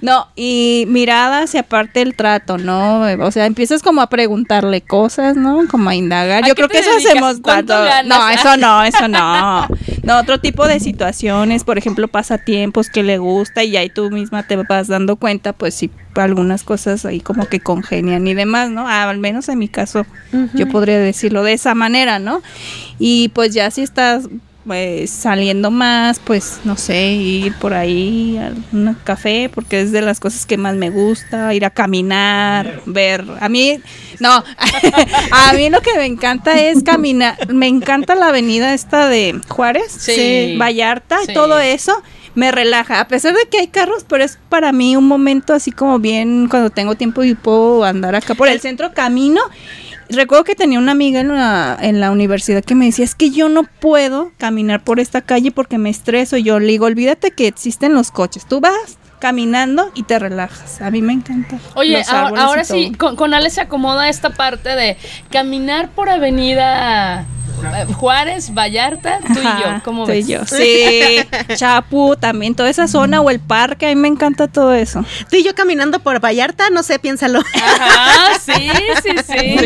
no, 0.00 0.28
y 0.34 0.86
miradas 0.88 1.54
y 1.54 1.58
aparte 1.58 2.00
el 2.00 2.16
trato, 2.16 2.56
¿no? 2.56 3.02
O 3.02 3.30
sea, 3.30 3.44
empiezas 3.44 3.82
como 3.82 4.00
a 4.00 4.08
preguntarle 4.08 4.80
cosas, 4.80 5.36
¿no? 5.36 5.68
Como 5.70 5.90
a 5.90 5.94
indagar. 5.94 6.46
Yo 6.46 6.54
creo 6.54 6.70
que 6.70 6.78
eso 6.78 7.01
hacemos 7.06 7.42
tanto. 7.42 7.74
No, 8.06 8.28
eso 8.28 8.56
no, 8.56 8.82
eso 8.84 9.08
no. 9.08 9.66
No, 10.02 10.18
otro 10.18 10.40
tipo 10.40 10.66
de 10.66 10.80
situaciones, 10.80 11.64
por 11.64 11.78
ejemplo, 11.78 12.08
pasatiempos 12.08 12.90
que 12.90 13.02
le 13.02 13.18
gusta 13.18 13.62
y 13.64 13.76
ahí 13.76 13.88
tú 13.88 14.10
misma 14.10 14.42
te 14.42 14.56
vas 14.56 14.88
dando 14.88 15.16
cuenta, 15.16 15.52
pues 15.52 15.74
si 15.74 15.90
algunas 16.14 16.64
cosas 16.64 17.04
ahí 17.04 17.20
como 17.20 17.46
que 17.46 17.60
congenian 17.60 18.26
y 18.26 18.34
demás, 18.34 18.70
¿no? 18.70 18.86
Ah, 18.88 19.08
al 19.08 19.18
menos 19.18 19.48
en 19.48 19.58
mi 19.58 19.68
caso 19.68 20.04
yo 20.54 20.68
podría 20.68 20.98
decirlo 20.98 21.42
de 21.42 21.54
esa 21.54 21.74
manera, 21.74 22.18
¿no? 22.18 22.42
Y 22.98 23.28
pues 23.30 23.54
ya 23.54 23.70
si 23.70 23.82
estás 23.82 24.28
pues 24.66 25.10
saliendo 25.10 25.70
más, 25.70 26.20
pues 26.20 26.60
no 26.64 26.76
sé, 26.76 27.12
ir 27.12 27.54
por 27.54 27.74
ahí 27.74 28.38
a 28.38 28.52
un 28.72 28.96
café, 29.02 29.50
porque 29.52 29.80
es 29.80 29.92
de 29.92 30.02
las 30.02 30.20
cosas 30.20 30.46
que 30.46 30.56
más 30.56 30.76
me 30.76 30.90
gusta, 30.90 31.52
ir 31.54 31.64
a 31.64 31.70
caminar, 31.70 32.80
ver. 32.86 33.24
A 33.40 33.48
mí, 33.48 33.80
no, 34.20 34.30
a 35.32 35.52
mí 35.54 35.68
lo 35.68 35.80
que 35.80 35.94
me 35.96 36.06
encanta 36.06 36.60
es 36.60 36.82
caminar. 36.82 37.52
Me 37.52 37.66
encanta 37.66 38.14
la 38.14 38.28
avenida 38.28 38.72
esta 38.72 39.08
de 39.08 39.40
Juárez, 39.48 39.90
sí. 39.90 40.56
Vallarta, 40.58 41.18
y 41.26 41.34
todo 41.34 41.58
eso 41.58 42.00
me 42.34 42.50
relaja, 42.50 43.00
a 43.00 43.08
pesar 43.08 43.34
de 43.34 43.46
que 43.50 43.58
hay 43.58 43.66
carros, 43.68 44.06
pero 44.08 44.24
es 44.24 44.38
para 44.48 44.72
mí 44.72 44.96
un 44.96 45.06
momento 45.06 45.52
así 45.52 45.70
como 45.70 45.98
bien 45.98 46.48
cuando 46.48 46.70
tengo 46.70 46.94
tiempo 46.94 47.22
y 47.24 47.34
puedo 47.34 47.84
andar 47.84 48.14
acá 48.14 48.34
por 48.34 48.48
el 48.48 48.60
centro 48.60 48.94
camino 48.94 49.42
recuerdo 50.12 50.44
que 50.44 50.54
tenía 50.54 50.78
una 50.78 50.92
amiga 50.92 51.20
en 51.20 51.28
la, 51.28 51.78
en 51.80 52.00
la 52.00 52.10
universidad 52.10 52.64
que 52.64 52.74
me 52.74 52.86
decía, 52.86 53.04
es 53.04 53.14
que 53.14 53.30
yo 53.30 53.48
no 53.48 53.64
puedo 53.64 54.32
caminar 54.38 54.84
por 54.84 55.00
esta 55.00 55.20
calle 55.20 55.52
porque 55.52 55.78
me 55.78 55.90
estreso. 55.90 56.36
Y 56.36 56.42
yo 56.42 56.58
le 56.58 56.66
digo, 56.66 56.86
olvídate 56.86 57.30
que 57.30 57.46
existen 57.46 57.94
los 57.94 58.10
coches. 58.10 58.46
Tú 58.46 58.60
vas 58.60 58.98
caminando 59.22 59.92
y 59.94 60.02
te 60.02 60.18
relajas. 60.18 60.82
A 60.82 60.90
mí 60.90 61.00
me 61.00 61.12
encanta. 61.12 61.56
Oye, 61.74 62.02
ahora, 62.08 62.64
sí, 62.64 62.90
con, 62.98 63.14
con 63.14 63.34
Ale 63.34 63.50
se 63.50 63.60
acomoda 63.60 64.08
esta 64.08 64.30
parte 64.30 64.70
de 64.70 64.96
caminar 65.30 65.90
por 65.90 66.10
avenida 66.10 67.24
Juárez, 67.94 68.52
Vallarta, 68.52 69.20
tú 69.20 69.40
y 69.40 69.62
yo, 69.62 69.80
¿cómo 69.84 70.06
ves? 70.06 70.26
yo, 70.26 70.44
sí. 70.46 71.18
Chapu, 71.54 72.16
también 72.16 72.54
toda 72.54 72.70
esa 72.70 72.88
zona 72.88 73.20
o 73.20 73.30
el 73.30 73.40
parque, 73.40 73.86
a 73.86 73.88
mí 73.90 73.96
me 73.96 74.08
encanta 74.08 74.48
todo 74.48 74.74
eso. 74.74 75.04
Tú 75.30 75.36
y 75.36 75.44
yo 75.44 75.54
caminando 75.54 76.00
por 76.00 76.20
Vallarta, 76.20 76.70
no 76.70 76.82
sé, 76.82 76.98
piénsalo. 76.98 77.40
Ajá, 77.40 78.38
sí, 78.40 78.70
sí, 79.02 79.10
sí. 79.26 79.56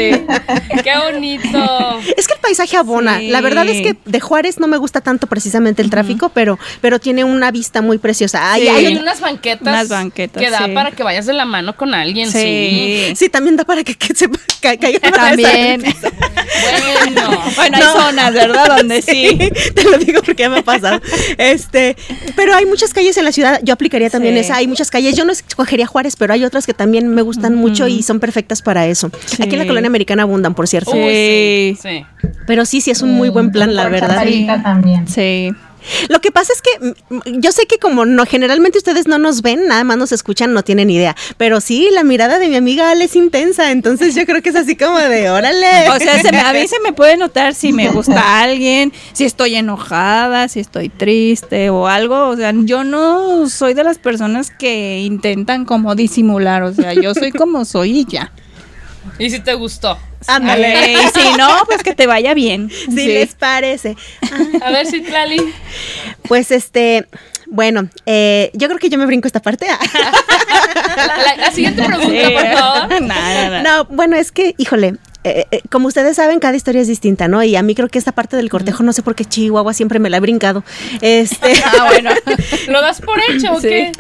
Qué 0.83 0.93
bonito. 1.05 2.01
Es 2.17 2.27
que 2.27 2.35
el 2.35 2.41
paisaje 2.41 2.77
abona. 2.77 3.21
La 3.21 3.41
verdad 3.41 3.67
es 3.69 3.83
que 3.83 3.97
de 4.05 4.21
Juárez 4.21 4.59
no 4.59 4.67
me 4.67 4.77
gusta 4.77 5.01
tanto 5.01 5.27
precisamente 5.27 5.83
el 5.83 5.91
tráfico, 5.91 6.29
pero, 6.31 6.59
pero 6.81 6.99
tiene 6.99 7.25
una 7.25 7.51
vista 7.51 7.83
muy 7.83 7.99
preciosa. 7.99 8.53
Hay, 8.53 8.97
unas 8.97 9.21
banquetas. 9.21 9.46
Unas 9.61 9.89
banquetas. 9.89 10.43
Que 10.43 10.51
da 10.51 10.69
para 10.75 10.91
que 10.91 11.03
vayas 11.03 11.27
de 11.27 11.33
la 11.33 11.45
mano 11.45 11.77
con 11.77 11.95
alguien, 11.95 12.31
sí. 12.31 13.13
Sí, 13.15 13.29
también 13.29 13.57
da 13.57 13.65
para 13.65 13.85
que, 13.85 13.97
se 14.15 14.29
caiga. 14.61 15.11
También. 15.11 15.83
bueno, 15.83 17.43
bueno, 17.57 17.79
zonas, 17.93 18.33
¿verdad? 18.33 18.77
Donde 18.77 19.03
sí. 19.03 19.39
Te 19.75 19.85
lo 19.85 19.99
digo 19.99 20.23
porque 20.23 20.43
ya 20.43 20.51
me 20.51 20.59
ha 20.59 20.63
pasado. 20.63 21.01
Este, 21.39 21.97
pero 22.35 22.55
hay 22.55 22.67
muchas 22.67 22.93
calles 22.93 23.17
en 23.17 23.25
la 23.25 23.33
ciudad. 23.33 23.61
Yo 23.63 23.75
aplicaría 23.75 24.11
también 24.11 24.37
esa. 24.37 24.57
Hay 24.57 24.67
muchas 24.67 24.91
calles. 24.91 25.17
Yo 25.17 25.25
no 25.25 25.33
escogería 25.33 25.87
Juárez, 25.87 26.17
pero 26.17 26.33
hay 26.33 26.45
otras 26.45 26.67
que 26.67 26.75
también 26.75 27.09
me 27.09 27.23
gustan 27.23 27.55
mucho 27.55 27.87
y 27.89 28.03
son 28.03 28.21
perfectas 28.21 28.63
para 28.63 28.87
eso. 28.87 29.11
Aquí 29.41 29.55
en 29.55 29.59
la 29.59 29.67
colonia 29.67 29.89
americana 29.89 30.23
abundan, 30.23 30.55
por 30.55 30.69
cierto. 30.69 30.93
Sí. 30.93 32.05
Pero 32.47 32.65
sí, 32.65 32.81
sí 32.81 32.91
es 32.91 33.03
un 33.03 33.13
muy 33.13 33.29
buen 33.29 33.51
plan, 33.51 33.75
la 33.75 33.89
verdad. 33.89 34.23
también. 34.63 35.09
Sí. 35.09 35.53
Lo 36.09 36.21
que 36.21 36.31
pasa 36.31 36.53
es 36.53 36.63
que 36.63 36.95
mm, 37.11 37.41
yo 37.41 37.53
sé 37.53 37.67
que 37.67 37.79
como 37.79 38.05
no 38.05 38.25
generalmente 38.27 38.79
ustedes 38.79 39.07
no 39.07 39.19
nos 39.19 39.43
ven, 39.43 39.67
nada 39.67 39.85
más 39.85 39.97
nos 39.97 40.13
escuchan, 40.13 40.53
no 40.53 40.63
tienen 40.63 40.91
idea. 40.91 41.17
Pero 41.37 41.61
sí, 41.61 41.89
la 41.93 42.05
mirada 42.05 42.39
de 42.39 42.49
mi 42.49 42.57
amiga 42.57 42.91
Ale 42.91 43.05
es 43.05 43.17
intensa, 43.17 43.71
entonces 43.71 44.15
yo 44.15 44.25
creo 44.27 44.43
que 44.43 44.51
es 44.51 44.57
así 44.57 44.77
como 44.77 44.99
de 44.99 45.31
órale. 45.31 45.91
O 45.91 45.99
sea, 45.99 46.21
se 46.21 46.33
me, 46.33 46.41
a 46.41 46.53
mí 46.53 46.67
se 46.69 46.81
me 46.81 46.93
puede 46.93 47.17
notar 47.17 47.55
si 47.55 47.73
me 47.73 47.89
gusta 47.89 48.41
alguien, 48.43 48.93
si 49.13 49.25
estoy 49.25 49.57
enojada, 49.57 50.49
si 50.49 50.61
estoy 50.61 50.89
triste 50.89 51.71
o 51.71 51.87
algo. 51.87 52.29
O 52.29 52.37
sea, 52.37 52.53
yo 52.55 52.85
no 52.85 53.49
soy 53.49 53.75
de 53.75 53.85
las 53.85 53.99
personas 53.99 54.51
que 54.51 55.01
intentan 55.01 55.65
como 55.65 55.95
disimular. 55.95 56.63
O 56.63 56.73
sea, 56.73 56.95
yo 56.95 57.15
soy 57.15 57.33
como 57.33 57.65
soy 57.65 58.01
y 58.01 58.05
ya. 58.07 58.33
¿Y 59.19 59.31
si 59.31 59.41
te 59.41 59.55
gustó? 59.55 59.99
Ándale. 60.27 60.93
Y 60.93 60.97
si 60.97 61.33
no, 61.37 61.49
pues 61.67 61.83
que 61.83 61.95
te 61.95 62.07
vaya 62.07 62.35
bien. 62.35 62.71
Si 62.71 63.07
les 63.07 63.35
parece. 63.35 63.97
A 64.63 64.71
ver 64.71 64.87
si 64.87 65.01
Tlali. 65.03 65.41
Pues 66.29 66.51
este, 66.51 67.07
bueno, 67.47 67.89
eh, 68.07 68.51
yo 68.55 68.67
creo 68.69 68.79
que 68.79 68.89
yo 68.89 68.99
me 68.99 69.07
brinco 69.07 69.27
esta 69.29 69.41
parte. 69.43 69.67
La, 70.97 71.07
la- 71.07 71.37
la 71.37 71.51
siguiente 71.51 71.83
pregunta, 71.83 72.31
por 72.31 72.59
favor. 72.59 73.03
Nada, 73.03 73.49
nada. 73.51 73.63
No, 73.63 73.85
bueno, 73.87 74.17
es 74.17 74.33
que, 74.33 74.55
híjole, 74.59 74.95
eh, 75.25 75.45
eh, 75.51 75.61
como 75.71 75.89
ustedes 75.89 76.17
saben, 76.17 76.39
cada 76.41 76.57
historia 76.57 76.81
es 76.81 76.89
distinta, 76.89 77.29
¿no? 77.29 77.43
Y 77.43 77.57
a 77.57 77.63
mí 77.63 77.75
creo 77.75 77.89
que 77.89 77.99
esta 77.99 78.13
parte 78.13 78.37
del 78.37 78.49
cortejo, 78.49 78.83
no 78.83 78.93
sé 78.93 79.03
por 79.03 79.15
qué 79.15 79.25
Chihuahua 79.25 79.75
siempre 79.75 79.99
me 79.99 80.09
la 80.11 80.17
he 80.19 80.21
brincado. 80.21 80.65
Este, 81.01 81.53
Ah, 81.65 81.87
bueno. 81.89 82.11
¿Lo 82.69 82.81
das 82.81 83.01
por 83.01 83.19
hecho 83.21 83.53
o 83.55 83.61
Sí. 83.61 83.69
qué? 83.69 83.93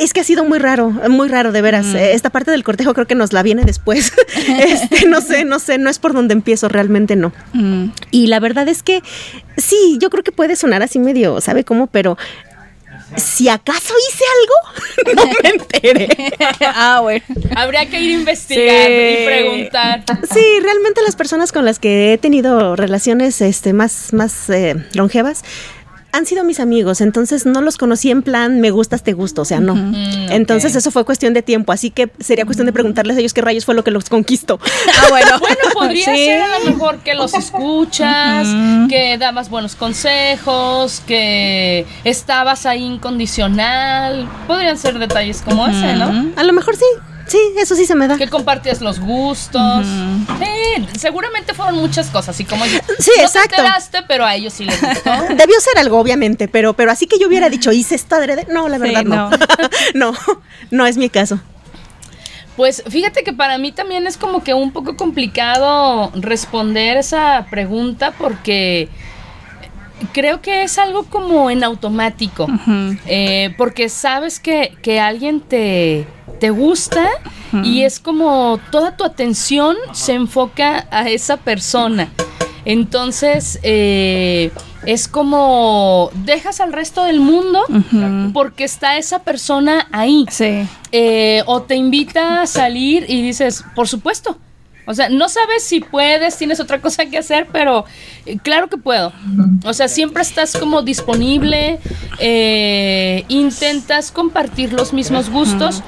Es 0.00 0.12
que 0.14 0.20
ha 0.20 0.24
sido 0.24 0.44
muy 0.44 0.58
raro, 0.58 0.90
muy 0.90 1.28
raro, 1.28 1.52
de 1.52 1.62
veras. 1.62 1.94
Eh, 1.94 2.14
Esta 2.14 2.30
parte 2.30 2.50
del 2.50 2.64
cortejo 2.64 2.94
creo 2.94 3.06
que 3.06 3.14
nos 3.14 3.32
la 3.32 3.42
viene 3.42 3.64
después. 3.64 4.12
este, 4.58 5.06
no 5.06 5.20
sé, 5.20 5.44
no 5.44 5.58
sé, 5.58 5.78
no 5.78 5.90
es 5.90 5.98
por 5.98 6.14
donde 6.14 6.32
empiezo, 6.32 6.68
realmente 6.68 7.16
no. 7.16 7.32
Mm. 7.52 7.86
Y 8.10 8.26
la 8.28 8.40
verdad 8.40 8.66
es 8.68 8.82
que 8.82 9.02
sí, 9.56 9.98
yo 10.00 10.10
creo 10.10 10.24
que 10.24 10.32
puede 10.32 10.56
sonar 10.56 10.82
así 10.82 10.98
medio, 10.98 11.40
¿sabe 11.40 11.64
cómo? 11.64 11.86
Pero 11.86 12.16
si 13.16 13.48
acaso 13.48 13.94
hice 14.10 14.24
algo, 15.04 15.14
no 15.16 15.32
me 15.42 15.48
enteré. 15.50 16.08
ah, 16.66 17.00
bueno. 17.02 17.24
Habría 17.56 17.86
que 17.86 18.00
ir 18.00 18.16
a 18.16 18.20
investigar 18.20 18.86
Sí. 18.86 18.92
y 18.92 19.26
preguntar. 19.26 20.04
Sí, 20.32 20.44
realmente 20.62 21.02
las 21.02 21.16
personas 21.16 21.52
con 21.52 21.64
las 21.64 21.78
que 21.78 22.12
he 22.12 22.18
tenido 22.18 22.76
relaciones 22.76 23.40
este, 23.40 23.72
más, 23.72 24.12
más 24.12 24.48
eh, 24.50 24.76
longevas 24.94 25.42
han 26.12 26.26
sido 26.26 26.44
mis 26.44 26.60
amigos, 26.60 27.00
entonces 27.00 27.46
no 27.46 27.60
los 27.62 27.76
conocí 27.76 28.10
en 28.10 28.22
plan 28.22 28.60
me 28.60 28.70
gustas, 28.70 29.02
te 29.02 29.12
gusto, 29.12 29.42
o 29.42 29.44
sea, 29.44 29.60
no. 29.60 29.74
Mm, 29.76 30.30
Entonces 30.30 30.74
eso 30.74 30.90
fue 30.90 31.04
cuestión 31.04 31.34
de 31.34 31.42
tiempo, 31.42 31.72
así 31.72 31.90
que 31.90 32.10
sería 32.20 32.44
cuestión 32.44 32.66
de 32.66 32.72
preguntarles 32.72 33.16
a 33.16 33.20
ellos 33.20 33.32
qué 33.34 33.40
rayos 33.42 33.64
fue 33.64 33.74
lo 33.74 33.84
que 33.84 33.90
los 33.90 34.08
conquistó. 34.08 34.58
Ah, 35.02 35.06
bueno. 35.08 35.30
Bueno, 35.40 35.56
podría 35.74 36.04
Sí. 36.04 36.24
ser 36.26 36.40
a 36.42 36.58
lo 36.58 36.64
mejor 36.66 36.98
que 36.98 37.14
los 37.14 37.34
escuchas, 37.34 38.46
que 38.88 39.16
dabas 39.18 39.48
buenos 39.50 39.74
consejos, 39.76 41.02
que 41.06 41.86
estabas 42.04 42.66
ahí 42.66 42.84
incondicional. 42.84 44.28
Podrían 44.46 44.78
ser 44.78 44.98
detalles 44.98 45.42
como 45.42 45.66
ese, 45.66 45.94
¿no? 45.94 46.32
A 46.36 46.42
lo 46.42 46.52
mejor 46.52 46.76
sí, 46.76 46.84
sí, 47.30 47.38
eso 47.56 47.74
sí 47.76 47.86
se 47.86 47.94
me 47.94 48.08
da. 48.08 48.16
Que 48.18 48.28
compartías 48.28 48.80
los 48.80 49.00
gustos. 49.00 49.86
Sí, 49.86 50.86
seguramente 50.98 51.54
fueron 51.54 51.76
muchas 51.76 52.08
cosas, 52.08 52.38
y 52.40 52.44
como 52.44 52.66
yo. 52.66 52.78
Sí, 52.98 53.10
no 53.18 53.24
exacto. 53.24 53.50
te 53.50 53.56
enteraste, 53.56 53.98
pero 54.08 54.24
a 54.26 54.34
ellos 54.34 54.52
sí 54.52 54.64
les 54.64 54.80
gustó. 54.80 55.10
Debió 55.36 55.60
ser 55.60 55.78
algo, 55.78 55.98
obviamente, 55.98 56.48
pero, 56.48 56.74
pero 56.74 56.90
así 56.90 57.06
que 57.06 57.18
yo 57.18 57.28
hubiera 57.28 57.48
dicho, 57.48 57.72
hice 57.72 57.94
esto 57.94 58.16
adrede. 58.16 58.46
No, 58.50 58.68
la 58.68 58.76
Sí, 58.76 58.82
verdad 58.82 59.04
no. 59.04 59.30
no, 59.94 60.12
no 60.70 60.86
es 60.86 60.96
mi 60.96 61.08
caso. 61.08 61.40
Pues 62.56 62.82
fíjate 62.88 63.22
que 63.22 63.32
para 63.32 63.56
mí 63.58 63.72
también 63.72 64.06
es 64.06 64.16
como 64.16 64.42
que 64.44 64.52
un 64.52 64.72
poco 64.72 64.96
complicado 64.96 66.10
responder 66.14 66.96
esa 66.98 67.46
pregunta 67.48 68.12
porque 68.18 68.88
creo 70.12 70.40
que 70.40 70.62
es 70.62 70.78
algo 70.78 71.04
como 71.04 71.50
en 71.50 71.64
automático. 71.64 72.46
Eh, 73.06 73.54
porque 73.56 73.88
sabes 73.88 74.40
que, 74.40 74.76
que 74.82 75.00
alguien 75.00 75.40
te, 75.40 76.06
te 76.40 76.50
gusta 76.50 77.08
y 77.64 77.82
es 77.82 78.00
como 78.00 78.58
toda 78.70 78.96
tu 78.96 79.04
atención 79.04 79.76
se 79.92 80.14
enfoca 80.14 80.86
a 80.90 81.08
esa 81.08 81.36
persona. 81.36 82.08
Entonces, 82.64 83.58
eh, 83.62 84.52
es 84.86 85.08
como 85.08 86.10
dejas 86.14 86.60
al 86.60 86.72
resto 86.72 87.04
del 87.04 87.20
mundo 87.20 87.62
porque 88.32 88.64
está 88.64 88.96
esa 88.98 89.20
persona 89.20 89.88
ahí. 89.92 90.26
Sí. 90.30 90.66
Eh, 90.92 91.42
o 91.46 91.62
te 91.62 91.76
invita 91.76 92.42
a 92.42 92.46
salir 92.46 93.06
y 93.08 93.22
dices, 93.22 93.64
por 93.74 93.88
supuesto. 93.88 94.38
O 94.90 94.94
sea, 94.94 95.08
no 95.08 95.28
sabes 95.28 95.62
si 95.62 95.78
puedes, 95.78 96.36
tienes 96.36 96.58
otra 96.58 96.80
cosa 96.80 97.06
que 97.06 97.16
hacer, 97.16 97.46
pero 97.52 97.84
eh, 98.26 98.38
claro 98.42 98.68
que 98.68 98.76
puedo. 98.76 99.12
O 99.64 99.72
sea, 99.72 99.86
siempre 99.86 100.20
estás 100.22 100.56
como 100.56 100.82
disponible, 100.82 101.78
eh, 102.18 103.24
intentas 103.28 104.10
compartir 104.10 104.72
los 104.72 104.92
mismos 104.92 105.30
gustos. 105.30 105.84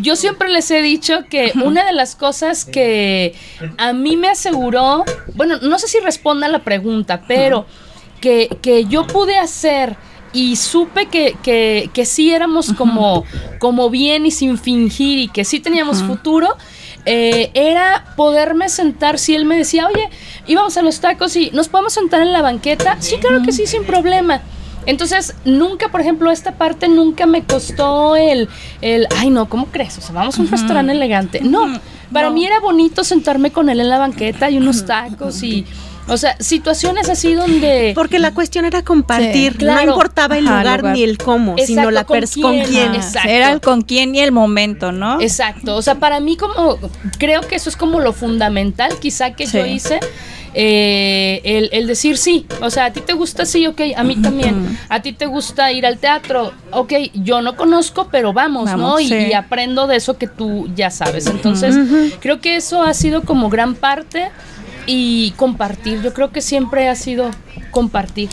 Yo 0.00 0.16
siempre 0.16 0.48
les 0.48 0.68
he 0.72 0.82
dicho 0.82 1.26
que 1.30 1.52
una 1.62 1.86
de 1.86 1.92
las 1.92 2.16
cosas 2.16 2.64
que 2.64 3.36
a 3.76 3.92
mí 3.92 4.16
me 4.16 4.30
aseguró, 4.30 5.04
bueno, 5.36 5.58
no 5.62 5.78
sé 5.78 5.86
si 5.86 6.00
responda 6.00 6.48
a 6.48 6.50
la 6.50 6.64
pregunta, 6.64 7.22
pero 7.28 7.66
que, 8.20 8.48
que 8.60 8.86
yo 8.86 9.06
pude 9.06 9.38
hacer 9.38 9.96
y 10.32 10.56
supe 10.56 11.06
que, 11.06 11.36
que, 11.40 11.88
que 11.92 12.04
sí 12.04 12.32
éramos 12.32 12.72
como, 12.72 13.24
como 13.60 13.90
bien 13.90 14.26
y 14.26 14.32
sin 14.32 14.58
fingir 14.58 15.20
y 15.20 15.28
que 15.28 15.44
sí 15.44 15.60
teníamos 15.60 16.02
futuro, 16.02 16.56
eh, 17.10 17.50
era 17.54 18.04
poderme 18.16 18.68
sentar, 18.68 19.18
si 19.18 19.34
él 19.34 19.46
me 19.46 19.56
decía, 19.56 19.86
oye, 19.86 20.10
íbamos 20.46 20.76
a 20.76 20.82
los 20.82 21.00
tacos 21.00 21.34
y 21.36 21.50
nos 21.52 21.68
podemos 21.68 21.94
sentar 21.94 22.20
en 22.20 22.32
la 22.32 22.42
banqueta, 22.42 22.98
sí, 23.00 23.16
claro 23.16 23.42
que 23.42 23.50
sí, 23.50 23.66
sin 23.66 23.84
problema. 23.84 24.42
Entonces, 24.84 25.34
nunca, 25.46 25.88
por 25.88 26.02
ejemplo, 26.02 26.30
esta 26.30 26.52
parte 26.58 26.86
nunca 26.86 27.24
me 27.24 27.44
costó 27.44 28.14
el, 28.14 28.50
el 28.82 29.06
ay 29.16 29.30
no, 29.30 29.48
¿cómo 29.48 29.68
crees? 29.68 29.96
O 29.96 30.02
sea, 30.02 30.14
vamos 30.14 30.38
a 30.38 30.42
un 30.42 30.50
restaurante 30.50 30.92
elegante. 30.92 31.40
No, 31.40 31.80
para 32.12 32.28
mí 32.28 32.44
era 32.44 32.60
bonito 32.60 33.02
sentarme 33.04 33.52
con 33.52 33.70
él 33.70 33.80
en 33.80 33.88
la 33.88 33.98
banqueta 33.98 34.50
y 34.50 34.58
unos 34.58 34.84
tacos 34.84 35.42
y, 35.42 35.64
o 36.08 36.16
sea, 36.16 36.36
situaciones 36.40 37.08
así 37.08 37.34
donde... 37.34 37.92
Porque 37.94 38.18
la 38.18 38.32
cuestión 38.32 38.64
era 38.64 38.82
compartir, 38.82 39.52
Sí, 39.52 39.58
claro. 39.58 39.86
no 39.86 39.92
importaba 39.92 40.38
el 40.38 40.46
Ajá, 40.46 40.58
lugar, 40.60 40.80
lugar. 40.80 40.94
ni 40.96 41.02
el 41.02 41.18
cómo, 41.18 41.52
Exacto, 41.52 41.66
sino 41.66 41.90
la 41.90 42.04
¿con 42.04 42.18
persona 42.20 42.42
con 42.48 42.60
quién? 42.62 42.94
Exacto. 42.94 43.28
Era 43.28 43.52
el 43.52 43.60
con 43.60 43.82
quién 43.82 44.14
y 44.14 44.20
el 44.20 44.32
momento, 44.32 44.90
¿no? 44.92 45.20
Exacto, 45.20 45.76
o 45.76 45.82
sea, 45.82 45.96
para 45.96 46.20
mí 46.20 46.36
como 46.36 46.78
creo 47.18 47.42
que 47.42 47.56
eso 47.56 47.68
es 47.70 47.76
como 47.76 48.00
lo 48.00 48.12
fundamental 48.12 48.92
quizá 49.00 49.32
que 49.34 49.46
yo 49.46 49.64
hice, 49.66 50.00
eh, 50.54 51.40
el, 51.44 51.68
el 51.72 51.86
decir 51.86 52.16
sí, 52.16 52.46
o 52.62 52.70
sea, 52.70 52.86
a 52.86 52.92
ti 52.92 53.00
te 53.00 53.12
gusta 53.12 53.44
sí, 53.44 53.66
ok, 53.66 53.80
a 53.96 54.02
mí 54.02 54.16
también, 54.16 54.78
a 54.88 55.00
ti 55.02 55.12
te 55.12 55.26
gusta 55.26 55.70
ir 55.72 55.84
al 55.86 55.98
teatro, 55.98 56.52
ok, 56.72 56.92
yo 57.14 57.42
no 57.42 57.54
conozco, 57.54 58.08
pero 58.10 58.32
vamos, 58.32 58.64
¿no? 58.64 58.78
Vamos, 58.78 59.02
Y, 59.02 59.08
sí. 59.08 59.14
y 59.30 59.32
aprendo 59.34 59.86
de 59.86 59.96
eso 59.96 60.16
que 60.16 60.26
tú 60.26 60.68
ya 60.74 60.90
sabes, 60.90 61.26
entonces 61.26 61.76
creo 62.20 62.40
que 62.40 62.56
eso 62.56 62.82
ha 62.82 62.94
sido 62.94 63.22
como 63.22 63.50
gran 63.50 63.74
parte 63.74 64.30
y 64.90 65.32
compartir, 65.36 66.00
yo 66.00 66.14
creo 66.14 66.32
que 66.32 66.40
siempre 66.40 66.88
ha 66.88 66.94
sido 66.94 67.30
compartir. 67.70 68.30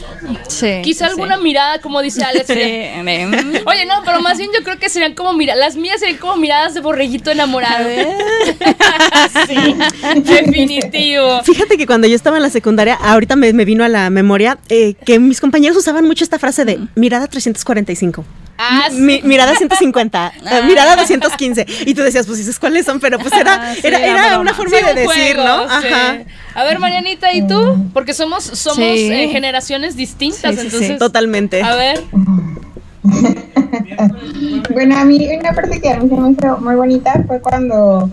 Sí. 0.48 0.80
Quizá 0.84 1.06
sí, 1.06 1.12
alguna 1.12 1.36
sí. 1.36 1.44
mirada, 1.44 1.82
como 1.82 2.02
dice 2.02 2.24
Alex, 2.24 2.48
Sí, 2.48 2.54
mm, 2.54 3.68
Oye, 3.68 3.86
no, 3.86 4.02
pero 4.06 4.22
más 4.22 4.38
bien 4.38 4.50
yo 4.58 4.64
creo 4.64 4.80
que 4.80 4.88
serían 4.88 5.16
como 5.16 5.34
mira, 5.34 5.54
las 5.56 5.76
mías 5.76 6.00
serían 6.00 6.18
como 6.18 6.38
miradas 6.38 6.74
de 6.74 6.80
borreguito 6.80 7.30
enamorado. 7.30 7.90
sí, 9.48 9.76
definitivo. 10.16 11.44
Fíjate 11.44 11.78
que 11.78 11.86
cuando 11.86 12.08
yo 12.08 12.16
estaba 12.16 12.38
en 12.38 12.44
la 12.44 12.50
secundaria, 12.50 12.96
ahorita 12.96 13.36
me, 13.36 13.52
me 13.52 13.66
vino 13.66 13.84
a 13.84 13.90
la 13.90 14.10
memoria 14.10 14.58
eh, 14.70 14.94
que 15.06 15.20
mis 15.20 15.42
compañeros 15.42 15.78
usaban 15.78 16.06
mucho 16.06 16.24
esta 16.24 16.40
frase 16.40 16.64
de 16.64 16.80
mirada 16.96 17.28
345. 17.28 18.24
Ah, 18.58 18.88
sí. 18.90 18.96
Mi- 19.02 19.22
mirada 19.24 19.54
150, 19.56 20.32
eh, 20.52 20.62
mirada 20.66 20.96
215. 20.96 21.66
Y 21.86 21.94
tú 21.94 22.04
decías, 22.04 22.26
pues 22.26 22.38
dices 22.38 22.58
cuáles 22.58 22.86
son, 22.86 23.00
pero 23.00 23.20
pues 23.20 23.34
era, 23.34 23.56
Ah, 23.72 23.74
sí, 23.76 23.82
era, 23.84 24.00
la 24.00 24.06
era 24.08 24.22
broma. 24.28 24.40
una 24.40 24.54
forma 24.54 24.78
Sí, 24.78 24.84
de 24.86 24.90
un 24.92 24.96
decir, 24.96 25.36
juego, 25.36 25.44
¿no? 25.44 25.64
sí. 25.82 25.88
Ajá. 25.88 26.18
A 26.56 26.64
ver, 26.64 26.80
Marianita, 26.80 27.34
¿y 27.34 27.46
tú? 27.46 27.90
Porque 27.94 28.14
somos, 28.14 28.44
somos 28.46 28.78
Sí. 28.78 29.12
eh, 29.12 29.30
generaciones 29.30 29.96
distintas, 29.98 30.56
Sí, 30.56 30.62
sí, 30.62 30.70
sí. 30.70 30.76
entonces. 30.76 31.00
Totalmente. 31.00 31.62
A 31.62 31.76
ver. 31.76 32.02
Bueno, 34.74 34.98
a 34.98 35.06
mí 35.06 35.28
una 35.38 35.54
parte 35.54 35.80
que 35.80 35.90
a 35.90 36.00
mí 36.00 36.10
se 36.10 36.16
me 36.16 36.32
hizo 36.32 36.58
muy 36.58 36.76
bonita 36.76 37.24
fue 37.28 37.40
cuando 37.40 38.10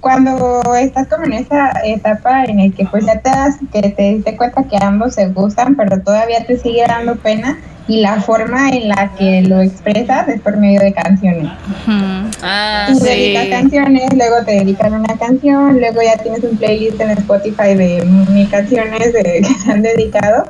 cuando 0.00 0.62
estás 0.76 1.06
como 1.08 1.24
en 1.24 1.32
esa 1.34 1.72
etapa 1.84 2.44
en 2.44 2.58
el 2.60 2.74
que 2.74 2.84
pues 2.86 3.04
ya 3.06 3.20
te 3.20 3.30
das 3.30 3.56
que 3.72 3.82
te 3.90 4.14
diste 4.14 4.36
cuenta 4.36 4.64
que 4.64 4.76
ambos 4.82 5.14
se 5.14 5.28
gustan, 5.28 5.76
pero 5.76 6.00
todavía 6.02 6.44
te 6.44 6.58
sigue 6.58 6.84
dando 6.86 7.16
pena 7.16 7.58
y 7.88 8.00
la 8.00 8.20
forma 8.20 8.70
en 8.70 8.88
la 8.88 9.12
que 9.18 9.42
lo 9.42 9.60
expresas 9.60 10.28
es 10.28 10.40
por 10.40 10.56
medio 10.56 10.80
de 10.80 10.92
canciones. 10.92 11.50
Ah, 12.42 12.86
Tú 12.88 12.94
sí. 12.98 13.04
dedicas 13.04 13.46
canciones, 13.60 14.14
luego 14.14 14.44
te 14.44 14.52
dedican 14.52 14.94
una 14.94 15.16
canción, 15.18 15.78
luego 15.80 16.00
ya 16.02 16.16
tienes 16.22 16.44
un 16.44 16.56
playlist 16.56 17.00
en 17.00 17.10
Spotify 17.10 17.74
de 17.74 18.04
mil 18.30 18.48
canciones 18.48 19.12
de, 19.12 19.22
que 19.46 19.54
se 19.54 19.72
han 19.72 19.82
dedicado. 19.82 20.44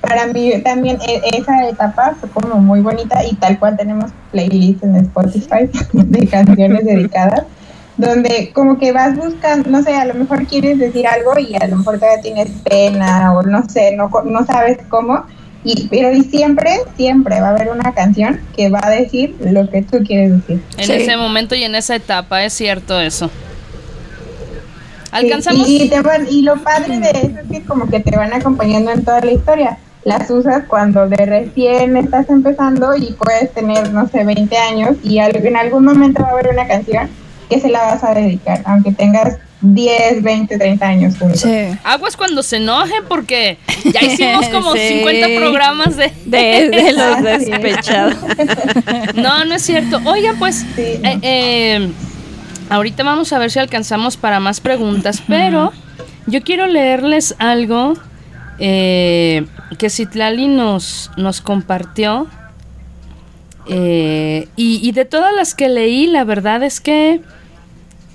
Para 0.00 0.26
mí 0.26 0.52
también 0.62 0.98
e- 1.08 1.22
esa 1.38 1.66
etapa 1.68 2.14
fue 2.20 2.28
como 2.28 2.56
muy 2.56 2.80
bonita 2.80 3.24
y 3.24 3.34
tal 3.36 3.58
cual 3.58 3.76
tenemos 3.76 4.10
playlists 4.32 4.82
en 4.82 4.96
Spotify 4.96 5.70
de 5.92 6.26
canciones 6.26 6.84
dedicadas, 6.84 7.44
donde 7.96 8.50
como 8.52 8.78
que 8.78 8.92
vas 8.92 9.16
buscando, 9.16 9.70
no 9.70 9.82
sé, 9.82 9.94
a 9.94 10.04
lo 10.04 10.12
mejor 10.14 10.46
quieres 10.46 10.78
decir 10.78 11.06
algo 11.06 11.38
y 11.38 11.54
a 11.54 11.66
lo 11.68 11.76
mejor 11.76 11.98
todavía 11.98 12.20
tienes 12.20 12.50
pena 12.68 13.32
o 13.32 13.42
no 13.42 13.66
sé, 13.68 13.96
no, 13.96 14.10
no 14.26 14.44
sabes 14.44 14.78
cómo. 14.90 15.24
Y, 15.64 15.88
pero 15.88 16.12
y 16.12 16.22
siempre, 16.24 16.76
siempre 16.96 17.40
va 17.40 17.48
a 17.48 17.50
haber 17.50 17.70
una 17.70 17.92
canción 17.94 18.38
que 18.54 18.68
va 18.68 18.80
a 18.82 18.90
decir 18.90 19.34
lo 19.40 19.68
que 19.70 19.80
tú 19.82 19.98
quieres 20.06 20.32
decir. 20.32 20.62
En 20.76 20.84
Sí. 20.84 20.92
ese 20.92 21.16
momento 21.16 21.54
y 21.54 21.62
en 21.64 21.74
esa 21.74 21.96
etapa, 21.96 22.44
es 22.44 22.52
cierto 22.52 23.00
eso. 23.00 23.28
Sí, 23.28 25.10
¿Alcanzamos? 25.12 25.68
Y, 25.68 25.82
y 25.84 25.88
te 25.88 26.00
van- 26.00 26.26
y 26.28 26.42
lo 26.42 26.56
padre 26.62 26.98
de 26.98 27.10
eso 27.10 27.38
es 27.42 27.50
que 27.50 27.62
como 27.62 27.86
que 27.88 28.00
te 28.00 28.16
van 28.16 28.32
acompañando 28.34 28.90
en 28.90 29.04
toda 29.04 29.20
la 29.20 29.30
historia. 29.32 29.78
Las 30.04 30.28
usas 30.30 30.64
cuando 30.66 31.08
de 31.08 31.16
recién 31.24 31.96
estás 31.96 32.28
empezando 32.28 32.94
y 32.96 33.12
puedes 33.12 33.52
tener, 33.54 33.90
no 33.92 34.06
sé, 34.08 34.22
20 34.24 34.56
años 34.58 34.96
y 35.02 35.18
en 35.18 35.56
algún 35.56 35.84
momento 35.84 36.22
va 36.22 36.28
a 36.28 36.32
haber 36.32 36.48
una 36.52 36.66
canción 36.66 37.08
que 37.48 37.58
se 37.60 37.70
la 37.70 37.80
vas 37.84 38.04
a 38.04 38.12
dedicar, 38.12 38.60
aunque 38.66 38.92
tengas 38.92 39.38
10, 39.64 40.22
20, 40.22 40.58
30 40.58 40.86
años 40.86 41.18
juntos. 41.18 41.40
Sí. 41.40 41.68
Aguas 41.84 42.16
cuando 42.16 42.42
se 42.42 42.56
enoje 42.58 42.94
porque 43.08 43.56
ya 43.92 44.02
hicimos 44.04 44.46
como 44.48 44.72
Sí. 44.74 44.88
50 44.98 45.26
programas 45.40 45.96
de... 45.96 46.12
De, 46.26 46.68
de 46.70 46.92
los 46.96 47.22
despechados. 47.22 48.14
No, 49.14 49.44
no 49.44 49.54
es 49.54 49.62
cierto. 49.62 50.00
Oigan, 50.04 50.36
pues, 50.38 50.64
Sí. 50.74 50.82
eh, 50.82 51.18
eh, 51.22 51.90
ahorita 52.68 53.02
vamos 53.04 53.32
a 53.32 53.38
ver 53.38 53.50
si 53.50 53.58
alcanzamos 53.58 54.16
para 54.16 54.38
más 54.40 54.60
preguntas, 54.60 55.22
pero 55.26 55.72
yo 56.26 56.42
quiero 56.42 56.66
leerles 56.66 57.34
algo 57.38 57.94
eh, 58.58 59.46
que 59.78 59.88
Citlali 59.90 60.46
nos, 60.48 61.10
nos 61.16 61.40
compartió. 61.40 62.26
Eh, 63.66 64.48
y, 64.56 64.86
y 64.86 64.92
de 64.92 65.04
todas 65.06 65.34
las 65.34 65.54
que 65.54 65.68
leí, 65.68 66.06
la 66.06 66.24
verdad 66.24 66.62
es 66.62 66.80
que 66.80 67.22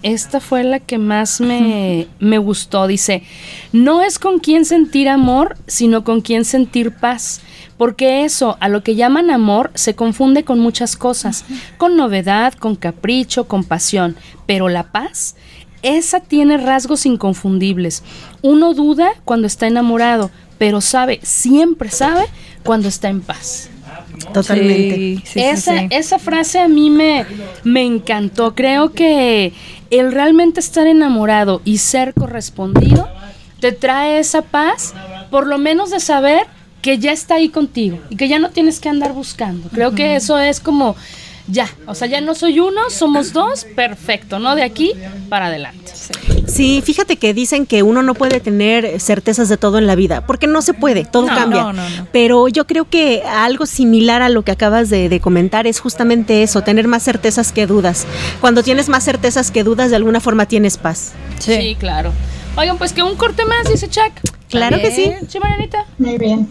esta 0.04 0.39
fue 0.39 0.64
la 0.64 0.80
que 0.80 0.97
más 0.97 1.41
me, 1.41 2.08
me 2.20 2.38
gustó. 2.38 2.88
Dice, 2.88 3.24
no 3.72 4.02
es 4.02 4.20
con 4.20 4.39
quien 4.39 4.66
sentir 4.66 5.10
amor, 5.10 5.58
sino 5.68 6.04
con 6.04 6.22
quien 6.22 6.45
sentir 6.45 6.91
paz. 6.91 7.41
Porque 7.78 8.26
eso, 8.26 8.58
a 8.60 8.68
lo 8.68 8.84
que 8.84 8.95
llaman 8.95 9.32
amor, 9.32 9.72
se 9.74 9.95
confunde 9.95 10.43
con 10.43 10.60
muchas 10.60 10.97
cosas. 10.97 11.45
Con 11.78 11.95
novedad, 11.95 12.54
con 12.54 12.76
capricho, 12.76 13.47
con 13.47 13.64
pasión. 13.64 14.16
Pero 14.45 14.68
la 14.68 14.91
paz, 14.91 15.36
esa 15.82 16.20
tiene 16.20 16.58
rasgos 16.58 17.06
inconfundibles. 17.06 18.04
Uno 18.41 18.74
duda 18.74 19.12
cuando 19.24 19.47
está 19.47 19.68
enamorado, 19.68 20.30
pero 20.58 20.82
sabe, 20.82 21.20
siempre 21.24 21.89
sabe, 21.89 22.26
cuando 22.64 22.89
está 22.89 23.10
en 23.10 23.22
paz. 23.22 23.70
Totalmente. 24.34 24.95
Sí, 24.95 25.22
sí, 25.24 25.32
sí, 25.34 25.39
esa, 25.39 25.80
sí. 25.80 25.88
esa 25.89 26.20
frase 26.20 26.60
a 26.60 26.68
mí 26.68 26.89
me, 26.89 27.26
me 27.64 27.84
encantó. 27.84 28.54
Creo 28.56 28.91
que 28.91 29.54
el 29.90 30.12
realmente 30.12 30.60
estar 30.60 30.88
enamorado 30.88 31.62
y 31.66 31.80
ser 31.80 32.14
correspondido 32.14 33.08
te 33.60 33.72
trae 33.72 34.20
esa 34.20 34.42
paz, 34.42 34.94
por 35.30 35.48
lo 35.48 35.58
menos 35.58 35.90
de 35.90 36.00
saber 36.00 36.48
que 36.82 36.98
ya 36.98 37.12
está 37.12 37.36
ahí 37.36 37.50
contigo 37.50 38.00
y 38.10 38.16
que 38.16 38.28
ya 38.28 38.40
no 38.40 38.52
tienes 38.52 38.80
que 38.80 38.90
andar 38.90 39.14
buscando. 39.14 39.70
Creo 39.70 39.96
que 39.96 40.16
eso 40.16 40.40
es 40.40 40.60
como, 40.60 40.96
ya, 41.50 41.70
o 41.88 41.95
sea, 41.95 42.08
ya 42.08 42.22
no 42.22 42.36
soy 42.36 42.60
uno, 42.60 42.89
somos 42.89 43.34
dos, 43.34 43.66
perfecto, 43.76 44.39
¿no? 44.39 44.56
De 44.56 44.64
aquí 44.64 44.93
para 45.30 45.47
adelante. 45.47 45.91
Sí, 46.47 46.82
fíjate 46.84 47.18
que 47.18 47.34
dicen 47.34 47.66
que 47.66 47.84
uno 47.84 48.02
no 48.02 48.14
puede 48.16 48.39
tener 48.39 49.00
certezas 49.00 49.50
de 49.50 49.58
todo 49.58 49.78
en 49.78 49.86
la 49.88 49.95
vida, 49.95 50.26
porque 50.26 50.47
no 50.47 50.62
se 50.62 50.74
puede, 50.74 51.06
todo 51.06 51.28
No, 51.28 51.36
cambia. 51.36 51.62
no, 51.64 51.74
no, 51.74 51.89
no. 51.89 52.08
Pero 52.12 52.47
yo 52.47 52.66
creo 52.66 52.89
que 52.89 53.22
algo 53.24 53.66
similar 53.66 54.22
a 54.22 54.30
lo 54.30 54.43
que 54.43 54.52
acabas 54.52 54.89
de, 54.89 55.10
de 55.10 55.20
comentar 55.20 55.68
es 55.68 55.80
justamente 55.80 56.41
eso, 56.43 56.62
tener 56.62 56.88
más 56.88 57.04
certezas 57.04 57.52
que 57.52 57.68
dudas. 57.68 58.08
Cuando 58.41 58.64
tienes 58.64 58.89
más 58.89 59.04
certezas 59.04 59.52
que 59.52 59.64
dudas, 59.64 59.89
de 59.91 59.95
alguna 59.97 60.20
forma 60.20 60.47
tienes 60.47 60.78
paz. 60.78 61.14
Sí, 61.39 61.76
claro. 61.80 62.12
Oigan, 62.58 62.78
pues 62.78 62.93
que 62.93 63.04
un 63.04 63.16
corte 63.16 63.45
más, 63.45 63.70
dice 63.72 63.88
Chuck. 63.89 64.12
Claro 64.50 64.80
que 64.82 64.91
sí. 64.91 65.12
Sí, 65.28 65.39
Marianita. 65.39 65.86
Muy 66.00 66.18
bien. 66.18 66.47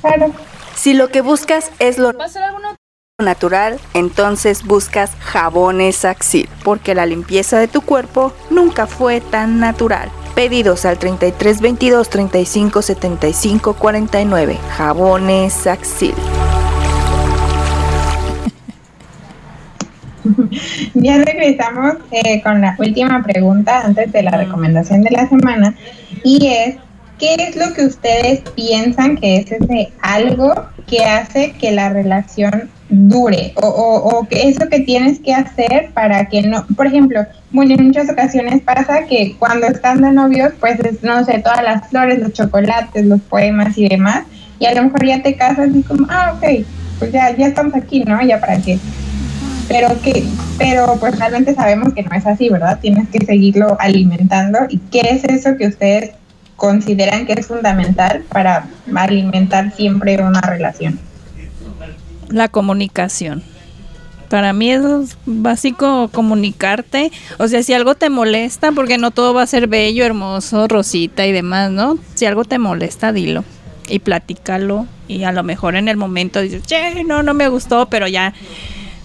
Claro. 0.00 0.32
Si 0.76 0.94
lo 0.94 1.08
que 1.08 1.20
buscas 1.22 1.70
es 1.78 1.96
lo 1.98 2.12
¿Va 2.12 2.24
a 2.26 2.28
ser 2.28 2.42
alguna 2.42 2.76
natural, 3.24 3.80
entonces 3.94 4.64
buscas 4.64 5.12
jabones 5.20 6.04
Axil, 6.04 6.48
porque 6.64 6.94
la 6.94 7.06
limpieza 7.06 7.58
de 7.58 7.68
tu 7.68 7.80
cuerpo 7.80 8.32
nunca 8.50 8.86
fue 8.86 9.20
tan 9.20 9.60
natural. 9.60 10.10
Pedidos 10.34 10.84
al 10.84 10.98
33 10.98 11.60
22 11.60 12.08
35 12.08 12.82
75 12.82 13.74
49. 13.74 14.58
Jabones 14.76 15.66
Axil. 15.66 16.14
Ya 20.94 21.18
regresamos 21.18 21.94
eh, 22.10 22.42
con 22.42 22.60
la 22.60 22.76
última 22.78 23.22
pregunta 23.22 23.82
antes 23.84 24.12
de 24.12 24.22
la 24.22 24.32
recomendación 24.32 25.02
de 25.02 25.10
la 25.10 25.28
semana 25.28 25.74
y 26.22 26.46
es, 26.46 26.76
¿qué 27.22 27.36
es 27.38 27.54
lo 27.54 27.72
que 27.72 27.86
ustedes 27.86 28.40
piensan 28.56 29.16
que 29.16 29.36
es 29.36 29.52
ese 29.52 29.92
algo 30.00 30.52
que 30.88 31.04
hace 31.04 31.52
que 31.52 31.70
la 31.70 31.90
relación 31.90 32.68
dure? 32.88 33.52
O, 33.54 33.68
o, 33.68 34.18
o 34.18 34.26
que 34.26 34.48
eso 34.48 34.68
que 34.68 34.80
tienes 34.80 35.20
que 35.20 35.32
hacer 35.32 35.90
para 35.94 36.26
que 36.26 36.42
no, 36.42 36.66
por 36.74 36.88
ejemplo, 36.88 37.24
bueno, 37.52 37.74
en 37.74 37.86
muchas 37.86 38.10
ocasiones 38.10 38.60
pasa 38.62 39.04
que 39.04 39.36
cuando 39.38 39.68
están 39.68 40.02
de 40.02 40.10
novios, 40.10 40.52
pues 40.58 40.80
es, 40.80 41.04
no 41.04 41.24
sé, 41.24 41.38
todas 41.38 41.62
las 41.62 41.88
flores, 41.90 42.18
los 42.18 42.32
chocolates, 42.32 43.06
los 43.06 43.20
poemas 43.20 43.78
y 43.78 43.88
demás, 43.88 44.24
y 44.58 44.66
a 44.66 44.74
lo 44.74 44.82
mejor 44.82 45.06
ya 45.06 45.22
te 45.22 45.36
casas 45.36 45.68
y 45.72 45.82
como, 45.84 46.08
ah, 46.10 46.34
ok, 46.36 46.66
pues 46.98 47.12
ya, 47.12 47.36
ya 47.36 47.46
estamos 47.46 47.76
aquí, 47.76 48.02
¿no? 48.02 48.20
Ya 48.20 48.40
para 48.40 48.58
qué 48.60 48.80
pero 49.68 49.88
que 50.02 50.24
pero 50.58 50.96
pues 51.00 51.18
realmente 51.18 51.54
sabemos 51.54 51.94
que 51.94 52.02
no 52.02 52.14
es 52.14 52.26
así, 52.26 52.48
¿verdad? 52.48 52.78
Tienes 52.80 53.08
que 53.08 53.24
seguirlo 53.24 53.76
alimentando 53.80 54.58
y 54.68 54.78
qué 54.90 55.00
es 55.00 55.24
eso 55.24 55.56
que 55.56 55.68
ustedes 55.68 56.10
consideran 56.56 57.26
que 57.26 57.34
es 57.34 57.46
fundamental 57.46 58.24
para 58.28 58.66
alimentar 58.94 59.74
siempre 59.74 60.22
una 60.22 60.40
relación. 60.40 60.98
La 62.28 62.48
comunicación. 62.48 63.42
Para 64.28 64.54
mí 64.54 64.70
es 64.70 64.82
básico 65.26 66.08
comunicarte. 66.08 67.12
O 67.38 67.48
sea, 67.48 67.62
si 67.62 67.74
algo 67.74 67.94
te 67.94 68.08
molesta, 68.08 68.72
porque 68.72 68.96
no 68.96 69.10
todo 69.10 69.34
va 69.34 69.42
a 69.42 69.46
ser 69.46 69.66
bello, 69.66 70.06
hermoso, 70.06 70.68
rosita 70.68 71.26
y 71.26 71.32
demás, 71.32 71.70
¿no? 71.70 71.98
Si 72.14 72.24
algo 72.24 72.44
te 72.44 72.58
molesta, 72.58 73.12
dilo 73.12 73.44
y 73.88 73.98
platícalo. 73.98 74.86
Y 75.08 75.24
a 75.24 75.32
lo 75.32 75.42
mejor 75.42 75.76
en 75.76 75.88
el 75.88 75.96
momento 75.96 76.40
dices, 76.40 76.62
che, 76.62 77.04
no, 77.04 77.22
no 77.22 77.34
me 77.34 77.48
gustó, 77.48 77.86
pero 77.86 78.08
ya 78.08 78.32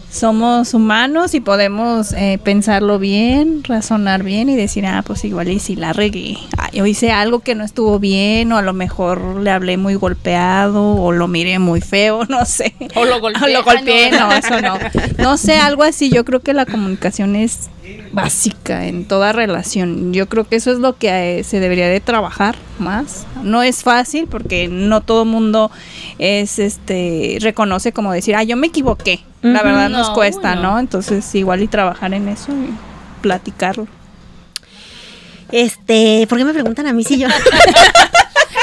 somos 0.10 0.74
humanos 0.74 1.34
y 1.34 1.42
podemos 1.42 2.14
eh, 2.14 2.40
pensarlo 2.44 2.98
bien, 2.98 3.64
razonar 3.64 4.24
bien 4.24 4.50
y 4.50 4.56
decir, 4.56 4.86
ah, 4.86 5.04
pues 5.06 5.24
igual 5.26 5.50
y 5.50 5.60
si 5.60 5.76
la 5.76 5.94
regué, 5.94 6.38
Ay, 6.58 6.82
o 6.82 6.86
hice 6.86 7.12
algo 7.12 7.42
que 7.42 7.56
no 7.56 7.64
estuvo 7.64 8.00
bien, 8.00 8.52
o 8.52 8.58
a 8.58 8.62
lo 8.62 8.74
mejor 8.74 9.42
le 9.42 9.52
hablé 9.52 9.78
muy 9.78 9.96
golpeado, 9.96 10.96
o 10.96 11.12
lo 11.12 11.28
miré 11.28 11.60
muy 11.60 11.82
feo, 11.82 12.26
no 12.30 12.46
sé. 12.46 12.74
O 12.96 13.06
lo 13.06 13.20
golpeé. 13.20 13.44
O 13.46 13.48
lo 13.54 13.64
golpeé, 13.64 14.10
Ah, 14.14 14.20
no. 14.20 14.28
no, 14.30 14.34
eso 14.34 14.62
no. 14.62 14.78
No 15.24 15.38
sé, 15.38 15.58
algo 15.58 15.84
así. 15.84 16.10
Yo 16.10 16.26
creo 16.26 16.40
que 16.40 16.54
la 16.54 16.66
comunicación 16.66 17.36
es 17.36 17.70
básica 18.12 18.88
en 18.88 19.06
toda 19.06 19.34
relación. 19.34 20.14
Yo 20.14 20.28
creo 20.28 20.46
que 20.46 20.56
eso 20.56 20.72
es 20.72 20.80
lo 20.80 20.98
que 20.98 21.40
eh, 21.40 21.44
se 21.44 21.60
debería 21.60 21.88
de 21.88 22.00
trabajar 22.00 22.56
más. 22.80 23.26
No 23.44 23.62
es 23.64 23.84
fácil 23.84 24.28
porque 24.28 24.68
no 24.68 25.02
todo 25.02 25.26
mundo 25.26 25.70
es 26.18 26.60
este 26.60 27.38
reconoce 27.42 27.92
como 27.92 28.12
decir, 28.12 28.36
ah, 28.36 28.44
yo 28.44 28.58
me 28.58 28.68
equivoqué. 28.68 29.22
La 29.42 29.64
verdad 29.64 29.90
nos 29.90 30.10
No, 30.10 30.14
cuesta, 30.14 30.56
no. 30.56 30.80
Entonces, 30.80 31.34
igual 31.36 31.62
y 31.62 31.68
trabajar 31.68 32.14
en 32.14 32.28
eso 32.28 32.52
y 32.52 32.74
platicarlo. 33.22 33.88
Este, 35.52 36.26
¿por 36.28 36.38
qué 36.38 36.46
me 36.46 36.54
preguntan 36.54 36.88
a 36.88 36.94
mí 36.94 37.04
si 37.04 37.20
yo? 37.20 37.28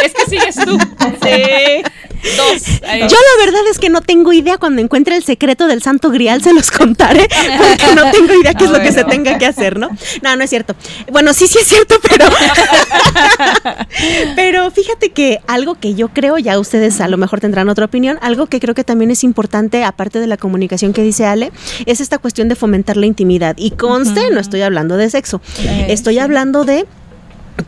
Es 0.04 0.12
que 0.12 0.26
sigues 0.28 0.56
tú. 0.56 0.78
Sí. 1.22 1.82
Dos. 2.36 2.62
Ahí. 2.86 3.00
Yo 3.00 3.16
la 3.16 3.44
verdad 3.44 3.62
es 3.70 3.78
que 3.78 3.90
no 3.90 4.00
tengo 4.00 4.32
idea. 4.32 4.58
Cuando 4.58 4.80
encuentre 4.80 5.16
el 5.16 5.24
secreto 5.24 5.66
del 5.66 5.82
Santo 5.82 6.10
Grial 6.10 6.42
se 6.42 6.52
los 6.52 6.70
contaré, 6.70 7.28
porque 7.58 7.94
no 7.94 8.10
tengo 8.10 8.40
idea 8.40 8.54
qué 8.54 8.64
es 8.64 8.70
lo 8.70 8.80
que 8.80 8.92
se 8.92 9.04
tenga 9.04 9.38
que 9.38 9.46
hacer, 9.46 9.78
¿no? 9.78 9.90
No, 10.22 10.36
no 10.36 10.44
es 10.44 10.50
cierto. 10.50 10.74
Bueno, 11.12 11.32
sí, 11.32 11.46
sí 11.46 11.58
es 11.58 11.66
cierto, 11.66 11.96
pero... 12.08 12.26
pero 14.36 14.70
fíjate 14.70 15.10
que 15.10 15.40
algo 15.46 15.74
que 15.74 15.94
yo 15.94 16.08
creo, 16.08 16.38
ya 16.38 16.58
ustedes 16.58 17.00
a 17.00 17.08
lo 17.08 17.16
mejor 17.16 17.40
tendrán 17.40 17.68
otra 17.68 17.84
opinión, 17.84 18.18
algo 18.22 18.46
que 18.46 18.60
creo 18.60 18.74
que 18.74 18.84
también 18.84 19.10
es 19.10 19.24
importante, 19.24 19.84
aparte 19.84 20.20
de 20.20 20.26
la 20.26 20.36
comunicación 20.36 20.92
que 20.92 21.02
dice 21.02 21.26
Ale, 21.26 21.52
es 21.86 22.00
esta 22.00 22.18
cuestión 22.18 22.48
de 22.48 22.56
fomentar 22.56 22.96
la 22.96 23.06
intimidad. 23.06 23.56
Y 23.58 23.72
conste, 23.72 24.30
no 24.30 24.40
estoy 24.40 24.62
hablando 24.62 24.96
de 24.96 25.10
sexo, 25.10 25.40
estoy 25.88 26.14
sí. 26.14 26.20
hablando 26.20 26.64
de 26.64 26.86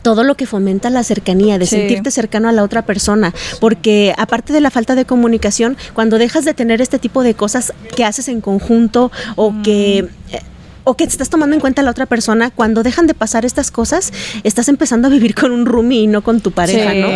todo 0.01 0.23
lo 0.23 0.35
que 0.35 0.45
fomenta 0.45 0.89
la 0.89 1.03
cercanía, 1.03 1.57
de 1.57 1.65
Sí. 1.65 1.77
sentirte 1.77 2.11
cercano 2.11 2.49
a 2.49 2.51
la 2.51 2.63
otra 2.63 2.81
persona, 2.83 3.33
porque 3.59 4.13
aparte 4.17 4.53
de 4.53 4.61
la 4.61 4.69
falta 4.71 4.95
de 4.95 5.05
comunicación, 5.05 5.77
cuando 5.93 6.17
dejas 6.17 6.45
de 6.45 6.53
tener 6.53 6.81
este 6.81 6.99
tipo 6.99 7.23
de 7.23 7.33
cosas 7.35 7.73
que 7.95 8.03
haces 8.03 8.27
en 8.27 8.41
conjunto 8.41 9.11
o 9.35 9.53
que 9.63 9.99
eh, 9.99 10.41
o 10.83 10.95
que 10.95 11.03
te 11.05 11.11
estás 11.11 11.29
tomando 11.29 11.53
en 11.53 11.59
cuenta 11.59 11.81
a 11.81 11.83
la 11.85 11.91
otra 11.91 12.05
persona, 12.05 12.49
cuando 12.49 12.81
dejan 12.81 13.07
de 13.07 13.13
pasar 13.13 13.43
estas 13.43 13.71
cosas, 13.71 14.13
estás 14.43 14.69
empezando 14.69 15.09
a 15.09 15.11
vivir 15.11 15.35
con 15.35 15.51
un 15.51 15.65
roomie 15.65 15.99
y 16.03 16.07
no 16.07 16.21
con 16.21 16.39
tu 16.39 16.51
pareja, 16.51 16.91
Sí. 16.93 16.99
¿no? 17.01 17.07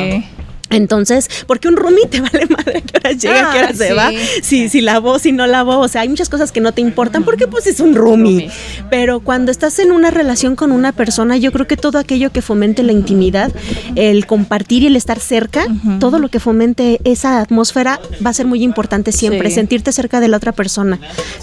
Entonces, 0.71 1.29
porque 1.47 1.67
un 1.67 1.75
roomie 1.77 2.07
te 2.07 2.21
vale 2.21 2.45
madre 2.47 2.79
a 2.79 2.81
qué 2.81 2.97
hora 2.97 3.11
llega, 3.11 3.49
a 3.49 3.53
qué 3.53 3.59
hora 3.59 3.67
Ah, 3.71 3.75
se 3.75 3.87
sí. 3.89 3.93
va, 3.93 4.11
si, 4.41 4.69
si 4.69 4.81
lavó, 4.81 5.19
si 5.19 5.31
no 5.31 5.45
lavó, 5.47 5.79
o 5.79 5.87
sea, 5.87 6.01
hay 6.01 6.09
muchas 6.09 6.29
cosas 6.29 6.51
que 6.51 6.59
no 6.61 6.71
te 6.71 6.81
importan 6.81 7.23
porque 7.23 7.47
pues 7.47 7.67
es 7.67 7.79
un 7.79 7.95
roomie. 7.95 8.49
Pero 8.89 9.19
cuando 9.19 9.51
estás 9.51 9.77
en 9.79 9.91
una 9.91 10.11
relación 10.11 10.55
con 10.55 10.71
una 10.71 10.91
persona, 10.91 11.37
yo 11.37 11.51
creo 11.51 11.67
que 11.67 11.77
todo 11.77 11.97
aquello 11.99 12.31
que 12.31 12.41
fomente 12.41 12.83
la 12.83 12.91
intimidad, 12.91 13.51
el 13.95 14.25
compartir 14.25 14.83
y 14.83 14.87
el 14.87 14.95
estar 14.95 15.19
cerca, 15.19 15.65
todo 15.99 16.19
lo 16.19 16.29
que 16.29 16.39
fomente 16.39 16.99
esa 17.03 17.39
atmósfera 17.41 17.99
va 18.25 18.29
a 18.31 18.33
ser 18.33 18.45
muy 18.47 18.63
importante 18.63 19.11
siempre, 19.11 19.49
Sí. 19.49 19.55
sentirte 19.55 19.91
cerca 19.91 20.19
de 20.19 20.27
la 20.27 20.37
otra 20.37 20.51
persona, 20.51 20.99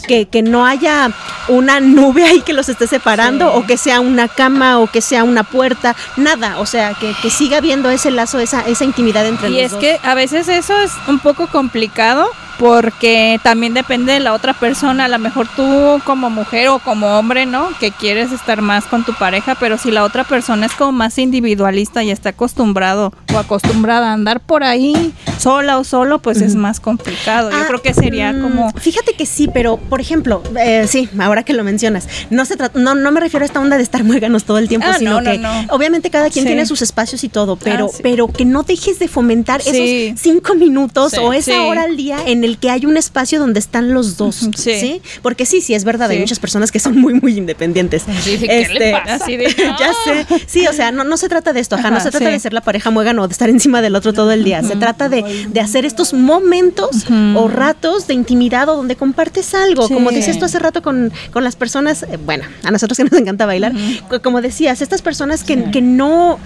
que, 0.06 0.26
que 0.26 0.42
no 0.42 0.66
haya 0.66 1.10
una 1.48 1.80
nube 1.80 2.24
ahí 2.24 2.40
que 2.42 2.52
los 2.52 2.68
esté 2.68 2.86
separando 2.86 3.54
o 3.54 3.66
que 3.66 3.76
sea 3.76 4.00
una 4.00 4.28
cama 4.28 4.78
o 4.80 4.86
que 4.90 5.00
sea 5.00 5.24
una 5.24 5.42
puerta, 5.44 5.94
nada, 6.16 6.58
o 6.60 6.66
sea, 6.66 6.94
que, 6.94 7.12
que 7.22 7.30
siga 7.30 7.58
habiendo 7.58 7.90
ese 7.90 8.10
lazo, 8.10 8.38
esa, 8.38 8.62
esa 8.62 8.84
intimidad 8.84 9.17
entre 9.26 9.50
Y 9.50 9.62
los 9.62 9.72
es 9.72 9.78
que 9.78 10.00
a 10.02 10.14
veces 10.14 10.48
eso 10.48 10.76
es 10.80 10.92
un 11.06 11.18
poco 11.18 11.46
complicado 11.46 12.30
porque 12.58 13.38
también 13.42 13.72
depende 13.74 14.12
de 14.12 14.20
la 14.20 14.32
otra 14.34 14.52
persona. 14.52 15.04
A 15.04 15.08
lo 15.08 15.18
mejor 15.18 15.46
tú 15.54 16.00
como 16.04 16.28
mujer 16.30 16.68
o 16.68 16.78
como 16.78 17.06
hombre, 17.18 17.46
¿no? 17.46 17.68
Que 17.80 17.90
quieres 17.92 18.32
estar 18.32 18.60
más 18.62 18.84
con 18.86 19.04
tu 19.04 19.14
pareja, 19.14 19.54
pero 19.58 19.78
si 19.78 19.90
la 19.90 20.04
otra 20.04 20.24
persona 20.24 20.66
es 20.66 20.72
como 20.72 20.92
más 20.92 21.18
individualista 21.18 22.02
y 22.02 22.10
está 22.10 22.30
acostumbrado 22.30 23.12
o 23.34 23.38
acostumbrada 23.38 24.10
a 24.10 24.12
andar 24.12 24.40
por 24.40 24.64
ahí 24.64 25.12
sola 25.38 25.78
o 25.78 25.84
solo, 25.84 26.18
pues 26.18 26.40
es 26.40 26.54
más 26.56 26.80
complicado. 26.80 27.50
Yo 27.50 27.56
Ah, 27.58 27.64
creo 27.68 27.80
que 27.82 27.94
sería 27.94 28.32
mm, 28.32 28.42
como... 28.42 28.70
Fíjate 28.72 29.14
que 29.14 29.24
sí, 29.26 29.48
pero 29.52 29.76
por 29.76 30.00
ejemplo, 30.00 30.42
eh, 30.58 30.86
sí, 30.88 31.08
ahora 31.20 31.42
que 31.44 31.52
lo 31.52 31.62
mencionas, 31.64 32.08
no 32.30 32.44
se 32.44 32.56
trata, 32.56 32.78
no, 32.78 32.94
no 32.94 33.12
me 33.12 33.20
refiero 33.20 33.44
a 33.44 33.46
esta 33.46 33.60
onda 33.60 33.76
de 33.76 33.82
estar 33.82 34.02
muéganos 34.04 34.44
todo 34.44 34.58
el 34.58 34.68
tiempo, 34.68 34.86
Ah, 34.90 34.96
sino 34.98 35.12
no, 35.12 35.20
no, 35.20 35.30
que 35.32 35.38
no. 35.38 35.50
obviamente 35.70 36.10
cada 36.10 36.30
quien 36.30 36.44
Sí. 36.44 36.48
tiene 36.48 36.66
sus 36.66 36.82
espacios 36.82 37.22
y 37.24 37.28
todo, 37.28 37.56
pero, 37.56 37.86
Ah, 37.86 37.90
sí. 37.94 38.00
pero 38.02 38.28
que 38.28 38.44
no 38.44 38.62
dejes 38.64 38.98
de 38.98 39.06
fomentar 39.08 39.62
Sí. 39.62 40.08
esos 40.10 40.20
cinco 40.20 40.54
minutos 40.54 41.14
o 41.18 41.32
esa 41.32 41.62
hora 41.64 41.82
al 41.84 41.96
día 41.96 42.18
en 42.26 42.44
el 42.44 42.47
que 42.56 42.70
hay 42.70 42.86
un 42.86 42.96
espacio 42.96 43.38
donde 43.38 43.58
están 43.60 43.92
los 43.92 44.16
dos. 44.16 44.48
Sí. 44.56 44.80
sí. 44.80 45.02
Porque 45.22 45.44
sí, 45.46 45.60
sí, 45.60 45.74
es 45.74 45.84
verdad, 45.84 46.10
hay 46.10 46.18
muchas 46.20 46.38
personas 46.38 46.72
que 46.72 46.78
son 46.78 46.98
muy, 46.98 47.14
muy 47.14 47.36
independientes. 47.36 48.04
Sí, 48.22 48.38
sí, 48.38 48.46
¿qué 48.48 48.68
le 48.68 48.92
pasa? 48.92 49.14
Así 49.16 49.36
de... 49.36 49.44
ya 49.56 49.90
sé. 50.04 50.26
Sí, 50.46 50.66
o 50.66 50.72
sea, 50.72 50.90
no, 50.92 51.04
no 51.04 51.16
se 51.16 51.28
trata 51.28 51.52
de 51.52 51.60
esto, 51.60 51.76
ajá, 51.76 51.90
no 51.90 51.96
Ajá, 51.96 52.04
se 52.06 52.10
trata 52.10 52.28
de 52.30 52.38
ser 52.40 52.52
la 52.52 52.60
pareja 52.60 52.90
muégano 52.90 53.22
o 53.22 53.28
de 53.28 53.32
estar 53.32 53.50
encima 53.50 53.82
del 53.82 53.94
otro 53.96 54.12
todo 54.12 54.32
el 54.32 54.44
día. 54.44 54.62
Se 54.62 54.76
trata 54.76 55.08
de, 55.08 55.46
de 55.48 55.60
hacer 55.60 55.84
estos 55.84 56.14
momentos 56.14 57.06
o 57.36 57.48
ratos 57.48 58.06
de 58.06 58.14
intimidad 58.14 58.68
o 58.68 58.76
donde 58.76 58.96
compartes 58.96 59.54
algo. 59.54 59.88
Como 59.88 60.10
dices 60.10 60.38
tú 60.38 60.44
hace 60.44 60.58
rato 60.58 60.82
con, 60.82 61.12
con 61.32 61.44
las 61.44 61.56
personas, 61.56 62.04
eh, 62.04 62.18
bueno, 62.24 62.44
a 62.64 62.70
nosotros 62.70 62.96
que 62.96 63.04
nos 63.04 63.12
encanta 63.12 63.46
bailar, 63.46 63.72
co- 64.08 64.20
como 64.22 64.40
decías, 64.40 64.80
estas 64.82 65.02
personas 65.02 65.44
que, 65.44 65.70
que 65.70 65.80
no. 65.82 66.38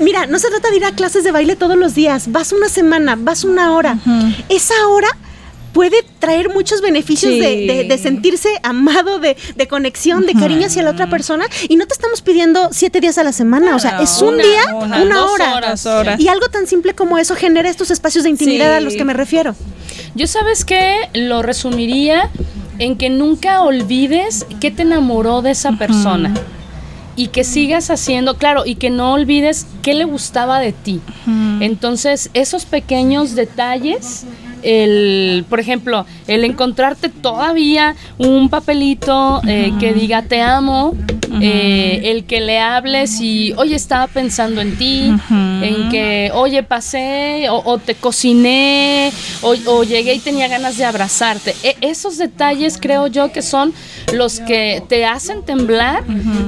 Mira, 0.00 0.26
no 0.26 0.38
se 0.38 0.48
trata 0.50 0.70
de 0.70 0.76
ir 0.76 0.84
a 0.84 0.92
clases 0.92 1.24
de 1.24 1.30
baile 1.32 1.56
todos 1.56 1.76
los 1.76 1.94
días. 1.94 2.30
Vas 2.32 2.52
una 2.52 2.68
semana, 2.68 3.16
vas 3.18 3.44
una 3.44 3.72
hora. 3.74 3.98
Esa 4.48 4.74
hora 4.88 5.08
puede 5.72 5.96
traer 6.18 6.50
muchos 6.50 6.80
beneficios 6.82 7.32
Sí. 7.32 7.40
de, 7.40 7.56
de- 7.66 7.84
de 7.84 7.98
sentirse 7.98 8.48
amado, 8.62 9.18
de, 9.18 9.36
de 9.56 9.66
conexión, 9.68 10.26
de 10.26 10.34
cariño 10.34 10.66
hacia 10.66 10.82
la 10.82 10.90
otra 10.90 11.08
persona. 11.08 11.46
Y 11.68 11.76
no 11.76 11.86
te 11.86 11.94
estamos 11.94 12.20
pidiendo 12.22 12.68
siete 12.72 13.00
días 13.00 13.18
a 13.18 13.24
la 13.24 13.32
semana, 13.32 13.74
o 13.74 13.78
sea, 13.78 14.00
es 14.00 14.20
un 14.22 14.34
una, 14.34 14.42
día, 14.42 14.62
una, 14.74 15.24
hora. 15.26 15.54
horas. 15.54 15.84
Dos 15.84 15.86
horas. 15.94 16.20
Y 16.20 16.28
algo 16.28 16.48
tan 16.48 16.66
simple 16.66 16.94
como 16.94 17.18
eso 17.18 17.34
genera 17.36 17.68
estos 17.68 17.90
espacios 17.90 18.24
de 18.24 18.30
intimidad 18.30 18.70
Sí. 18.70 18.76
a 18.76 18.80
los 18.80 18.94
que 18.94 19.04
me 19.04 19.12
refiero. 19.14 19.54
Yo 20.14 20.26
sabes 20.26 20.64
que 20.64 21.08
lo 21.14 21.42
resumiría 21.42 22.28
en 22.78 22.96
que 22.96 23.08
nunca 23.10 23.62
olvides 23.62 24.46
que 24.60 24.70
te 24.70 24.82
enamoró 24.82 25.40
de 25.42 25.52
esa 25.52 25.72
persona. 25.72 26.34
Y 27.14 27.28
que 27.28 27.44
sigas 27.44 27.90
haciendo, 27.90 28.38
claro, 28.38 28.64
y 28.64 28.76
que 28.76 28.88
no 28.88 29.12
olvides 29.12 29.66
qué 29.82 29.92
le 29.92 30.04
gustaba 30.04 30.60
de 30.60 30.72
ti. 30.72 31.00
Entonces, 31.60 32.30
esos 32.32 32.64
pequeños 32.64 33.34
detalles, 33.34 34.24
el, 34.62 35.44
por 35.48 35.60
ejemplo, 35.60 36.06
el 36.26 36.44
encontrarte 36.44 37.08
todavía 37.08 37.94
un 38.18 38.48
papelito 38.48 39.40
eh, 39.46 39.72
que 39.80 39.92
diga 39.92 40.22
te 40.22 40.40
amo, 40.40 40.94
eh, 41.40 42.00
el 42.04 42.24
que 42.24 42.40
le 42.40 42.58
hables 42.58 43.20
y, 43.20 43.52
oye, 43.56 43.74
estaba 43.74 44.06
pensando 44.06 44.60
en 44.60 44.76
ti, 44.76 45.12
en 45.30 45.88
que, 45.90 46.30
oye, 46.34 46.62
pasé 46.62 47.48
o, 47.50 47.62
o 47.64 47.78
te 47.78 47.94
cociné 47.94 49.10
o, 49.42 49.54
o 49.66 49.82
llegué 49.84 50.14
y 50.14 50.18
tenía 50.18 50.48
ganas 50.48 50.76
de 50.76 50.84
abrazarte. 50.84 51.54
E- 51.62 51.76
esos 51.80 52.18
detalles 52.18 52.78
creo 52.80 53.06
yo 53.06 53.32
que 53.32 53.42
son 53.42 53.72
los 54.12 54.40
que 54.40 54.82
te 54.88 55.04
hacen 55.04 55.42
temblar, 55.42 56.04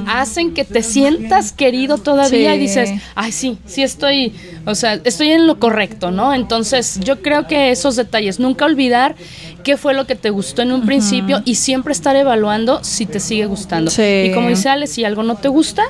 hacen 0.07 0.53
que 0.53 0.63
te 0.63 0.83
sientas 0.83 1.51
querido 1.51 1.97
todavía 1.97 2.51
Sí. 2.51 2.57
y 2.57 2.59
dices, 2.59 2.91
ay, 3.15 3.31
sí, 3.31 3.57
sí 3.65 3.81
estoy, 3.83 4.33
o 4.65 4.75
sea, 4.75 4.99
estoy 5.03 5.29
en 5.31 5.47
lo 5.47 5.59
correcto, 5.59 6.11
¿no? 6.11 6.33
Entonces, 6.33 6.99
yo 7.03 7.21
creo 7.21 7.47
que 7.47 7.71
esos 7.71 7.95
detalles, 7.95 8.39
nunca 8.39 8.65
olvidar 8.65 9.15
qué 9.63 9.77
fue 9.77 9.93
lo 9.93 10.05
que 10.05 10.15
te 10.15 10.29
gustó 10.29 10.61
en 10.61 10.71
un 10.71 10.85
principio 10.85 11.41
y 11.45 11.55
siempre 11.55 11.91
estar 11.93 12.15
evaluando 12.15 12.83
si 12.83 13.05
te 13.05 13.19
sigue 13.19 13.45
gustando. 13.47 13.89
Sí. 13.91 14.25
Y 14.27 14.31
como 14.33 14.49
dice 14.49 14.69
Ale, 14.69 14.87
si 14.87 15.03
algo 15.03 15.23
no 15.23 15.35
te 15.35 15.47
gusta, 15.47 15.83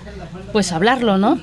pues 0.53 0.71
hablarlo, 0.71 1.17
¿no? 1.17 1.37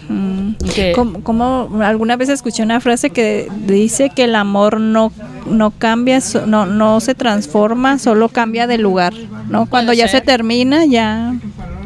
Que- 0.74 0.92
Como, 0.94 1.22
como 1.22 1.82
alguna 1.82 2.16
vez 2.16 2.30
escuché 2.30 2.62
una 2.62 2.80
frase 2.80 3.10
que 3.10 3.48
dice 3.66 4.08
que 4.14 4.24
el 4.24 4.34
amor 4.34 4.80
no 4.80 5.12
no 5.44 5.72
cambia, 5.72 6.20
no 6.46 6.66
no 6.66 7.00
se 7.00 7.14
transforma, 7.14 7.98
solo 7.98 8.28
cambia 8.28 8.66
de 8.66 8.78
lugar, 8.78 9.12
¿no? 9.52 9.66
Cuando 9.66 9.92
ya 9.92 10.08
ser. 10.08 10.20
se 10.20 10.26
termina, 10.26 10.84
ya 10.86 11.34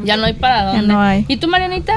ya 0.05 0.17
no 0.17 0.25
hay 0.25 0.35
para 0.35 0.73
Ya 0.73 0.79
dónde. 0.79 0.87
no 0.95 1.01
hay. 1.01 1.25
¿Y 1.29 1.37
tú, 1.37 1.49
Marianita? 1.49 1.95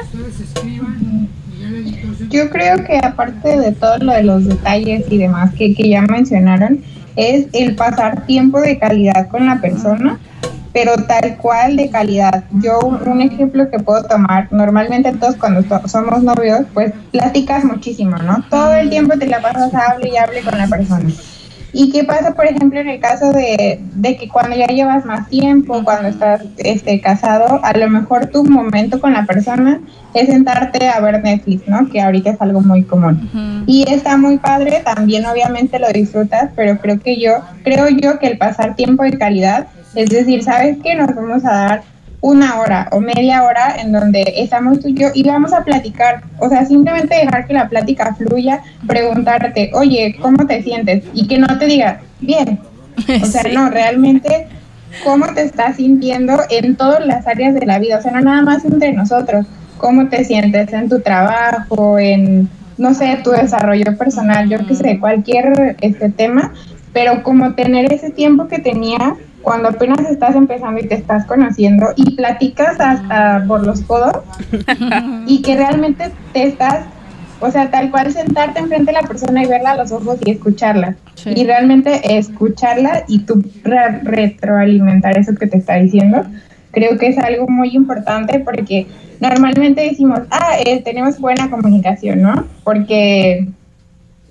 Yo 2.29 2.49
creo 2.49 2.83
que 2.85 2.97
aparte 2.97 3.57
de 3.59 3.71
todo 3.71 3.97
lo 3.99 4.13
de 4.13 4.23
los 4.23 4.45
detalles 4.45 5.05
y 5.09 5.17
demás 5.17 5.53
que, 5.55 5.73
que 5.73 5.89
ya 5.89 6.01
mencionaron, 6.01 6.81
es 7.15 7.47
el 7.53 7.75
pasar 7.75 8.25
tiempo 8.25 8.59
de 8.61 8.77
calidad 8.77 9.27
con 9.29 9.45
la 9.47 9.59
persona, 9.59 10.19
pero 10.71 10.93
tal 11.07 11.37
cual 11.37 11.75
de 11.75 11.89
calidad. 11.89 12.43
Yo 12.61 12.79
un 12.81 12.99
un 13.07 13.21
ejemplo 13.21 13.69
que 13.71 13.79
puedo 13.79 14.03
tomar, 14.03 14.47
normalmente 14.51 15.11
todos 15.13 15.35
cuando 15.35 15.63
to- 15.63 15.87
somos 15.87 16.21
novios, 16.23 16.61
pues 16.73 16.93
platicas 17.11 17.63
muchísimo, 17.65 18.15
¿no? 18.17 18.43
Todo 18.49 18.75
el 18.75 18.89
tiempo 18.89 19.17
te 19.17 19.25
la 19.27 19.41
pasas 19.41 19.73
hable 19.73 20.09
y 20.13 20.17
hable 20.17 20.41
con 20.41 20.57
la 20.57 20.67
persona. 20.67 21.09
¿Y 21.71 21.91
qué 21.91 22.03
pasa, 22.03 22.33
por 22.33 22.45
ejemplo, 22.45 22.79
en 22.79 22.89
el 22.89 22.99
caso 22.99 23.31
de, 23.31 23.79
de 23.95 24.17
que 24.17 24.27
cuando 24.27 24.55
ya 24.55 24.67
llevas 24.67 25.05
más 25.05 25.29
tiempo, 25.29 25.83
cuando 25.83 26.09
estás 26.09 26.41
este, 26.57 26.99
casado, 26.99 27.59
a 27.63 27.77
lo 27.77 27.89
mejor 27.89 28.27
tu 28.27 28.43
momento 28.43 28.99
con 28.99 29.13
la 29.13 29.25
persona 29.25 29.79
es 30.13 30.27
sentarte 30.27 30.87
a 30.89 30.99
ver 30.99 31.21
Netflix, 31.23 31.67
¿no? 31.67 31.87
Que 31.89 32.01
ahorita 32.01 32.31
es 32.31 32.41
algo 32.41 32.61
muy 32.61 32.83
común. 32.83 33.63
Y 33.67 33.85
está 33.91 34.17
muy 34.17 34.37
padre, 34.37 34.81
también 34.83 35.25
obviamente 35.25 35.79
lo 35.79 35.89
disfrutas, 35.89 36.49
pero 36.55 36.79
creo 36.79 36.99
que 36.99 37.19
yo, 37.19 37.41
creo 37.63 37.89
yo 37.89 38.19
que 38.19 38.27
el 38.27 38.37
pasar 38.37 38.75
tiempo 38.75 39.03
de 39.03 39.17
calidad, 39.17 39.67
es 39.95 40.09
decir, 40.09 40.43
¿sabes 40.43 40.77
qué? 40.83 40.95
Nos 40.95 41.13
vamos 41.13 41.45
a 41.45 41.51
dar 41.51 41.83
una 42.21 42.59
hora 42.59 42.89
o 42.91 42.99
media 42.99 43.43
hora 43.43 43.75
en 43.79 43.91
donde 43.91 44.33
estamos 44.37 44.79
tú 44.79 44.89
y 44.89 44.93
yo 44.93 45.07
y 45.13 45.23
vamos 45.23 45.53
a 45.53 45.63
platicar, 45.63 46.21
o 46.39 46.49
sea, 46.49 46.65
simplemente 46.65 47.15
dejar 47.15 47.47
que 47.47 47.53
la 47.53 47.69
plática 47.69 48.13
fluya, 48.15 48.61
preguntarte, 48.87 49.71
oye, 49.73 50.17
¿cómo 50.21 50.45
te 50.45 50.61
sientes? 50.61 51.03
Y 51.13 51.27
que 51.27 51.37
no 51.37 51.57
te 51.57 51.65
diga, 51.65 52.01
bien. 52.19 52.59
O 53.21 53.25
sea, 53.25 53.41
Sí. 53.43 53.51
no, 53.53 53.69
realmente, 53.69 54.47
¿cómo 55.03 55.27
te 55.33 55.43
estás 55.43 55.77
sintiendo 55.77 56.37
en 56.49 56.75
todas 56.75 57.05
las 57.05 57.25
áreas 57.25 57.53
de 57.53 57.65
la 57.65 57.79
vida? 57.79 57.99
O 57.99 58.01
sea, 58.01 58.11
no 58.11 58.21
nada 58.21 58.41
más 58.41 58.65
entre 58.65 58.91
nosotros, 58.91 59.45
¿cómo 59.77 60.09
te 60.09 60.25
sientes 60.25 60.73
en 60.73 60.89
tu 60.89 60.99
trabajo, 60.99 61.97
en, 61.97 62.49
no 62.77 62.93
sé, 62.93 63.17
tu 63.23 63.31
desarrollo 63.31 63.97
personal, 63.97 64.49
yo 64.49 64.65
qué 64.67 64.75
sé, 64.75 64.99
cualquier 64.99 65.77
este 65.79 66.09
tema, 66.09 66.53
pero 66.91 67.23
como 67.23 67.53
tener 67.53 67.93
ese 67.93 68.09
tiempo 68.09 68.47
que 68.47 68.59
tenía 68.59 69.15
cuando 69.41 69.69
apenas 69.69 69.99
estás 70.09 70.35
empezando 70.35 70.79
y 70.81 70.87
te 70.87 70.95
estás 70.95 71.25
conociendo 71.25 71.87
y 71.95 72.15
platicas 72.15 72.79
hasta 72.79 73.43
por 73.47 73.65
los 73.65 73.81
codos 73.81 74.17
y 75.27 75.41
que 75.41 75.55
realmente 75.55 76.11
te 76.33 76.43
estás, 76.43 76.85
o 77.39 77.49
sea, 77.49 77.71
tal 77.71 77.89
cual 77.91 78.11
sentarte 78.11 78.59
enfrente 78.59 78.91
de 78.91 79.01
la 79.01 79.07
persona 79.07 79.43
y 79.43 79.47
verla 79.47 79.71
a 79.71 79.77
los 79.77 79.91
ojos 79.91 80.17
y 80.25 80.31
escucharla. 80.31 80.95
Sí. 81.15 81.31
Y 81.35 81.45
realmente 81.45 82.17
escucharla 82.17 83.03
y 83.07 83.19
tú 83.19 83.43
re- 83.63 83.99
retroalimentar 84.03 85.17
eso 85.17 85.33
que 85.35 85.47
te 85.47 85.57
está 85.57 85.75
diciendo, 85.75 86.25
creo 86.71 86.97
que 86.97 87.07
es 87.07 87.17
algo 87.17 87.47
muy 87.47 87.69
importante 87.75 88.39
porque 88.39 88.87
normalmente 89.19 89.81
decimos, 89.81 90.21
ah, 90.31 90.57
eh, 90.65 90.81
tenemos 90.83 91.19
buena 91.19 91.49
comunicación, 91.49 92.21
¿no? 92.21 92.45
Porque 92.63 93.47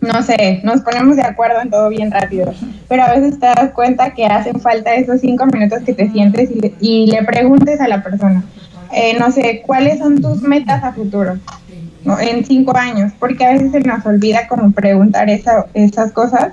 no 0.01 0.23
sé, 0.23 0.61
nos 0.63 0.81
ponemos 0.83 1.17
de 1.17 1.23
acuerdo 1.23 1.61
en 1.61 1.71
todo 1.71 1.89
bien 1.89 2.11
rápido, 2.11 2.53
pero 2.89 3.03
a 3.03 3.15
veces 3.15 3.39
te 3.41 3.47
das 3.47 3.73
cuenta 3.73 4.15
que 4.15 4.27
hacen 4.27 4.61
falta 4.61 4.95
esos 4.95 5.21
cinco 5.21 5.47
minutos 5.47 5.81
que 5.85 5.93
te 5.93 6.09
sientes 6.11 6.51
y 6.51 6.61
le, 6.61 6.75
y 6.81 7.07
le 7.07 7.25
preguntes 7.25 7.81
a 7.81 7.89
la 7.89 8.03
persona, 8.03 8.45
eh, 8.93 9.17
no 9.19 9.31
sé, 9.33 9.63
¿cuáles 9.67 9.99
son 9.99 10.21
tus 10.21 10.43
metas 10.43 10.83
a 10.85 10.93
futuro? 10.93 11.39
¿No? 12.05 12.19
En 12.19 12.45
cinco 12.45 12.77
años, 12.77 13.13
porque 13.19 13.45
a 13.45 13.53
veces 13.53 13.73
se 13.73 13.81
nos 13.81 14.07
olvida 14.07 14.47
como 14.47 14.71
preguntar 14.71 15.29
esa, 15.29 15.67
esas 15.75 16.13
cosas, 16.13 16.53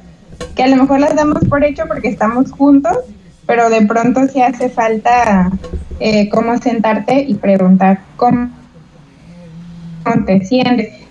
que 0.55 0.63
a 0.63 0.67
lo 0.67 0.77
mejor 0.77 0.99
las 0.99 1.15
damos 1.15 1.45
por 1.47 1.63
hecho 1.63 1.83
porque 1.87 2.09
estamos 2.09 2.51
juntos, 2.51 2.97
pero 3.45 3.69
de 3.69 3.85
pronto 3.85 4.27
sí 4.27 4.41
hace 4.41 4.69
falta 4.69 5.51
eh, 5.99 6.29
como 6.29 6.57
sentarte 6.57 7.21
y 7.21 7.35
preguntar 7.35 7.99
cómo 8.17 8.49
te 10.25 10.45
sientes 10.45 11.04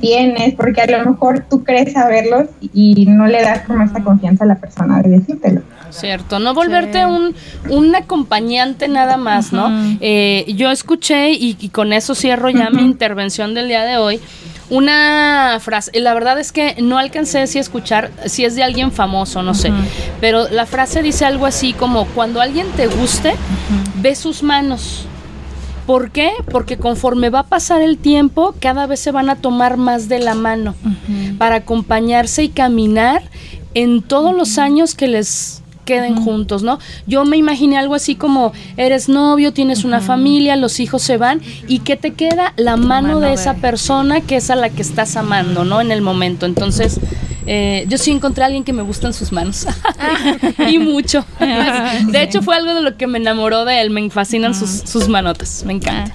tienes, 0.00 0.54
porque 0.54 0.80
a 0.80 0.86
lo 0.86 1.10
mejor 1.10 1.44
tú 1.48 1.64
crees 1.64 1.92
saberlos 1.92 2.46
y 2.72 3.06
no 3.06 3.26
le 3.26 3.42
das 3.42 3.60
como 3.66 3.84
esa 3.84 4.02
confianza 4.02 4.44
a 4.44 4.46
la 4.48 4.56
persona 4.56 5.02
de 5.02 5.10
decírtelo. 5.10 5.62
Cierto, 5.90 6.38
no 6.38 6.54
volverte 6.54 7.04
un, 7.04 7.34
un 7.68 7.94
acompañante 7.94 8.88
nada 8.88 9.16
más, 9.16 9.52
¿no? 9.52 9.70
Eh, 10.00 10.46
yo 10.54 10.70
escuché, 10.70 11.32
y, 11.32 11.68
con 11.70 11.92
eso 11.92 12.14
cierro 12.14 12.50
ya 12.50 12.70
mi 12.70 12.82
intervención 12.82 13.54
del 13.54 13.68
día 13.68 13.84
de 13.84 13.96
hoy, 13.96 14.20
una 14.68 15.58
frase, 15.60 15.98
la 15.98 16.14
verdad 16.14 16.38
es 16.38 16.52
que 16.52 16.76
no 16.80 16.98
alcancé 16.98 17.46
si 17.48 17.58
escuchar, 17.58 18.10
si 18.26 18.44
es 18.44 18.54
de 18.54 18.62
alguien 18.62 18.92
famoso, 18.92 19.42
no 19.42 19.54
sé, 19.54 19.72
pero 20.20 20.48
la 20.48 20.64
frase 20.64 21.02
dice 21.02 21.24
algo 21.24 21.46
así 21.46 21.72
como, 21.72 22.06
cuando 22.06 22.40
alguien 22.40 22.68
te 22.76 22.86
guste, 22.86 23.34
ve 23.96 24.14
sus 24.14 24.42
manos. 24.42 25.06
¿Por 25.90 26.12
qué? 26.12 26.30
Porque 26.48 26.76
conforme 26.76 27.30
va 27.30 27.40
a 27.40 27.46
pasar 27.48 27.82
el 27.82 27.98
tiempo, 27.98 28.54
cada 28.60 28.86
vez 28.86 29.00
se 29.00 29.10
van 29.10 29.28
a 29.28 29.34
tomar 29.34 29.76
más 29.76 30.08
de 30.08 30.20
la 30.20 30.36
mano 30.36 30.76
para 31.36 31.56
acompañarse 31.56 32.44
y 32.44 32.48
caminar 32.48 33.24
en 33.74 34.00
todos 34.00 34.32
los 34.32 34.58
años 34.58 34.94
que 34.94 35.08
les 35.08 35.64
queden 35.84 36.14
juntos, 36.14 36.62
¿no? 36.62 36.78
Yo 37.08 37.24
me 37.24 37.36
imaginé 37.38 37.76
algo 37.76 37.96
así 37.96 38.14
como 38.14 38.52
eres 38.76 39.08
novio, 39.08 39.52
tienes 39.52 39.82
una 39.82 40.00
familia, 40.00 40.54
los 40.54 40.78
hijos 40.78 41.02
se 41.02 41.16
van 41.16 41.40
y 41.66 41.80
que 41.80 41.96
te 41.96 42.12
queda 42.12 42.52
la 42.56 42.76
mano, 42.76 43.18
de 43.18 43.32
esa 43.32 43.54
persona 43.54 44.20
que 44.20 44.36
es 44.36 44.48
a 44.50 44.54
la 44.54 44.70
que 44.70 44.82
estás 44.82 45.16
amando, 45.16 45.64
¿no? 45.64 45.80
En 45.80 45.90
el 45.90 46.02
momento. 46.02 46.46
Entonces, 46.46 47.00
eh, 47.46 47.84
yo 47.88 47.98
sí 47.98 48.10
encontré 48.10 48.42
a 48.44 48.46
alguien 48.46 48.64
que 48.64 48.72
me 48.72 48.82
gustan 48.82 49.12
sus 49.12 49.32
manos 49.32 49.66
y 50.70 50.78
mucho. 50.78 51.24
De 52.08 52.22
hecho, 52.22 52.42
fue 52.42 52.56
algo 52.56 52.74
de 52.74 52.82
lo 52.82 52.96
que 52.96 53.06
me 53.06 53.18
enamoró 53.18 53.64
de 53.64 53.80
él. 53.80 53.90
Me 53.90 54.08
fascinan 54.10 54.54
sus, 54.54 54.70
sus 54.70 55.08
manotas. 55.08 55.64
Me 55.64 55.72
encanta. 55.74 56.14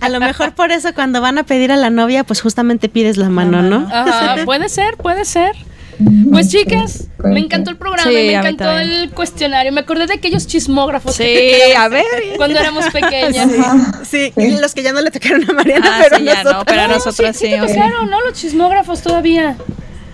Ah, 0.00 0.06
a 0.06 0.08
lo 0.08 0.20
mejor 0.20 0.54
por 0.54 0.70
eso 0.70 0.94
cuando 0.94 1.20
van 1.20 1.38
a 1.38 1.44
pedir 1.44 1.72
a 1.72 1.76
la 1.76 1.90
novia, 1.90 2.24
pues 2.24 2.40
justamente 2.40 2.88
pides 2.88 3.16
la 3.16 3.28
mano, 3.28 3.62
¿no? 3.62 3.88
puede 4.44 4.68
ser, 4.68 4.96
puede 4.96 5.24
ser. 5.24 5.56
Pues 6.30 6.48
chicas, 6.48 7.08
me 7.24 7.40
encantó 7.40 7.70
el 7.70 7.76
programa, 7.76 8.08
me 8.08 8.32
encantó 8.32 8.70
el 8.78 9.10
cuestionario. 9.10 9.72
Me 9.72 9.80
acordé 9.80 10.06
de 10.06 10.14
aquellos 10.14 10.46
chismógrafos. 10.46 11.16
Sí, 11.16 11.52
a 11.76 11.88
ver. 11.88 12.04
Cuando 12.36 12.58
éramos 12.58 12.84
pequeñas. 12.92 13.48
Sí, 14.08 14.32
los 14.60 14.74
que 14.74 14.84
ya 14.84 14.92
no 14.92 15.00
le 15.00 15.10
tocaron 15.10 15.48
a 15.50 15.52
Mariana, 15.52 15.98
ah, 15.98 16.06
pero 16.08 16.24
ya 16.24 16.44
no, 16.44 16.64
pero 16.64 16.82
a 16.82 16.88
nosotros 16.88 17.36
sí. 17.36 17.48
sí, 17.48 17.56
tocaron, 17.58 18.08
¿no? 18.10 18.20
Los 18.20 18.34
chismógrafos 18.34 19.02
todavía. 19.02 19.56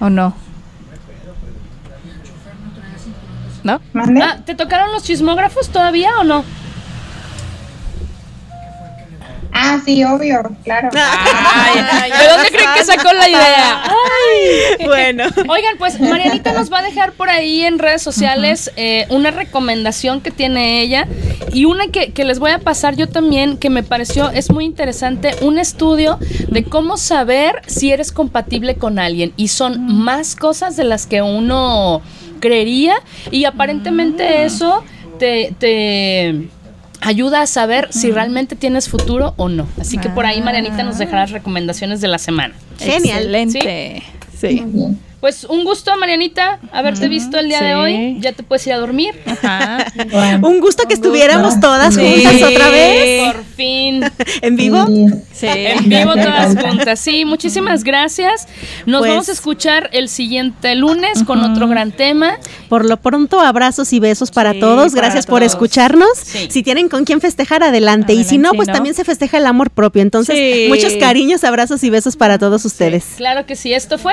¿O 0.01 0.11
no? 0.11 0.35
¿No? 3.63 3.81
Ah, 3.95 4.37
¿Te 4.45 4.55
tocaron 4.55 4.93
los 4.93 5.03
chismógrafos 5.05 5.71
todavía 5.71 6.11
o 6.21 6.25
no? 6.25 6.45
Ah, 9.57 9.81
sí, 9.85 10.03
obvio, 10.03 10.43
claro. 10.65 10.91
¿De 10.93 12.29
dónde 12.29 12.51
creen 12.51 12.71
que 12.75 12.85
sacó 12.85 13.13
la 13.13 13.29
idea? 13.29 13.83
Ay. 13.85 13.95
Bueno. 14.85 15.25
Oigan, 15.49 15.77
pues 15.79 16.01
Marianita 16.01 16.53
nos 16.53 16.73
va 16.73 16.81
a 16.81 16.83
dejar 16.83 17.13
por 17.13 17.31
ahí 17.31 17.63
en 17.63 17.79
redes 17.79 18.03
sociales 18.03 18.71
eh, 18.77 19.07
una 19.11 19.31
recomendación 19.31 20.21
que 20.21 20.31
tiene 20.31 20.81
ella 20.81 21.07
y 21.53 21.65
una 21.65 21.87
que, 21.89 22.13
que, 22.13 22.25
les 22.25 22.39
voy 22.39 22.51
a 22.51 22.59
pasar 22.59 22.97
yo 22.97 23.09
también 23.09 23.57
que 23.57 23.71
me 23.71 23.83
pareció 23.83 24.31
es 24.31 24.51
muy 24.51 24.65
interesante, 24.65 25.35
un 25.41 25.59
estudio 25.59 26.19
de 26.49 26.65
cómo 26.65 26.97
saber 26.97 27.63
si 27.67 27.93
eres 27.93 28.13
compatible 28.13 28.77
con 28.77 28.99
alguien 28.99 29.33
y 29.37 29.49
son 29.49 29.87
más 29.87 30.35
cosas 30.37 30.77
de 30.77 30.85
las 30.85 31.07
que 31.07 31.23
uno 31.23 32.03
creería 32.41 32.95
y 33.31 33.45
aparentemente 33.45 34.45
eso 34.45 34.85
te, 35.19 35.55
te 35.59 36.49
ayuda 37.05 37.43
a 37.43 37.47
saber 37.47 37.89
si 37.91 38.11
realmente 38.11 38.57
tienes 38.57 38.89
futuro 38.89 39.35
o 39.37 39.49
no. 39.49 39.69
Así 39.81 39.99
que 39.99 40.09
por 40.09 40.27
ahí 40.27 40.41
Marianita 40.41 40.83
nos 40.83 40.99
dejará 40.99 41.21
las 41.21 41.31
recomendaciones 41.31 42.01
de 42.01 42.09
la 42.09 42.19
semana. 42.19 42.55
Genial. 42.79 43.35
Excelente. 43.35 44.03
Sí. 44.39 44.63
Pues 45.25 45.45
un 45.45 45.65
gusto, 45.65 45.91
Marianita, 45.97 46.59
haberte 46.71 47.09
visto 47.09 47.39
el 47.39 47.49
día 47.49 47.63
de 47.63 47.75
hoy. 47.75 48.19
Ya 48.21 48.33
te 48.33 48.43
puedes 48.43 48.67
ir 48.67 48.75
a 48.75 48.77
dormir. 48.77 49.15
un 50.43 50.61
gusto 50.61 50.87
que 50.87 50.93
estuviéramos 50.93 51.61
todas 51.61 51.97
juntas 51.97 52.43
otra 52.43 52.69
vez. 52.69 53.33
Por 53.33 53.43
fin. 53.57 54.05
¿En 54.43 54.57
vivo? 54.57 54.85
Sí. 55.33 55.47
En 55.47 55.89
vivo 55.89 56.13
todas 56.13 56.55
juntas. 56.63 57.01
Sí, 57.01 57.25
muchísimas 57.25 57.85
gracias. 57.85 58.49
Nos 58.85 58.99
pues 58.99 59.13
vamos 59.13 59.29
a 59.31 59.33
escuchar 59.33 59.89
el 59.95 60.11
siguiente 60.11 60.75
lunes 60.75 61.23
con 61.23 61.41
otro 61.41 61.69
gran 61.69 61.91
tema. 61.93 62.37
Por 62.69 62.85
lo 62.85 62.99
pronto, 62.99 63.41
abrazos 63.41 63.95
y 63.95 64.01
besos 64.01 64.31
para 64.31 64.53
todos. 64.61 64.95
Gracias 64.95 65.25
por 65.25 65.43
escucharnos. 65.43 66.19
Si 66.19 66.63
tienen 66.63 66.91
con 66.91 67.07
quién 67.07 67.23
festejar, 67.23 67.63
adelante. 67.63 68.13
y 68.13 68.25
si 68.25 68.37
no, 68.37 68.51
pues 68.53 68.69
también 68.69 68.95
se 68.95 69.05
festeja 69.05 69.39
el 69.39 69.47
amor 69.47 69.71
propio. 69.71 70.03
Entonces, 70.03 70.69
muchos 70.69 70.93
cariños, 71.01 71.45
abrazos 71.45 71.83
y 71.83 71.89
besos 71.89 72.15
para 72.15 72.37
todos 72.39 72.67
ustedes. 72.67 73.07
Claro 73.17 73.47
que 73.47 73.57
sí. 73.57 73.73
Esto 73.73 73.97
fue 73.97 74.13